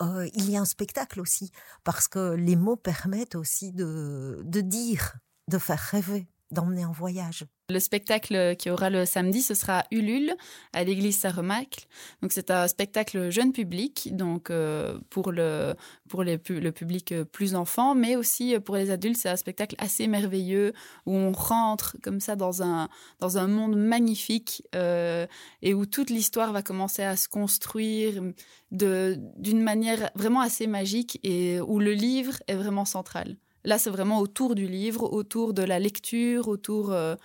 il 0.00 0.50
y 0.50 0.56
a 0.56 0.60
un 0.60 0.64
spectacle 0.64 1.20
aussi 1.20 1.52
parce 1.84 2.08
que 2.08 2.32
les 2.34 2.56
mots 2.56 2.76
permettent 2.76 3.34
aussi 3.34 3.72
de 3.72 4.40
de 4.42 4.60
dire, 4.62 5.18
de 5.48 5.58
faire 5.58 5.78
rêver, 5.78 6.26
d'emmener 6.50 6.84
en 6.84 6.92
voyage. 6.92 7.44
Le 7.70 7.80
spectacle 7.80 8.56
qui 8.56 8.70
aura 8.70 8.88
le 8.88 9.04
samedi, 9.04 9.42
ce 9.42 9.52
sera 9.52 9.84
Ulule 9.90 10.34
à 10.72 10.84
l'église 10.84 11.18
Saint-Remacle. 11.18 11.86
Donc 12.22 12.32
c'est 12.32 12.50
un 12.50 12.66
spectacle 12.66 13.28
jeune 13.28 13.52
public, 13.52 14.08
donc 14.12 14.48
euh, 14.48 14.98
pour 15.10 15.32
le 15.32 15.74
pour 16.08 16.24
le 16.24 16.38
public 16.38 17.12
euh, 17.12 17.24
plus 17.26 17.54
enfant, 17.54 17.94
mais 17.94 18.16
aussi 18.16 18.54
euh, 18.54 18.60
pour 18.60 18.76
les 18.76 18.90
adultes, 18.90 19.18
c'est 19.18 19.28
un 19.28 19.36
spectacle 19.36 19.74
assez 19.76 20.06
merveilleux 20.06 20.72
où 21.04 21.14
on 21.14 21.32
rentre 21.32 21.98
comme 22.02 22.20
ça 22.20 22.36
dans 22.36 22.62
un 22.62 22.88
dans 23.20 23.36
un 23.36 23.48
monde 23.48 23.76
magnifique 23.76 24.62
et 24.72 25.74
où 25.74 25.84
toute 25.84 26.08
l'histoire 26.08 26.52
va 26.52 26.62
commencer 26.62 27.02
à 27.02 27.16
se 27.18 27.28
construire 27.28 28.22
de 28.70 29.16
d'une 29.36 29.62
manière 29.62 30.10
vraiment 30.14 30.40
assez 30.40 30.66
magique 30.66 31.20
et 31.22 31.60
où 31.60 31.80
le 31.80 31.92
livre 31.92 32.38
est 32.46 32.54
vraiment 32.54 32.86
central. 32.86 33.36
Là, 33.64 33.78
c'est 33.78 33.90
vraiment 33.90 34.20
autour 34.20 34.54
du 34.54 34.66
livre, 34.66 35.12
autour 35.12 35.54
de 35.54 35.62
la 35.62 35.78
lecture, 35.78 36.48
autour 36.48 36.92
euh, 36.92 37.16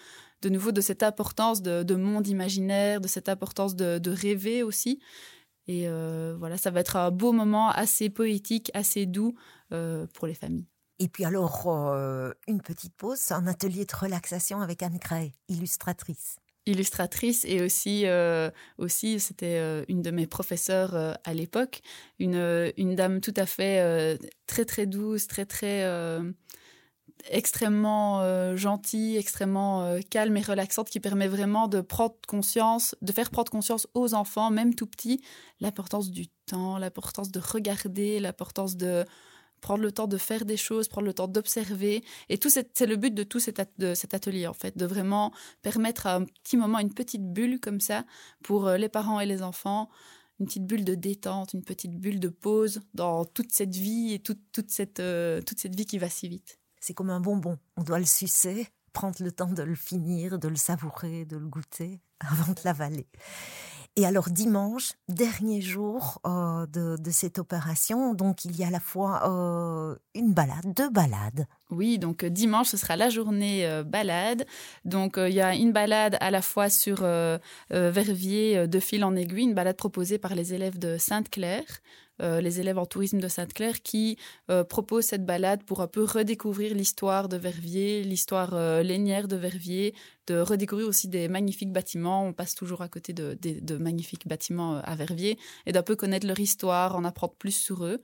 de 0.41 0.49
nouveau 0.49 0.71
de 0.71 0.81
cette 0.81 1.03
importance 1.03 1.61
de, 1.61 1.95
monde 1.95 2.27
imaginaire, 2.27 3.01
de 3.01 3.07
cette 3.07 3.29
importance 3.29 3.75
de, 3.75 4.09
rêver 4.09 4.63
aussi. 4.63 4.99
Et 5.67 5.87
euh, 5.87 6.35
voilà, 6.37 6.57
ça 6.57 6.71
va 6.71 6.81
être 6.81 6.97
un 6.97 7.11
beau 7.11 7.31
moment 7.31 7.69
assez 7.69 8.09
poétique, 8.09 8.69
assez 8.73 9.05
doux 9.05 9.35
euh, 9.71 10.05
pour 10.13 10.27
les 10.27 10.33
familles. 10.33 10.67
Et 10.99 11.07
puis 11.07 11.25
alors, 11.25 11.67
une 12.47 12.61
petite 12.61 12.95
pause, 12.95 13.31
un 13.31 13.47
atelier 13.47 13.85
de 13.85 13.95
relaxation 13.95 14.61
avec 14.61 14.83
Anne 14.83 14.99
Gray, 14.99 15.33
illustratrice 15.49 16.37
illustratrice 16.65 17.45
et 17.45 17.61
aussi, 17.61 18.03
euh, 18.05 18.49
aussi 18.77 19.19
c'était 19.19 19.57
euh, 19.57 19.83
une 19.87 20.01
de 20.01 20.11
mes 20.11 20.27
professeurs 20.27 20.95
euh, 20.95 21.13
à 21.23 21.33
l'époque, 21.33 21.81
une, 22.19 22.71
une 22.77 22.95
dame 22.95 23.21
tout 23.21 23.33
à 23.35 23.45
fait 23.45 24.17
très 24.47 24.65
très 24.65 24.85
douce, 24.85 25.27
très 25.27 25.45
très 25.45 25.85
extrêmement 27.29 28.55
gentille, 28.55 29.17
extrêmement 29.17 29.97
calme 30.09 30.37
et 30.37 30.41
relaxante 30.41 30.89
qui 30.89 30.99
permet 30.99 31.27
vraiment 31.27 31.67
de 31.67 31.81
prendre 31.81 32.15
conscience, 32.27 32.95
de 33.01 33.11
faire 33.11 33.29
prendre 33.29 33.51
conscience 33.51 33.87
aux 33.93 34.13
enfants, 34.13 34.51
même 34.51 34.75
tout 34.75 34.87
petits, 34.87 35.21
l'importance 35.59 36.11
du 36.11 36.27
temps, 36.45 36.77
l'importance 36.77 37.31
de 37.31 37.39
regarder, 37.39 38.19
l'importance 38.19 38.77
de 38.77 39.05
prendre 39.63 39.81
le 39.81 39.91
temps 39.91 40.07
de 40.07 40.17
faire 40.17 40.45
des 40.45 40.57
choses, 40.57 40.87
prendre 40.87 41.07
le 41.07 41.13
temps 41.13 41.27
d'observer. 41.27 42.03
Et 42.29 42.37
tout 42.37 42.49
c'est 42.49 42.85
le 42.85 42.95
but 42.97 43.15
de 43.15 43.23
tout 43.23 43.39
cet, 43.39 43.59
atelier, 43.59 44.45
en 44.45 44.53
fait, 44.53 44.77
de 44.77 44.85
vraiment 44.85 45.33
permettre 45.63 46.05
à 46.05 46.15
un 46.15 46.25
petit 46.25 46.57
moment, 46.57 46.77
une 46.77 46.93
petite 46.93 47.33
bulle 47.33 47.59
comme 47.59 47.79
ça, 47.79 48.05
pour 48.43 48.67
euh, 48.67 48.77
les 48.77 48.89
parents 48.89 49.19
et 49.19 49.25
les 49.25 49.41
enfants, 49.41 49.89
une 50.39 50.45
petite 50.45 50.67
bulle 50.67 50.83
de 50.83 50.95
détente, 50.95 51.53
une 51.53 51.63
petite 51.63 51.95
bulle 51.97 52.19
de 52.19 52.27
pause 52.27 52.81
dans 52.93 53.23
toute 53.23 53.53
cette 53.53 53.75
vie 53.75 54.13
et 54.13 54.19
toute, 54.19 54.41
toute, 54.51 54.69
cette, 54.69 54.99
euh, 54.99 55.41
toute 55.41 55.59
cette 55.59 55.75
vie 55.75 55.85
qui 55.85 55.97
va 55.97 56.09
si 56.09 56.27
vite. 56.27 56.59
C'est 56.81 56.93
comme 56.93 57.09
un 57.09 57.21
bonbon, 57.21 57.57
on 57.77 57.83
doit 57.83 57.99
le 57.99 58.05
sucer, 58.05 58.67
prendre 58.91 59.23
le 59.23 59.31
temps 59.31 59.51
de 59.51 59.63
le 59.63 59.75
finir, 59.75 60.39
de 60.39 60.49
le 60.49 60.57
savourer, 60.57 61.23
de 61.23 61.37
le 61.37 61.47
goûter 61.47 62.01
avant 62.19 62.51
de 62.51 62.59
l'avaler. 62.65 63.07
Et 63.95 64.07
alors 64.07 64.31
dimanche, 64.31 64.93
dernier 65.07 65.61
jour 65.61 66.19
euh, 66.25 66.65
de, 66.65 67.11
cette 67.11 67.37
opération, 67.37 68.15
donc 68.15 68.43
il 68.43 68.55
y 68.57 68.63
a 68.63 68.67
à 68.67 68.71
la 68.71 68.79
fois 68.79 69.29
euh, 69.29 69.95
une 70.15 70.33
balade, 70.33 70.73
deux 70.75 70.89
balades. 70.89 71.45
Oui, 71.69 71.99
donc 71.99 72.23
euh, 72.23 72.29
dimanche, 72.31 72.69
ce 72.69 72.77
sera 72.77 72.95
la 72.95 73.09
journée 73.09 73.83
balade. 73.85 74.47
Donc 74.83 75.17
il 75.17 75.33
y 75.33 75.41
a 75.41 75.53
une 75.53 75.73
balade 75.73 76.17
à 76.21 76.31
la 76.31 76.41
fois 76.41 76.71
sur 76.71 77.05
Verviers 77.69 78.67
de 78.67 78.79
fil 78.79 79.03
en 79.03 79.15
aiguille, 79.15 79.43
une 79.43 79.53
balade 79.53 79.77
proposée 79.77 80.17
par 80.17 80.33
les 80.33 80.55
élèves 80.55 80.79
de 80.79 80.97
Sainte-Claire. 80.97 81.81
Euh, 82.21 82.41
les 82.41 82.59
élèves 82.59 82.77
en 82.77 82.85
tourisme 82.85 83.19
de 83.19 83.27
Sainte-Claire 83.27 83.81
qui 83.81 84.17
euh, 84.51 84.63
proposent 84.63 85.05
cette 85.05 85.25
balade 85.25 85.63
pour 85.63 85.81
un 85.81 85.87
peu 85.87 86.03
redécouvrir 86.03 86.75
l'histoire 86.75 87.27
de 87.27 87.37
Verviers, 87.37 88.03
l'histoire 88.03 88.53
euh, 88.53 88.83
lénière 88.83 89.27
de 89.27 89.35
Verviers, 89.35 89.95
de 90.27 90.37
redécouvrir 90.37 90.87
aussi 90.87 91.07
des 91.07 91.27
magnifiques 91.27 91.71
bâtiments. 91.71 92.25
On 92.25 92.33
passe 92.33 92.53
toujours 92.53 92.81
à 92.83 92.87
côté 92.87 93.13
de, 93.13 93.77
magnifiques 93.77 94.27
bâtiments 94.27 94.79
à 94.83 94.95
Verviers 94.95 95.39
et 95.65 95.71
d'un 95.71 95.81
peu 95.81 95.95
connaître 95.95 96.27
leur 96.27 96.39
histoire, 96.39 96.95
en 96.95 97.03
apprendre 97.03 97.33
plus 97.33 97.51
sur 97.55 97.83
eux. 97.83 97.99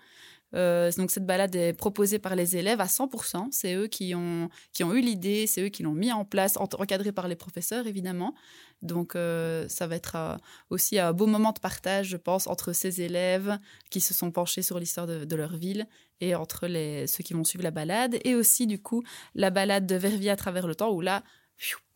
Euh, 0.55 0.91
donc 0.97 1.11
cette 1.11 1.25
balade 1.25 1.55
est 1.55 1.73
proposée 1.73 2.19
par 2.19 2.35
les 2.35 2.57
élèves 2.57 2.81
à 2.81 2.85
100%. 2.85 3.49
C'est 3.51 3.75
eux 3.75 3.87
qui 3.87 4.15
ont, 4.15 4.49
qui 4.73 4.83
ont 4.83 4.93
eu 4.93 5.01
l'idée, 5.01 5.47
c'est 5.47 5.61
eux 5.61 5.69
qui 5.69 5.83
l'ont 5.83 5.93
mis 5.93 6.11
en 6.11 6.25
place, 6.25 6.57
encadré 6.57 7.11
par 7.11 7.27
les 7.27 7.35
professeurs 7.35 7.87
évidemment. 7.87 8.33
Donc 8.81 9.15
euh, 9.15 9.67
ça 9.67 9.87
va 9.87 9.95
être 9.95 10.37
aussi 10.69 10.99
un 10.99 11.13
beau 11.13 11.27
moment 11.27 11.51
de 11.51 11.59
partage, 11.59 12.07
je 12.07 12.17
pense, 12.17 12.47
entre 12.47 12.73
ces 12.73 13.01
élèves 13.01 13.59
qui 13.89 14.01
se 14.01 14.13
sont 14.13 14.31
penchés 14.31 14.61
sur 14.61 14.79
l'histoire 14.79 15.07
de, 15.07 15.35
leur 15.35 15.55
ville 15.55 15.87
et 16.21 16.35
entre 16.35 16.67
les, 16.67 17.07
ceux 17.07 17.23
qui 17.23 17.33
vont 17.33 17.43
suivre 17.43 17.63
la 17.63 17.71
balade. 17.71 18.17
Et 18.23 18.35
aussi 18.35 18.67
du 18.67 18.81
coup 18.81 19.03
la 19.35 19.49
balade 19.49 19.85
de 19.85 19.95
Verviers 19.95 20.31
à 20.31 20.35
travers 20.35 20.67
le 20.67 20.75
temps 20.75 20.91
où 20.91 21.01
là, 21.01 21.23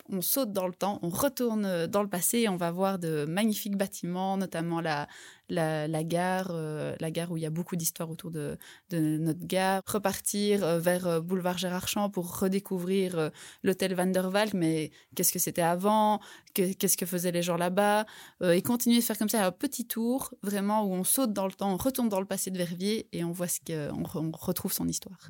on 0.10 0.22
saute 0.22 0.52
dans 0.52 0.68
le 0.68 0.74
temps, 0.74 1.00
on 1.02 1.10
retourne 1.10 1.66
euh, 1.66 1.88
dans 1.88 2.04
le 2.04 2.10
passé 2.10 2.40
et 2.40 2.50
on 2.50 2.58
va 2.58 2.72
voir 2.72 3.00
de 3.00 3.26
magnifiques 3.26 3.78
bâtiments, 3.78 4.38
notamment 4.38 4.82
la, 4.82 5.08
la, 5.50 6.04
gare, 6.04 6.50
euh, 6.52 6.96
la 7.00 7.12
gare 7.12 7.32
où 7.32 7.38
il 7.38 7.44
y 7.44 7.46
a 7.46 7.50
beaucoup 7.50 7.76
d'histoires 7.76 8.10
autour 8.10 8.32
de, 8.32 8.58
notre 8.92 9.46
gare. 9.46 9.82
Repartir 9.86 10.64
euh, 10.64 10.80
vers 10.80 11.22
boulevard 11.22 11.58
Gérard 11.58 11.88
Champ 11.88 12.10
pour 12.10 12.40
redécouvrir 12.40 13.32
l'hôtel 13.64 13.94
Van 13.96 14.06
der 14.06 14.30
Valk, 14.30 14.54
mais 14.54 14.92
qu'est-ce 15.16 15.32
que 15.32 15.40
c'était 15.40 15.62
avant, 15.62 16.20
qu'est-ce 16.54 16.98
que 16.98 17.06
faisaient 17.06 17.32
les 17.32 17.42
gens 17.42 17.58
là-bas, 17.58 18.06
et 18.44 18.62
continuer 18.62 19.00
de 19.00 19.04
faire 19.04 19.18
comme 19.18 19.30
ça 19.30 19.46
un 19.46 19.52
petit 19.52 19.86
tour, 19.86 20.34
vraiment 20.42 20.84
où 20.84 20.94
on 20.94 21.04
saute 21.04 21.34
dans 21.34 21.46
le 21.46 21.54
temps, 21.54 21.74
on 21.74 21.78
retourne 21.78 22.10
dans 22.10 22.20
le 22.20 22.26
passé 22.26 22.52
de 22.52 22.58
Verviers 22.58 23.08
et 23.12 23.24
on 23.24 23.32
voit 23.32 23.48
ce 23.48 23.60
qu'on 23.60 24.04
on 24.16 24.32
retrouve 24.32 24.74
son 24.74 24.88
histoire 24.88 25.30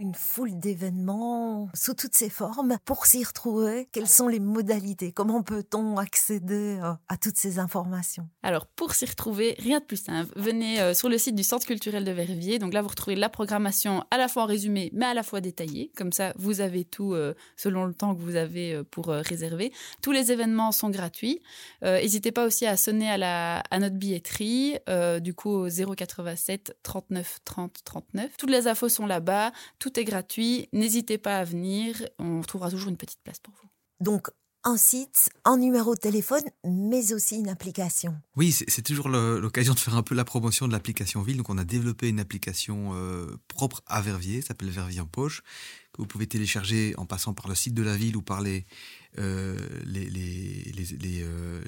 une 0.00 0.14
foule 0.14 0.58
d'événements 0.58 1.68
sous 1.74 1.92
toutes 1.92 2.14
ces 2.14 2.30
formes. 2.30 2.78
Pour 2.86 3.04
s'y 3.04 3.22
retrouver, 3.22 3.86
quelles 3.92 4.08
sont 4.08 4.28
les 4.28 4.40
modalités? 4.40 5.12
Comment 5.12 5.42
peut-on 5.42 5.98
accéder 5.98 6.78
euh, 6.82 6.92
à 7.08 7.18
toutes 7.18 7.36
ces 7.36 7.58
informations? 7.58 8.26
Alors, 8.42 8.66
pour 8.66 8.94
s'y 8.94 9.04
retrouver, 9.04 9.54
rien 9.58 9.78
de 9.78 9.84
plus 9.84 10.02
simple. 10.02 10.32
Venez 10.36 10.80
euh, 10.80 10.94
sur 10.94 11.10
le 11.10 11.18
site 11.18 11.34
du 11.34 11.44
Centre 11.44 11.66
culturel 11.66 12.04
de 12.04 12.12
Verviers. 12.12 12.58
Donc 12.58 12.72
là, 12.72 12.80
vous 12.80 12.88
retrouvez 12.88 13.14
la 13.14 13.28
programmation 13.28 14.02
à 14.10 14.16
la 14.16 14.28
fois 14.28 14.44
en 14.44 14.46
résumé, 14.46 14.90
mais 14.94 15.04
à 15.04 15.12
la 15.12 15.22
fois 15.22 15.42
détaillée. 15.42 15.92
Comme 15.96 16.12
ça, 16.12 16.32
vous 16.36 16.62
avez 16.62 16.84
tout 16.84 17.12
euh, 17.12 17.34
selon 17.56 17.84
le 17.84 17.92
temps 17.92 18.14
que 18.14 18.20
vous 18.20 18.36
avez 18.36 18.82
pour 18.90 19.08
réserver. 19.08 19.70
Tous 20.00 20.12
les 20.12 20.32
événements 20.32 20.72
sont 20.72 20.88
gratuits. 20.88 21.40
N'hésitez 21.82 22.32
pas 22.32 22.46
aussi 22.46 22.66
à 22.66 22.76
sonner 22.76 23.10
à, 23.10 23.78
notre 23.78 23.96
billetterie, 23.96 24.78
du 25.20 25.34
coup 25.34 25.50
au 25.50 25.68
087 25.68 26.76
39 26.82 27.38
30 27.44 27.84
39. 27.84 28.36
Toutes 28.38 28.50
les 28.50 28.66
infos 28.66 28.88
sont 28.88 29.06
là-bas. 29.06 29.52
Est 29.98 30.04
gratuit. 30.04 30.68
N'hésitez 30.72 31.18
pas 31.18 31.38
à 31.38 31.44
venir. 31.44 31.96
On 32.18 32.40
trouvera 32.42 32.70
toujours 32.70 32.90
une 32.90 32.96
petite 32.96 33.20
place 33.22 33.38
pour 33.38 33.54
vous. 33.54 33.68
Donc, 34.00 34.30
un 34.64 34.76
site, 34.76 35.30
un 35.44 35.56
numéro 35.56 35.94
de 35.94 36.00
téléphone, 36.00 36.42
mais 36.64 37.12
aussi 37.12 37.36
une 37.36 37.48
application. 37.48 38.14
Oui, 38.36 38.52
c'est 38.52 38.82
toujours 38.82 39.08
l'occasion 39.08 39.72
de 39.74 39.78
faire 39.78 39.96
un 39.96 40.02
peu 40.02 40.14
la 40.14 40.24
promotion 40.24 40.66
de 40.68 40.72
l'application 40.72 41.22
Ville. 41.22 41.38
Donc, 41.38 41.48
on 41.48 41.58
a 41.58 41.64
développé 41.64 42.08
une 42.08 42.20
application 42.20 42.90
euh, 42.94 43.26
propre 43.48 43.82
à 43.86 44.02
Verviers, 44.02 44.42
s'appelle 44.42 44.68
Verviers 44.68 45.00
en 45.00 45.06
poche, 45.06 45.42
que 45.92 46.02
vous 46.02 46.06
pouvez 46.06 46.26
télécharger 46.26 46.94
en 46.96 47.06
passant 47.06 47.34
par 47.34 47.48
le 47.48 47.54
site 47.54 47.74
de 47.74 47.82
la 47.82 47.96
ville 47.96 48.16
ou 48.16 48.22
par 48.22 48.40
les, 48.40 48.64
euh, 49.18 49.56
les, 49.84 50.08
les, 50.08 51.22
euh, 51.22 51.62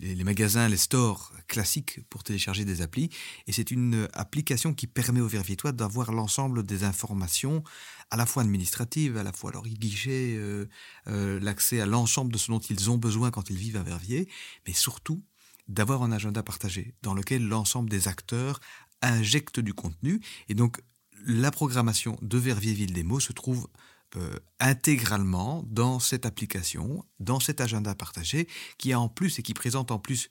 les, 0.00 0.14
les, 0.14 0.24
magasins, 0.24 0.68
les 0.68 0.78
stores 0.78 1.32
classiques 1.46 2.00
pour 2.08 2.24
télécharger 2.24 2.64
des 2.64 2.80
applis. 2.80 3.10
Et 3.46 3.52
c'est 3.52 3.70
une 3.70 4.08
application 4.14 4.72
qui 4.72 4.86
permet 4.86 5.20
aux 5.20 5.28
Verviétois 5.28 5.72
d'avoir 5.72 6.12
l'ensemble 6.12 6.62
des 6.62 6.84
informations, 6.84 7.62
à 8.10 8.16
la 8.16 8.24
fois 8.24 8.42
administratives, 8.42 9.16
à 9.18 9.22
la 9.22 9.32
fois 9.32 9.52
leur 9.52 9.64
guichet, 9.64 10.34
euh, 10.36 10.66
euh, 11.08 11.38
l'accès 11.40 11.80
à 11.80 11.86
l'ensemble 11.86 12.32
de 12.32 12.38
ce 12.38 12.50
dont 12.50 12.60
ils 12.60 12.90
ont 12.90 12.96
besoin 12.96 13.30
quand 13.30 13.50
ils 13.50 13.56
vivent 13.56 13.76
à 13.76 13.82
Verviers, 13.82 14.28
mais 14.66 14.72
surtout 14.72 15.22
d'avoir 15.68 16.02
un 16.02 16.12
agenda 16.12 16.42
partagé 16.42 16.94
dans 17.02 17.12
lequel 17.12 17.46
l'ensemble 17.46 17.90
des 17.90 18.08
acteurs 18.08 18.60
injectent 19.02 19.60
du 19.60 19.74
contenu. 19.74 20.20
Et 20.48 20.54
donc, 20.54 20.80
la 21.26 21.50
programmation 21.50 22.18
de 22.22 22.38
Verviers 22.38 22.74
Ville 22.74 22.92
des 22.92 23.02
mots 23.02 23.20
se 23.20 23.32
trouve 23.32 23.68
euh, 24.16 24.38
intégralement 24.58 25.64
dans 25.68 26.00
cette 26.00 26.24
application, 26.24 27.04
dans 27.20 27.40
cet 27.40 27.60
agenda 27.60 27.94
partagé, 27.94 28.48
qui 28.78 28.94
a 28.94 28.98
en 28.98 29.10
plus 29.10 29.38
et 29.38 29.42
qui 29.42 29.52
présente 29.52 29.90
en 29.90 29.98
plus 29.98 30.30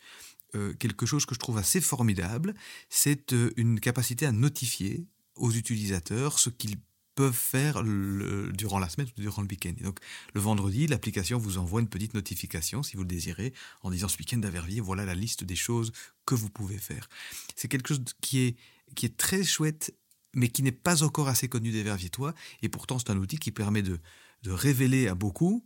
euh, 0.56 0.74
quelque 0.74 1.06
chose 1.06 1.28
que 1.28 1.36
je 1.36 1.40
trouve 1.40 1.60
assez 1.60 1.80
formidable, 1.80 2.56
c'est 2.90 3.34
euh, 3.34 3.52
une 3.56 3.80
capacité 3.80 4.26
à 4.26 4.32
notifier 4.32 5.06
aux 5.36 5.52
utilisateurs 5.52 6.40
ce 6.40 6.50
qu'ils 6.50 6.78
peuvent 7.14 7.34
faire 7.34 7.84
durant 7.84 8.80
la 8.80 8.90
semaine 8.90 9.08
ou 9.18 9.22
durant 9.22 9.44
le 9.44 9.48
week-end. 9.48 9.74
donc, 9.82 10.00
le 10.34 10.42
vendredi, 10.42 10.88
l'application 10.88 11.38
vous 11.38 11.60
envoie 11.60 11.82
une 11.82 11.90
petite 11.90 12.14
notification, 12.16 12.82
si 12.82 12.96
vous 12.96 13.04
le 13.04 13.08
désirez, 13.08 13.54
en 13.82 13.92
disant 13.92 14.08
ce 14.08 14.18
week-end 14.18 14.42
à 14.42 14.50
Verviers, 14.50 14.82
voilà 14.82 15.06
la 15.06 15.16
liste 15.16 15.44
des 15.44 15.56
choses 15.56 15.92
que 16.26 16.34
vous 16.34 16.50
pouvez 16.50 16.78
faire. 16.78 17.10
C'est 17.56 17.68
quelque 17.68 17.90
chose 17.90 18.02
qui 18.22 18.40
est, 18.42 18.56
qui 18.96 19.06
est 19.06 19.18
très 19.18 19.44
chouette 19.44 19.94
mais 20.38 20.48
qui 20.48 20.64
n'est 20.64 20.72
pas 20.72 21.04
encore 21.04 21.28
assez 21.28 21.50
connu 21.50 21.72
des 21.72 21.84
Verviétois. 21.84 22.34
Et 22.62 22.70
pourtant, 22.70 23.00
c'est 23.00 23.10
un 23.10 23.18
outil 23.18 23.38
qui 23.38 23.52
permet 23.52 23.82
de, 23.82 24.00
de 24.44 24.52
révéler 24.52 25.08
à 25.08 25.16
beaucoup 25.16 25.66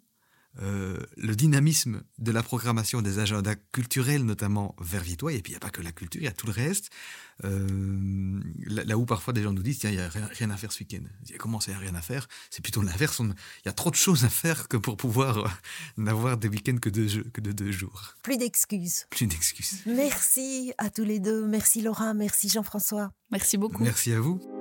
euh, 0.61 0.97
le 1.15 1.33
dynamisme 1.33 2.03
de 2.17 2.31
la 2.31 2.43
programmation 2.43 3.01
des 3.01 3.19
agendas 3.19 3.55
culturels, 3.71 4.25
notamment 4.25 4.75
verviétois. 4.81 5.31
Et 5.31 5.41
puis, 5.41 5.51
il 5.51 5.53
n'y 5.53 5.57
a 5.57 5.59
pas 5.61 5.69
que 5.69 5.81
la 5.81 5.93
culture, 5.93 6.21
il 6.21 6.25
y 6.25 6.27
a 6.27 6.33
tout 6.33 6.45
le 6.45 6.51
reste. 6.51 6.89
Euh, 7.45 8.41
là, 8.65 8.97
où 8.97 9.05
parfois 9.05 9.33
des 9.33 9.43
gens 9.43 9.53
nous 9.53 9.63
disent, 9.63 9.79
tiens, 9.79 9.91
il 9.91 9.95
n'y 9.95 10.01
a 10.01 10.09
rien, 10.09 10.49
à 10.49 10.57
faire 10.57 10.71
ce 10.71 10.79
week-end. 10.79 11.03
Comment 11.39 11.61
ça, 11.61 11.71
il 11.71 11.75
n'y 11.75 11.81
a 11.81 11.87
rien 11.87 11.95
à 11.95 12.01
faire? 12.01 12.27
C'est 12.49 12.61
plutôt 12.61 12.81
l'inverse. 12.81 13.19
Il 13.19 13.33
y 13.65 13.69
a 13.69 13.73
trop 13.73 13.91
de 13.91 13.95
choses 13.95 14.25
à 14.25 14.29
faire 14.29 14.67
que 14.67 14.77
pour 14.77 14.97
pouvoir 14.97 15.37
euh, 15.37 15.47
n'avoir 15.97 16.37
des 16.37 16.49
week-ends 16.49 16.77
que, 16.77 16.89
que 16.89 17.41
de 17.41 17.51
deux 17.53 17.71
jours. 17.71 18.15
Plus 18.21 18.37
d'excuses. 18.37 19.05
Plus 19.09 19.27
d'excuses. 19.27 19.83
Merci 19.85 20.73
à 20.77 20.89
tous 20.89 21.05
les 21.05 21.19
deux. 21.19 21.47
Merci 21.47 21.81
Laura, 21.81 22.13
merci 22.13 22.49
Jean-François. 22.49 23.13
Merci 23.31 23.57
beaucoup. 23.57 23.83
Merci 23.83 24.11
à 24.11 24.19
vous. 24.19 24.60